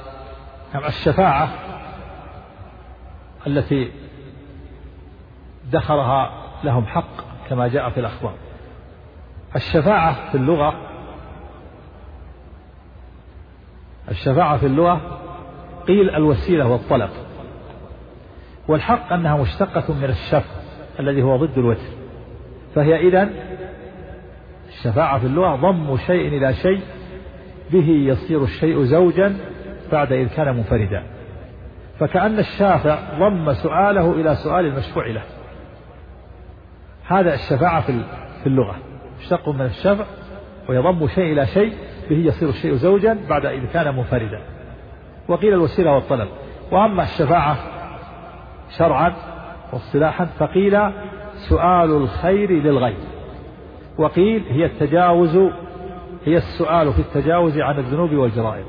نعم 0.73 0.85
الشفاعة 0.85 1.49
التي 3.47 3.91
ادخرها 5.67 6.31
لهم 6.63 6.85
حق 6.85 7.47
كما 7.49 7.67
جاء 7.67 7.89
في 7.89 7.99
الأخبار. 7.99 8.33
الشفاعة 9.55 10.31
في 10.31 10.37
اللغة 10.37 10.73
الشفاعة 14.11 14.57
في 14.57 14.65
اللغة 14.65 15.19
قيل 15.87 16.09
الوسيلة 16.09 16.67
والطلب 16.67 17.09
والحق 18.67 19.13
أنها 19.13 19.37
مشتقة 19.37 19.93
من 19.93 20.03
الشفع 20.03 20.61
الذي 20.99 21.21
هو 21.21 21.37
ضد 21.37 21.57
الوتر 21.57 21.89
فهي 22.75 23.07
إذن 23.07 23.50
الشفاعة 24.71 25.19
في 25.19 25.25
اللغة 25.25 25.55
ضم 25.55 25.97
شيء 25.97 26.27
إلى 26.27 26.53
شيء 26.53 26.81
به 27.71 27.87
يصير 27.89 28.43
الشيء 28.43 28.83
زوجا 28.83 29.37
بعد 29.91 30.13
إذ 30.13 30.27
كان 30.27 30.55
منفردا. 30.55 31.03
فكأن 31.99 32.39
الشافع 32.39 32.99
ضم 33.19 33.53
سؤاله 33.53 34.11
إلى 34.11 34.35
سؤال 34.35 34.65
المشفوع 34.65 35.07
له. 35.07 35.23
هذا 37.07 37.33
الشفاعة 37.33 37.81
في 38.43 38.47
اللغة. 38.47 38.75
مشتق 39.19 39.49
من 39.49 39.61
الشفع 39.61 40.05
ويضم 40.69 41.07
شيء 41.07 41.33
إلى 41.33 41.45
شيء 41.45 41.73
به 42.09 42.17
يصير 42.17 42.49
الشيء 42.49 42.73
زوجا 42.73 43.17
بعد 43.29 43.45
إذ 43.45 43.65
كان 43.73 43.95
منفردا. 43.95 44.41
وقيل 45.27 45.53
الوسيلة 45.53 45.93
والطلب. 45.93 46.27
وأما 46.71 47.03
الشفاعة 47.03 47.57
شرعا 48.77 49.13
واصطلاحا 49.73 50.25
فقيل 50.25 50.79
سؤال 51.49 51.91
الخير 51.91 52.51
للغير 52.51 53.10
وقيل 53.97 54.43
هي 54.49 54.65
التجاوز 54.65 55.37
هي 56.25 56.37
السؤال 56.37 56.93
في 56.93 56.99
التجاوز 56.99 57.57
عن 57.57 57.79
الذنوب 57.79 58.11
والجرائم. 58.11 58.65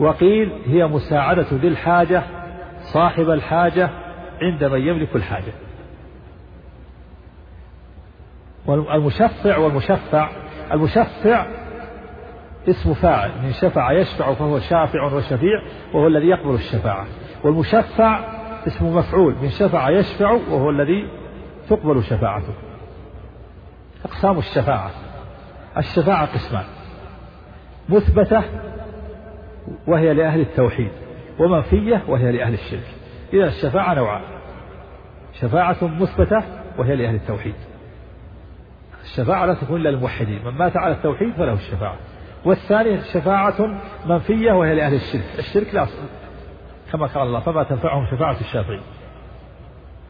وقيل 0.00 0.52
هي 0.66 0.86
مساعدة 0.86 1.46
ذي 1.52 1.68
الحاجة 1.68 2.22
صاحب 2.92 3.30
الحاجة 3.30 3.90
عند 4.42 4.64
من 4.64 4.80
يملك 4.80 5.16
الحاجة. 5.16 5.52
والمشفع 8.66 9.58
والمشفع 9.58 10.30
المشفع 10.72 11.46
اسم 12.68 12.94
فاعل 12.94 13.30
من 13.42 13.52
شفع 13.52 13.92
يشفع 13.92 14.34
فهو 14.34 14.58
شافع 14.58 15.02
وشفيع 15.02 15.62
وهو 15.94 16.06
الذي 16.06 16.26
يقبل 16.26 16.54
الشفاعة. 16.54 17.06
والمشفع 17.44 18.20
اسم 18.66 18.96
مفعول 18.96 19.34
من 19.42 19.50
شفع 19.50 19.90
يشفع 19.90 20.30
وهو 20.30 20.70
الذي 20.70 21.08
تقبل 21.68 22.02
شفاعته. 22.02 22.54
أقسام 24.04 24.38
الشفاعة. 24.38 24.90
الشفاعة 25.76 26.34
قسمان. 26.34 26.64
مثبتة 27.88 28.42
وهي 29.86 30.14
لأهل 30.14 30.40
التوحيد 30.40 30.90
ومنفية 31.38 32.02
وهي 32.08 32.32
لأهل 32.32 32.54
الشرك. 32.54 32.94
إذا 33.32 33.44
الشفاعة 33.44 33.94
نوعان. 33.94 34.22
شفاعة 35.32 35.76
مثبتة 35.82 36.42
وهي 36.78 36.96
لأهل 36.96 37.14
التوحيد. 37.14 37.54
الشفاعة 39.02 39.46
لا 39.46 39.54
تكون 39.54 39.80
إلا 39.80 39.88
للموحدين. 39.88 40.44
من 40.44 40.50
مات 40.50 40.76
على 40.76 40.94
التوحيد 40.94 41.34
فله 41.34 41.52
الشفاعة. 41.52 41.96
والثانية 42.44 43.00
شفاعة 43.00 43.80
منفية 44.06 44.52
وهي 44.52 44.74
لأهل 44.74 44.94
الشرك. 44.94 45.24
الشرك 45.38 45.74
لا 45.74 45.86
كما 46.92 47.06
قال 47.06 47.26
الله 47.26 47.40
فما 47.40 47.62
تنفعهم 47.62 48.06
شفاعة 48.06 48.40
الشافعين 48.40 48.80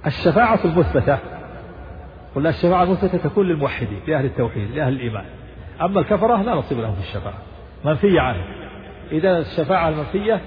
الشفاعة 0.06 0.58
المثبتة 0.64 1.18
قلنا 2.34 2.48
الشفاعة 2.48 2.82
المثبتة 2.82 3.18
تكون 3.18 3.46
للموحدين 3.46 4.00
لأهل 4.06 4.24
التوحيد 4.24 4.70
لأهل 4.70 4.92
الإيمان. 4.92 5.24
أما 5.80 6.00
الكفرة 6.00 6.42
لا 6.42 6.54
نصيب 6.54 6.78
لهم 6.78 6.94
في 6.94 7.00
الشفاعة. 7.00 7.38
منفية 7.84 8.20
عنه 8.20 8.44
إذا 9.12 9.38
الشفاعة 9.38 9.88
المنفية 9.88 10.40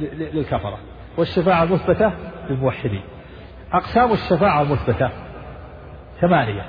للكفرة 0.00 0.78
والشفاعة 1.16 1.62
المثبتة 1.62 2.12
للموحدين. 2.50 3.02
أقسام 3.72 4.12
الشفاعة 4.12 4.62
المثبتة 4.62 5.10
ثمانية. 6.20 6.64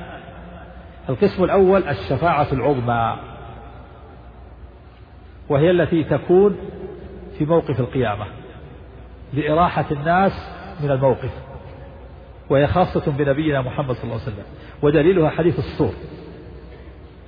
القسم 1.10 1.44
الأول 1.44 1.84
الشفاعة 1.84 2.48
العظمى. 2.52 3.18
وهي 5.50 5.72
التي 5.72 6.04
تكون 6.04 6.58
في 7.38 7.46
موقف 7.46 7.80
القيامة 7.80 8.26
لإراحة 9.34 9.86
الناس 9.92 10.52
من 10.84 10.92
الموقف. 10.92 11.51
وهي 12.52 12.68
خاصة 12.68 13.12
بنبينا 13.12 13.62
محمد 13.62 13.96
صلى 13.96 14.04
الله 14.04 14.14
عليه 14.14 14.24
وسلم 14.24 14.46
ودليلها 14.82 15.30
حديث 15.30 15.60
الصور 15.60 15.94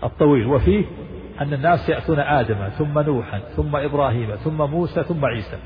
الطويل. 0.03 0.47
وفيه 0.47 0.85
أن 1.41 1.53
الناس 1.53 1.89
يأتون 1.89 2.19
آدم 2.19 2.67
ثم 2.77 2.99
نوحا 2.99 3.39
ثم 3.39 3.75
إبراهيم 3.75 4.35
ثم 4.35 4.57
موسى 4.57 5.03
ثم 5.03 5.25
عيسى 5.25 5.57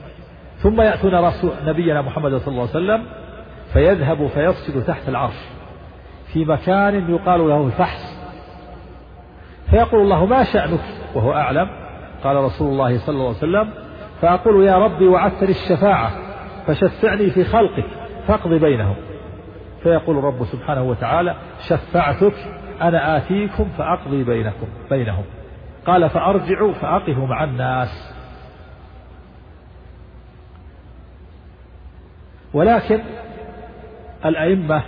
ثم 0.58 0.82
يأتون 0.82 1.16
رسول 1.16 1.52
نبينا 1.66 2.02
محمد 2.02 2.36
صلى 2.38 2.48
الله 2.48 2.62
عليه 2.62 2.70
وسلم 2.70 3.06
فيذهب 3.74 4.28
فيسجد 4.28 4.84
تحت 4.84 5.10
العرش 5.10 5.40
في 6.34 6.46
مكان 6.46 7.10
يقال 7.10 7.48
له 7.48 7.66
الفحص. 7.66 8.18
فيقول 9.70 10.02
الله 10.02 10.26
ما 10.26 10.44
شأنك؟ 10.44 10.80
وهو 11.16 11.34
أعلم. 11.34 11.70
قال 12.24 12.36
رسول 12.36 12.72
الله 12.72 12.98
صلى 12.98 13.16
الله 13.16 13.28
عليه 13.28 13.38
وسلم 13.38 13.70
فأقول 14.22 14.66
يا 14.66 14.78
ربي 14.78 15.08
وعدتني 15.08 15.50
الشفاعة 15.50 16.12
فشفعني 16.68 17.30
في 17.30 17.44
خلقك 17.44 17.86
فاقض 18.28 18.54
بينهم. 18.54 18.96
فيقول 19.84 20.18
الرب 20.18 20.46
سبحانه 20.46 20.84
وتعالى 20.84 21.36
شفعتك 21.68 22.36
أنا 22.82 23.18
آتيكم 23.18 23.70
فأقضي 23.78 24.24
بينكم 24.24 24.68
بينهم. 24.90 25.24
قال 25.86 26.10
فأرجعوا 26.10 26.74
فأقفوا 26.74 27.28
مع 27.28 27.44
الناس. 27.44 28.14
ولكن 32.54 33.00
الأئمة 34.26 34.84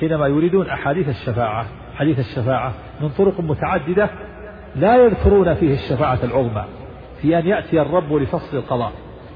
حينما 0.00 0.26
يريدون 0.26 0.68
أحاديث 0.68 1.08
الشفاعة 1.08 1.66
حديث 1.96 2.18
الشفاعة 2.18 2.72
من 3.00 3.08
طرق 3.08 3.40
متعددة 3.40 4.10
لا 4.76 4.96
يذكرون 4.96 5.54
فيه 5.54 5.74
الشفاعة 5.74 6.18
العظمى 6.24 6.64
في 7.22 7.38
أن 7.38 7.46
يأتي 7.46 7.80
الرب 7.80 8.12
لفصل 8.12 8.56
القضاء 8.56 8.92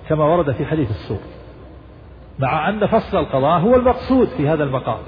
كما 0.08 0.24
ورد 0.24 0.52
في 0.52 0.66
حديث 0.66 0.90
السوق 0.90 1.20
مع 2.42 2.68
أن 2.68 2.86
فصل 2.86 3.18
القضاء 3.18 3.60
هو 3.60 3.76
المقصود 3.76 4.28
في 4.28 4.48
هذا 4.48 4.64
المقام 4.64 4.98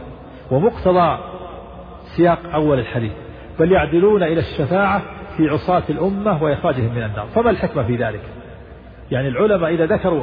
ومقتضى 0.50 1.18
سياق 2.16 2.38
أول 2.54 2.78
الحديث 2.78 3.12
بل 3.58 3.72
يعدلون 3.72 4.22
إلى 4.22 4.40
الشفاعة 4.40 5.02
في 5.36 5.48
عصاة 5.48 5.82
الأمة 5.90 6.42
وإخراجهم 6.42 6.94
من 6.94 7.02
النار. 7.02 7.26
فما 7.26 7.50
الحكمة 7.50 7.82
في 7.82 7.96
ذلك؟ 7.96 8.20
يعني 9.10 9.28
العلماء 9.28 9.74
إذا 9.74 9.86
ذكروا 9.86 10.22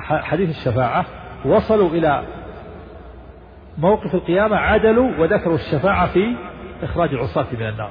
حديث 0.00 0.50
الشفاعة 0.50 1.04
وصلوا 1.44 1.90
إلى 1.90 2.22
موقف 3.78 4.14
القيامة 4.14 4.56
عدلوا 4.56 5.10
وذكروا 5.18 5.54
الشفاعة 5.54 6.12
في 6.12 6.36
إخراج 6.82 7.14
العصاة 7.14 7.46
من 7.52 7.68
النار 7.68 7.90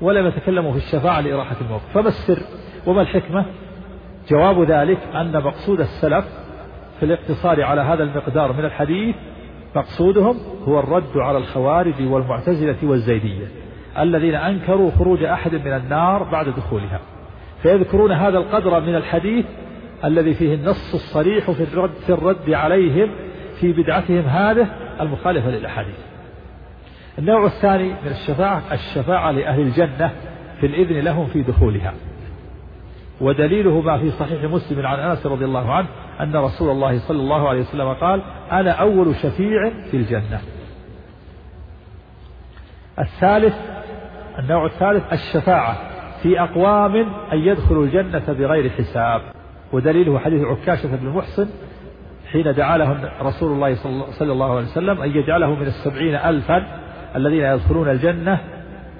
ولم 0.00 0.26
يتكلموا 0.26 0.72
في 0.72 0.78
الشفاعة 0.78 1.20
لإراحة 1.20 1.56
الموقف. 1.60 1.92
فما 1.94 2.08
السر؟ 2.08 2.38
وما 2.86 3.02
الحكمة؟ 3.02 3.44
جواب 4.30 4.62
ذلك 4.62 4.98
أن 5.14 5.32
مقصود 5.32 5.80
السلف 5.80 6.24
في 7.00 7.06
الاقتصار 7.06 7.62
على 7.62 7.80
هذا 7.80 8.02
المقدار 8.02 8.52
من 8.52 8.64
الحديث 8.64 9.16
مقصودهم 9.76 10.36
هو 10.68 10.80
الرد 10.80 11.16
على 11.16 11.38
الخوارج 11.38 11.94
والمعتزلة 12.00 12.76
والزيدية 12.82 13.46
الذين 13.98 14.34
أنكروا 14.34 14.90
خروج 14.90 15.22
أحد 15.24 15.54
من 15.54 15.72
النار 15.72 16.22
بعد 16.22 16.48
دخولها. 16.48 17.00
فيذكرون 17.62 18.12
هذا 18.12 18.38
القدر 18.38 18.80
من 18.80 18.94
الحديث 18.94 19.46
الذي 20.04 20.34
فيه 20.34 20.54
النص 20.54 20.94
الصريح 20.94 21.50
في 21.50 21.62
الرد, 21.62 21.90
في 22.06 22.12
الرد 22.12 22.50
عليهم 22.50 23.10
في 23.60 23.72
بدعتهم 23.72 24.24
هذه 24.26 24.66
المخالفة 25.00 25.50
للأحاديث. 25.50 25.98
النوع 27.18 27.46
الثاني 27.46 27.88
من 27.88 28.10
الشفاعة 28.10 28.62
الشفاعة 28.72 29.30
لأهل 29.30 29.60
الجنة 29.60 30.10
في 30.60 30.66
الإذن 30.66 31.04
لهم 31.04 31.26
في 31.26 31.42
دخولها. 31.42 31.94
ودليله 33.20 33.80
ما 33.80 33.98
في 33.98 34.10
صحيح 34.10 34.44
مسلم 34.44 34.86
عن 34.86 34.98
أنس 34.98 35.26
رضي 35.26 35.44
الله 35.44 35.72
عنه 35.72 35.88
أن 36.20 36.36
رسول 36.36 36.70
الله 36.70 36.98
صلى 36.98 37.20
الله 37.20 37.48
عليه 37.48 37.60
وسلم 37.60 37.92
قال 37.92 38.22
أنا 38.52 38.70
أول 38.70 39.14
شفيع 39.16 39.70
في 39.90 39.96
الجنة. 39.96 40.40
الثالث 42.98 43.54
النوع 44.38 44.66
الثالث 44.66 45.12
الشفاعة 45.12 45.76
في 46.22 46.40
أقوام 46.40 46.96
أن 47.32 47.38
يدخلوا 47.38 47.84
الجنة 47.84 48.32
بغير 48.32 48.70
حساب. 48.70 49.20
ودليله 49.72 50.18
حديث 50.18 50.42
عكاشة 50.44 50.96
بن 50.96 51.08
محسن 51.08 51.48
حين 52.32 52.54
دعا 52.54 52.78
له 52.78 53.10
رسول 53.22 53.52
الله 53.52 53.74
صلى 54.18 54.32
الله 54.32 54.56
عليه 54.56 54.66
وسلم 54.66 55.02
أن 55.02 55.10
يجعله 55.10 55.54
من 55.54 55.66
السبعين 55.66 56.14
ألفا 56.14 56.66
الذين 57.16 57.44
يدخلون 57.44 57.88
الجنة 57.88 58.40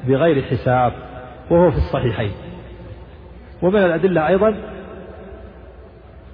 بغير 0.07 0.43
حساب. 0.43 0.93
وهو 1.51 1.70
في 1.70 1.77
الصحيحين. 1.77 2.32
ومن 3.62 3.82
الأدلة 3.82 4.28
أيضا 4.28 4.55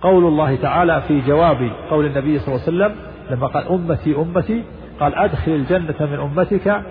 قول 0.02 0.24
الله 0.24 0.56
تعالى 0.56 1.02
في 1.08 1.20
جواب 1.20 1.70
قول 1.90 2.06
النبي 2.06 2.38
صلى 2.38 2.54
الله 2.54 2.66
عليه 2.66 2.76
وسلم 2.76 2.96
لما 3.30 3.46
قال 3.46 3.68
أمتي 3.68 4.16
أمتي 4.16 4.64
قال 5.00 5.14
أدخل 5.14 5.52
الجنة 5.52 5.94
من 6.00 6.20
أمتك 6.20 6.82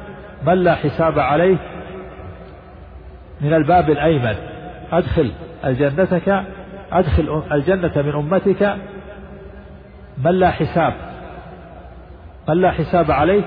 من 0.45 0.53
لا 0.53 0.75
حساب 0.75 1.19
عليه 1.19 1.57
من 3.41 3.53
الباب 3.53 3.89
الأيمن. 3.89 4.35
أدخل 4.91 5.31
الجنتك 5.65 6.43
أدخل 6.91 7.43
الجنة 7.51 8.01
من 8.01 8.11
أمتك 8.11 8.75
من 10.25 10.31
لا 10.31 10.51
حساب 10.51 10.93
من 12.49 12.61
لا 12.61 12.71
حساب 12.71 13.11
عليه 13.11 13.43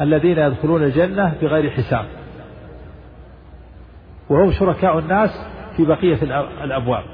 الذين 0.00 0.38
يدخلون 0.38 0.82
الجنة 0.82 1.34
بغير 1.42 1.70
حساب. 1.70 2.04
وهم 4.28 4.52
شركاء 4.52 4.98
الناس 4.98 5.30
في 5.78 5.84
بقية 5.84 6.18
الأبواب. 6.64 7.04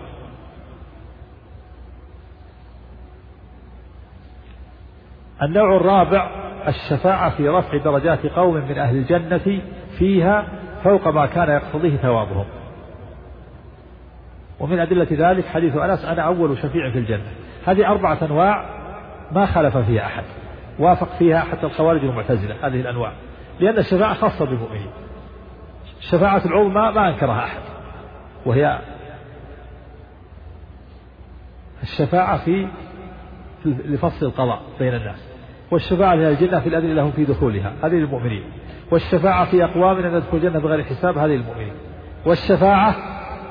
النوع 5.43 5.77
الرابع 5.77 6.31
الشفاعة 6.69 7.37
في 7.37 7.49
رفع 7.49 7.77
درجات 7.77 8.27
قوم 8.27 8.55
من 8.55 8.79
أهل 8.79 8.97
الجنة 8.97 9.61
فيها 9.99 10.47
فوق 10.85 11.09
ما 11.09 11.27
كان 11.27 11.49
يقتضيه 11.49 11.97
ثوابهم. 11.97 12.45
ومن 14.61 14.79
أدلة 14.79 15.09
ذلك 15.11 15.47
حديث 15.47 15.77
أنس 15.77 16.05
أنا 16.05 16.23
أول 16.23 16.59
شفيع 16.59 16.91
في 16.91 16.99
الجنة. 16.99 17.33
هذه 17.67 17.87
أربعة 17.87 18.19
أنواع 18.23 18.65
ما 19.33 19.47
خلف 19.47 19.77
فيها 19.77 20.07
أحد. 20.07 20.25
وافق 20.79 21.09
فيها 21.19 21.41
حتى 21.41 21.67
الخوارج 21.67 22.05
والمعتزلة 22.05 22.57
هذه 22.63 22.81
الأنواع. 22.81 23.13
لأن 23.61 23.79
الشفاعة 23.79 24.15
خاصة 24.15 24.45
بالمؤمنين. 24.45 24.91
الشفاعة 25.99 26.43
العظمى 26.47 26.93
ما 26.95 27.09
أنكرها 27.09 27.45
أحد. 27.45 27.74
وهي 28.47 28.79
الشفاعة 31.83 32.45
في 32.45 32.69
لفصل 33.67 34.27
القضاء 34.27 34.63
بين 34.79 34.95
الناس 34.95 35.29
والشفاعة 35.71 36.15
لأهل 36.15 36.33
الجنة 36.33 36.61
في 36.61 36.69
الأذن 36.69 36.95
لهم 36.95 37.11
في 37.11 37.25
دخولها 37.25 37.73
هذه 37.83 37.93
للمؤمنين 37.93 38.45
والشفاعة 38.91 39.45
في 39.45 39.65
أقوام 39.65 39.99
أن 39.99 40.15
يدخل 40.15 40.37
الجنة 40.37 40.59
بغير 40.59 40.85
حساب 40.85 41.19
هذه 41.19 41.31
للمؤمنين 41.31 41.73
والشفاعة 42.27 42.97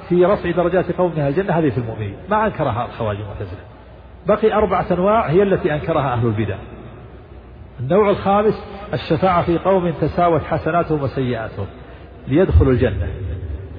في 0.09 0.25
رفع 0.25 0.51
درجات 0.51 0.91
قوم 0.91 1.11
أهل 1.11 1.27
الجنة 1.27 1.53
هذه 1.53 1.69
في 1.69 1.77
المؤمنين 1.77 2.15
ما 2.29 2.45
أنكرها 2.45 2.85
الخوارج 2.85 3.19
المعتزلة 3.19 3.59
بقي 4.27 4.53
أربعة 4.53 4.85
أنواع 4.91 5.29
هي 5.29 5.43
التي 5.43 5.73
أنكرها 5.73 6.13
أهل 6.13 6.27
البدع. 6.27 6.57
النوع 7.79 8.09
الخامس 8.09 8.63
الشفاعة 8.93 9.41
في 9.41 9.57
قوم 9.57 9.91
تساوت 9.91 10.43
حسناتهم 10.43 11.01
وسيئاتهم 11.01 11.67
ليدخلوا 12.27 12.71
الجنة. 12.71 13.07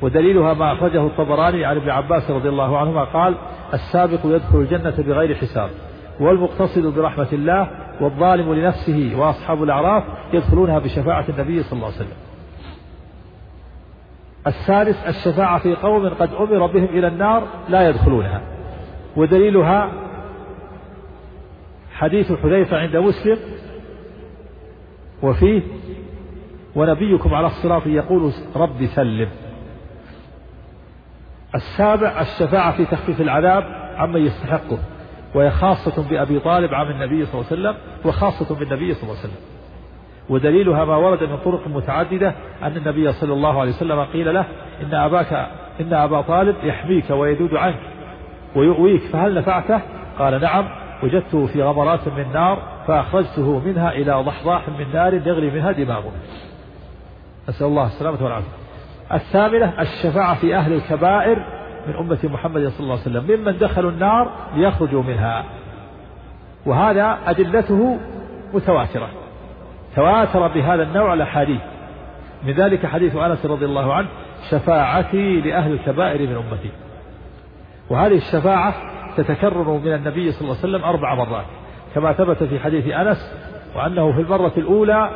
ودليلها 0.03 0.55
ما 0.55 0.73
أخرجه 0.73 1.07
الطبراني 1.07 1.65
عن 1.65 1.77
ابن 1.77 1.91
عباس 1.91 2.31
رضي 2.31 2.49
الله 2.49 2.79
عنهما 2.79 3.05
قال 3.05 3.35
السابق 3.75 4.21
يدخل 4.25 4.59
الجنة 4.59 4.95
بغير 4.99 5.35
حساب 5.35 5.71
والمقتصد 6.21 6.87
برحمة 6.87 7.29
الله 7.33 7.71
والظالم 8.01 8.55
لنفسه 8.55 9.13
وأصحاب 9.17 9.63
الأعراف 9.63 10.05
يدخلونها 10.33 10.79
بشفاعة 10.79 11.25
النبي 11.29 11.63
صلى 11.63 11.73
الله 11.73 11.87
عليه 11.87 11.97
وسلم. 11.97 12.17
السادس 14.47 14.97
الشفاعة 15.07 15.59
في 15.59 15.75
قوم 15.75 16.09
قد 16.09 16.31
أمر 16.35 16.67
بهم 16.67 16.85
إلى 16.85 17.09
النار 17.09 17.43
لا 17.69 17.89
يدخلونها. 17.89 18.43
ودليلها 19.17 19.91
حديث 21.93 22.33
حذيفة 22.33 22.77
عند 22.77 22.97
مسلم 22.97 23.39
وفيه 25.23 25.63
ونبيكم 26.77 27.35
على 27.35 27.47
الصراط 27.47 27.87
يقول 27.87 28.33
رب 28.57 28.87
سلم. 28.87 29.29
السابع 31.55 32.21
الشفاعة 32.21 32.77
في 32.77 32.85
تخفيف 32.85 33.21
العذاب 33.21 33.65
عمن 33.97 34.27
يستحقه 34.27 34.79
وهي 35.35 35.51
خاصة 35.51 36.09
بأبي 36.09 36.39
طالب 36.39 36.75
عن 36.75 36.91
النبي 36.91 37.27
صلى 37.27 37.41
الله 37.41 37.47
عليه 37.51 37.61
وسلم 37.61 37.75
وخاصة 38.05 38.55
بالنبي 38.55 38.95
صلى 38.95 39.03
الله 39.03 39.19
عليه 39.19 39.29
وسلم. 39.29 39.45
ودليلها 40.29 40.85
ما 40.85 40.97
ورد 40.97 41.25
من 41.25 41.37
طرق 41.37 41.69
متعددة 41.69 42.35
أن 42.63 42.77
النبي 42.77 43.13
صلى 43.13 43.33
الله 43.33 43.61
عليه 43.61 43.71
وسلم 43.71 44.01
قيل 44.01 44.35
له 44.35 44.45
إن 44.83 44.95
أباك 44.95 45.49
إن 45.81 45.95
أبا 45.95 46.21
طالب 46.21 46.57
يحميك 46.63 47.11
ويدود 47.11 47.55
عنك 47.55 47.81
ويؤويك 48.57 49.03
فهل 49.03 49.35
نفعته؟ 49.35 49.81
قال 50.19 50.41
نعم 50.41 50.69
وجدته 51.03 51.47
في 51.47 51.63
غمرات 51.63 52.09
من 52.09 52.33
نار 52.33 52.59
فأخرجته 52.87 53.59
منها 53.59 53.93
إلى 53.93 54.13
ضحضاح 54.13 54.69
من 54.69 54.87
نار 54.93 55.15
يغلي 55.15 55.51
منها 55.51 55.73
دماغه. 55.73 56.13
نسأل 57.49 57.67
الله 57.67 57.87
السلامة 57.87 58.25
والعافية. 58.25 58.64
الثامنة 59.13 59.73
الشفاعة 59.81 60.35
في 60.35 60.57
أهل 60.57 60.73
الكبائر 60.73 61.45
من 61.89 61.97
أمة 61.97 62.19
محمد 62.25 62.69
صلى 62.69 62.81
الله 62.81 62.99
عليه 63.01 63.03
وسلم. 63.03 63.41
ممن 63.41 63.59
دخلوا 63.59 63.91
النار 63.91 64.31
ليخرجوا 64.57 65.03
منها. 65.03 65.45
وهذا 66.67 67.19
أدلته 67.27 67.99
متواترة. 68.55 69.09
تواتر 69.97 70.49
بهذا 70.49 70.83
النوع 70.83 71.15
الأحاديث. 71.15 71.61
من 72.47 72.53
ذلك 72.53 72.87
حديث 72.87 73.17
أنس 73.17 73.47
رضي 73.47 73.65
الله 73.65 73.95
عنه 73.95 74.09
شفاعتي 74.51 75.41
لأهل 75.41 75.73
الكبائر 75.73 76.29
من 76.29 76.37
أمتي. 76.37 76.71
وهذه 77.91 78.17
الشفاعة 78.17 78.75
تتكرر 79.17 79.71
من 79.85 79.95
النبي 79.95 80.33
صلى 80.33 80.41
الله 80.41 80.59
عليه 80.63 80.69
وسلم 80.69 80.85
أربع 80.85 81.15
مرات. 81.15 81.47
كما 81.95 82.13
ثبت 82.13 82.43
في 82.43 82.61
حديث 82.61 82.89
أنس 82.89 83.35
وأنه 83.77 84.13
في 84.13 84.21
المرة 84.21 84.53
الأولى 84.57 85.11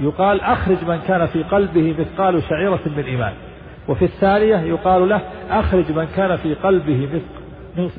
يقال 0.00 0.40
أخرج 0.40 0.84
من 0.84 1.00
كان 1.08 1.26
في 1.26 1.42
قلبه 1.42 1.94
مثقال 1.98 2.42
شعيرة 2.42 2.80
من 2.96 3.04
إيمان. 3.04 3.32
وفي 3.88 4.04
الثانية 4.04 4.56
يقال 4.56 5.08
له 5.08 5.20
أخرج 5.50 5.92
من 5.92 6.08
كان 6.16 6.36
في 6.36 6.54
قلبه 6.54 7.22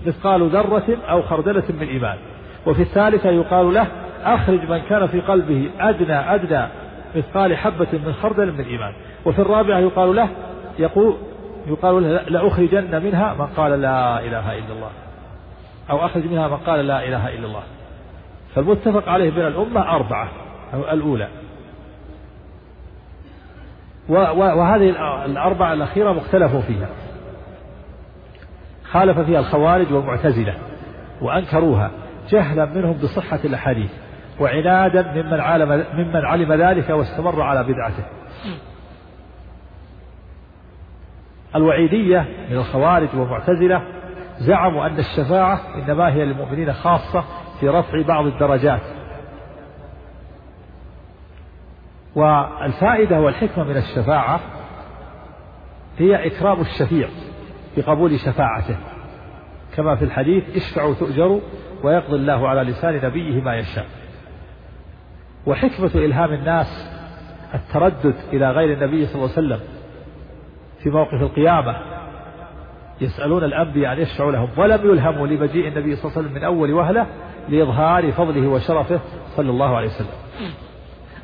مثقال 0.05 0.49
ذرة 0.49 0.97
أو 1.09 1.22
خردلة 1.22 1.63
من 1.69 1.88
إيمان. 1.88 2.17
وفي 2.65 2.81
الثالثة 2.81 3.30
يقال 3.30 3.73
له 3.73 3.88
أخرج 4.23 4.69
من 4.69 4.77
كان 4.89 5.07
في 5.07 5.19
قلبه 5.22 5.69
أدنى 5.80 6.35
أدنى 6.35 6.67
مثقال 7.15 7.57
حبة 7.57 7.88
من 7.93 8.13
خردل 8.22 8.51
من 8.51 8.65
إيمان. 8.65 8.93
وفي 9.26 9.39
الرابعة 9.39 9.80
يقال 9.80 10.15
له 10.15 10.30
يقول 10.80 11.15
يقال 11.67 12.03
له 12.03 12.22
لأخرجن 12.22 13.03
منها 13.03 13.34
من 13.34 13.45
قال 13.45 13.81
لا 13.81 14.19
إله 14.19 14.57
إلا 14.57 14.73
الله. 14.73 14.89
أو 15.89 16.05
أخرج 16.05 16.26
منها 16.26 16.47
من 16.47 16.57
قال 16.57 16.88
لا 16.88 17.07
إله 17.07 17.27
إلا 17.27 17.45
الله. 17.45 17.63
فالمتفق 18.55 19.09
عليه 19.09 19.31
بين 19.31 19.47
الأمة 19.47 19.95
أربعة 19.95 20.27
الأولى. 20.73 21.27
وهذه 24.10 24.90
الأربعة 25.26 25.73
الأخيرة 25.73 26.14
مختلف 26.14 26.56
فيها 26.56 26.88
خالف 28.91 29.19
فيها 29.19 29.40
الخوارج 29.40 29.94
والمعتزلة 29.94 30.53
وأنكروها 31.22 31.91
جهلا 32.30 32.65
منهم 32.65 32.94
بصحة 32.94 33.40
الأحاديث 33.45 33.91
وعنادا 34.40 35.11
ممن 35.11 35.40
علم 35.40 35.86
ممن 35.94 36.26
علم 36.26 36.53
ذلك 36.53 36.90
واستمر 36.90 37.41
على 37.41 37.64
بدعته. 37.64 38.03
الوعيدية 41.56 42.26
من 42.49 42.57
الخوارج 42.57 43.10
والمعتزلة 43.15 43.82
زعموا 44.38 44.86
أن 44.86 44.99
الشفاعة 44.99 45.60
إنما 45.76 46.14
هي 46.14 46.26
للمؤمنين 46.26 46.73
خاصة 46.73 47.23
في 47.60 47.69
رفع 47.69 48.02
بعض 48.02 48.26
الدرجات 48.26 48.82
والفائدة 52.15 53.21
والحكمة 53.21 53.63
من 53.63 53.77
الشفاعة 53.77 54.39
هي 55.97 56.27
إكرام 56.27 56.61
الشفيع 56.61 57.07
بقبول 57.77 58.19
شفاعته. 58.19 58.77
كما 59.75 59.95
في 59.95 60.05
الحديث 60.05 60.43
اشفعوا 60.55 60.93
تؤجروا 60.93 61.39
ويقضي 61.83 62.15
الله 62.15 62.47
على 62.47 62.61
لسان 62.61 63.05
نبيه 63.05 63.41
ما 63.41 63.55
يشاء. 63.55 63.85
وحكمة 65.45 65.91
إلهام 65.95 66.33
الناس 66.33 66.91
التردد 67.53 68.15
إلى 68.33 68.51
غير 68.51 68.73
النبي 68.73 69.05
صلى 69.05 69.15
الله 69.15 69.35
عليه 69.37 69.47
وسلم 69.47 69.59
في 70.83 70.89
موقف 70.89 71.21
القيامة. 71.21 71.75
يسألون 73.01 73.43
الأنبياء 73.43 73.93
أن 73.93 73.99
يشفعوا 73.99 74.31
لهم 74.31 74.49
ولم 74.57 74.91
يلهموا 74.91 75.27
لمجيء 75.27 75.67
النبي 75.67 75.95
صلى 75.95 76.05
الله 76.05 76.17
عليه 76.17 76.27
وسلم 76.27 76.33
من 76.33 76.43
أول 76.43 76.73
وهلة 76.73 77.07
لإظهار 77.49 78.11
فضله 78.11 78.47
وشرفه 78.47 78.99
صلى 79.35 79.49
الله 79.49 79.75
عليه 79.77 79.87
وسلم. 79.87 80.07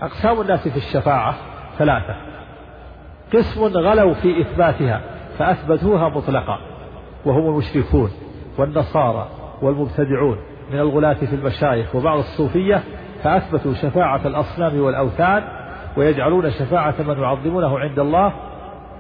أقسام 0.02 0.41
الناس 0.41 0.68
في 0.68 0.78
الشفاعة 0.78 1.36
ثلاثة. 1.78 2.15
قسم 3.34 3.64
غلوا 3.64 4.14
في 4.14 4.41
إثباتها 4.41 5.02
فأثبتوها 5.38 6.10
مطلقا 6.10 6.60
وهم 7.26 7.49
المشركون 7.49 8.11
والنصارى 8.57 9.28
والمبتدعون 9.61 10.38
من 10.72 10.80
الغلاة 10.80 11.14
في 11.14 11.36
المشايخ 11.36 11.95
وبعض 11.95 12.18
الصوفية 12.18 12.84
فأثبتوا 13.23 13.73
شفاعة 13.73 14.28
الأصنام 14.28 14.80
والأوثان 14.82 15.44
ويجعلون 15.98 16.49
شفاعة 16.49 16.95
من 17.07 17.19
يعظمونه 17.19 17.80
عند 17.80 17.99
الله 17.99 18.34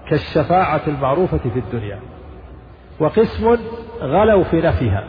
كالشفاعة 0.09 0.81
المعروفة 0.87 1.37
في 1.37 1.59
الدنيا. 1.59 1.99
وقسم 2.99 3.57
غلوا 4.01 4.43
في 4.43 4.61
نفيها 4.61 5.03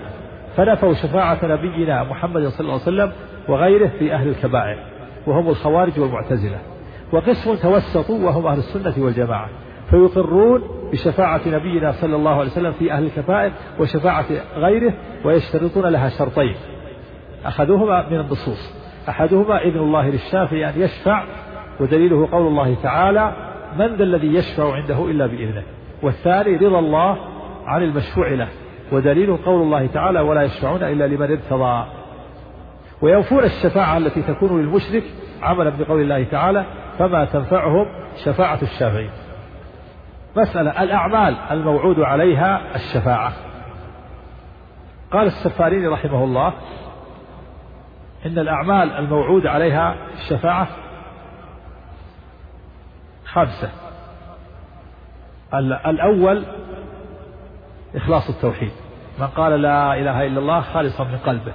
فنفوا 0.56 0.94
شفاعة 0.94 1.38
نبينا 1.42 2.04
محمد 2.04 2.46
صلى 2.46 2.60
الله 2.60 2.72
عليه 2.72 2.82
وسلم 2.82 3.12
وغيره 3.48 3.88
في 3.98 4.14
أهل 4.14 4.28
الكبائر. 4.28 4.91
وهم 5.26 5.48
الخوارج 5.48 6.00
والمعتزلة 6.00 6.58
وقسم 7.12 7.54
توسطوا 7.54 8.24
وهم 8.24 8.46
أهل 8.46 8.58
السنة 8.58 9.04
والجماعة 9.04 9.48
فيقرون 9.90 10.62
بشفاعة 10.92 11.40
نبينا 11.46 11.92
صلى 11.92 12.16
الله 12.16 12.30
عليه 12.30 12.50
وسلم 12.50 12.72
في 12.72 12.92
أهل 12.92 13.04
الكفائر 13.04 13.52
وشفاعة 13.80 14.26
غيره 14.56 14.92
ويشترطون 15.24 15.86
لها 15.86 16.08
شرطين 16.08 16.54
أخذوهما 17.44 18.08
من 18.10 18.20
النصوص 18.20 18.82
أحدهما 19.08 19.62
إذن 19.62 19.78
الله 19.78 20.08
للشافعي 20.08 20.68
أن 20.68 20.82
يشفع 20.82 21.24
ودليله 21.80 22.28
قول 22.32 22.46
الله 22.46 22.74
تعالى 22.82 23.32
من 23.78 23.86
ذا 23.86 24.04
الذي 24.04 24.34
يشفع 24.34 24.74
عنده 24.74 25.04
إلا 25.10 25.26
بإذنه؟ 25.26 25.62
والثاني 26.02 26.56
رضا 26.56 26.78
الله 26.78 27.16
عن 27.66 27.82
المشفوع 27.82 28.28
له. 28.28 28.48
ودليله 28.92 29.38
قول 29.44 29.62
الله 29.62 29.86
تعالى 29.86 30.20
ولا 30.20 30.42
يشفعون 30.42 30.82
إلا 30.82 31.06
لمن 31.06 31.30
ارتضى. 31.30 31.86
ويوفون 33.02 33.44
الشفاعة 33.44 33.96
التي 33.96 34.22
تكون 34.22 34.60
للمشرك 34.60 35.04
عملا 35.42 35.70
بقول 35.70 36.00
الله 36.00 36.24
تعالى 36.24 36.64
فما 36.98 37.24
تنفعهم 37.24 37.86
شفاعة 38.24 38.58
الشافعين. 38.62 39.10
مسألة 40.36 40.82
الأعمال 40.82 41.36
الموعود 41.50 42.00
عليها 42.00 42.60
الشفاعة. 42.74 43.32
قال 45.12 45.26
السفاريني 45.26 45.86
رحمه 45.86 46.24
الله 46.24 46.52
إن 48.26 48.38
الأعمال 48.38 48.92
الموعود 48.92 49.46
عليها 49.46 49.96
الشفاعة 50.14 50.68
خمسة. 53.24 53.70
الأول 55.86 56.44
إخلاص 57.94 58.28
التوحيد. 58.30 58.72
من 59.18 59.26
قال 59.26 59.62
لا 59.62 59.94
إله 59.94 60.26
إلا 60.26 60.40
الله 60.40 60.60
خالصا 60.60 61.04
من 61.04 61.18
قلبه. 61.26 61.52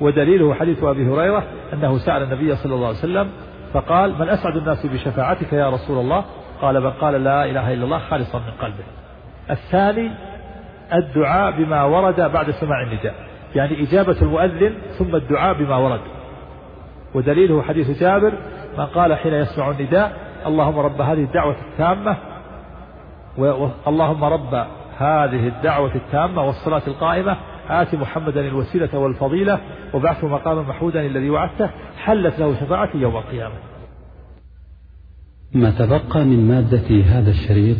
ودليله 0.00 0.54
حديث 0.54 0.84
أبي 0.84 1.08
هريرة 1.08 1.42
أنه 1.72 1.98
سأل 1.98 2.22
النبي 2.22 2.56
صلى 2.56 2.74
الله 2.74 2.86
عليه 2.86 2.98
وسلم 2.98 3.30
فقال 3.72 4.18
من 4.18 4.28
أسعد 4.28 4.56
الناس 4.56 4.86
بشفاعتك 4.86 5.52
يا 5.52 5.70
رسول 5.70 5.98
الله؟ 5.98 6.24
قال 6.62 6.82
من 6.82 6.90
قال 6.90 7.24
لا 7.24 7.44
إله 7.44 7.74
إلا 7.74 7.84
الله 7.84 7.98
خالصا 7.98 8.38
من 8.38 8.50
قلبه. 8.60 8.84
الثاني 9.50 10.10
الدعاء 10.92 11.50
بما 11.50 11.84
ورد 11.84 12.20
بعد 12.20 12.50
سماع 12.50 12.82
النداء 12.82 13.14
يعني 13.54 13.82
إجابة 13.82 14.22
المؤذن 14.22 14.74
ثم 14.98 15.16
الدعاء 15.16 15.54
بما 15.54 15.76
ورد. 15.76 16.00
ودليله 17.14 17.62
حديث 17.62 18.00
جابر 18.00 18.32
من 18.78 18.86
قال 18.86 19.14
حين 19.14 19.34
يسمع 19.34 19.70
النداء 19.70 20.12
اللهم 20.46 20.78
رب 20.78 21.00
هذه 21.00 21.24
الدعوة 21.24 21.56
التامة 21.72 22.16
اللهم 23.86 24.24
رب 24.24 24.54
هذه 24.98 25.48
الدعوة 25.48 25.94
التامة 25.94 26.42
والصلاة 26.42 26.82
القائمة 26.86 27.36
آت 27.68 27.94
محمدا 27.94 28.40
الوسيلة 28.40 28.98
والفضيلة 28.98 29.60
وبعثه 29.94 30.28
مقاما 30.28 30.62
محمودا 30.62 31.06
الذي 31.06 31.30
وعدته 31.30 31.70
حلت 31.98 32.38
له 32.38 32.54
شفاعتي 32.60 32.98
يوم 32.98 33.16
القيامة. 33.16 33.54
ما 35.54 35.70
تبقى 35.70 36.24
من 36.24 36.48
مادة 36.48 37.02
هذا 37.02 37.30
الشريط 37.30 37.76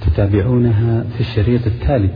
تتابعونها 0.00 1.02
في 1.02 1.20
الشريط 1.20 1.66
التالي. 1.66 2.10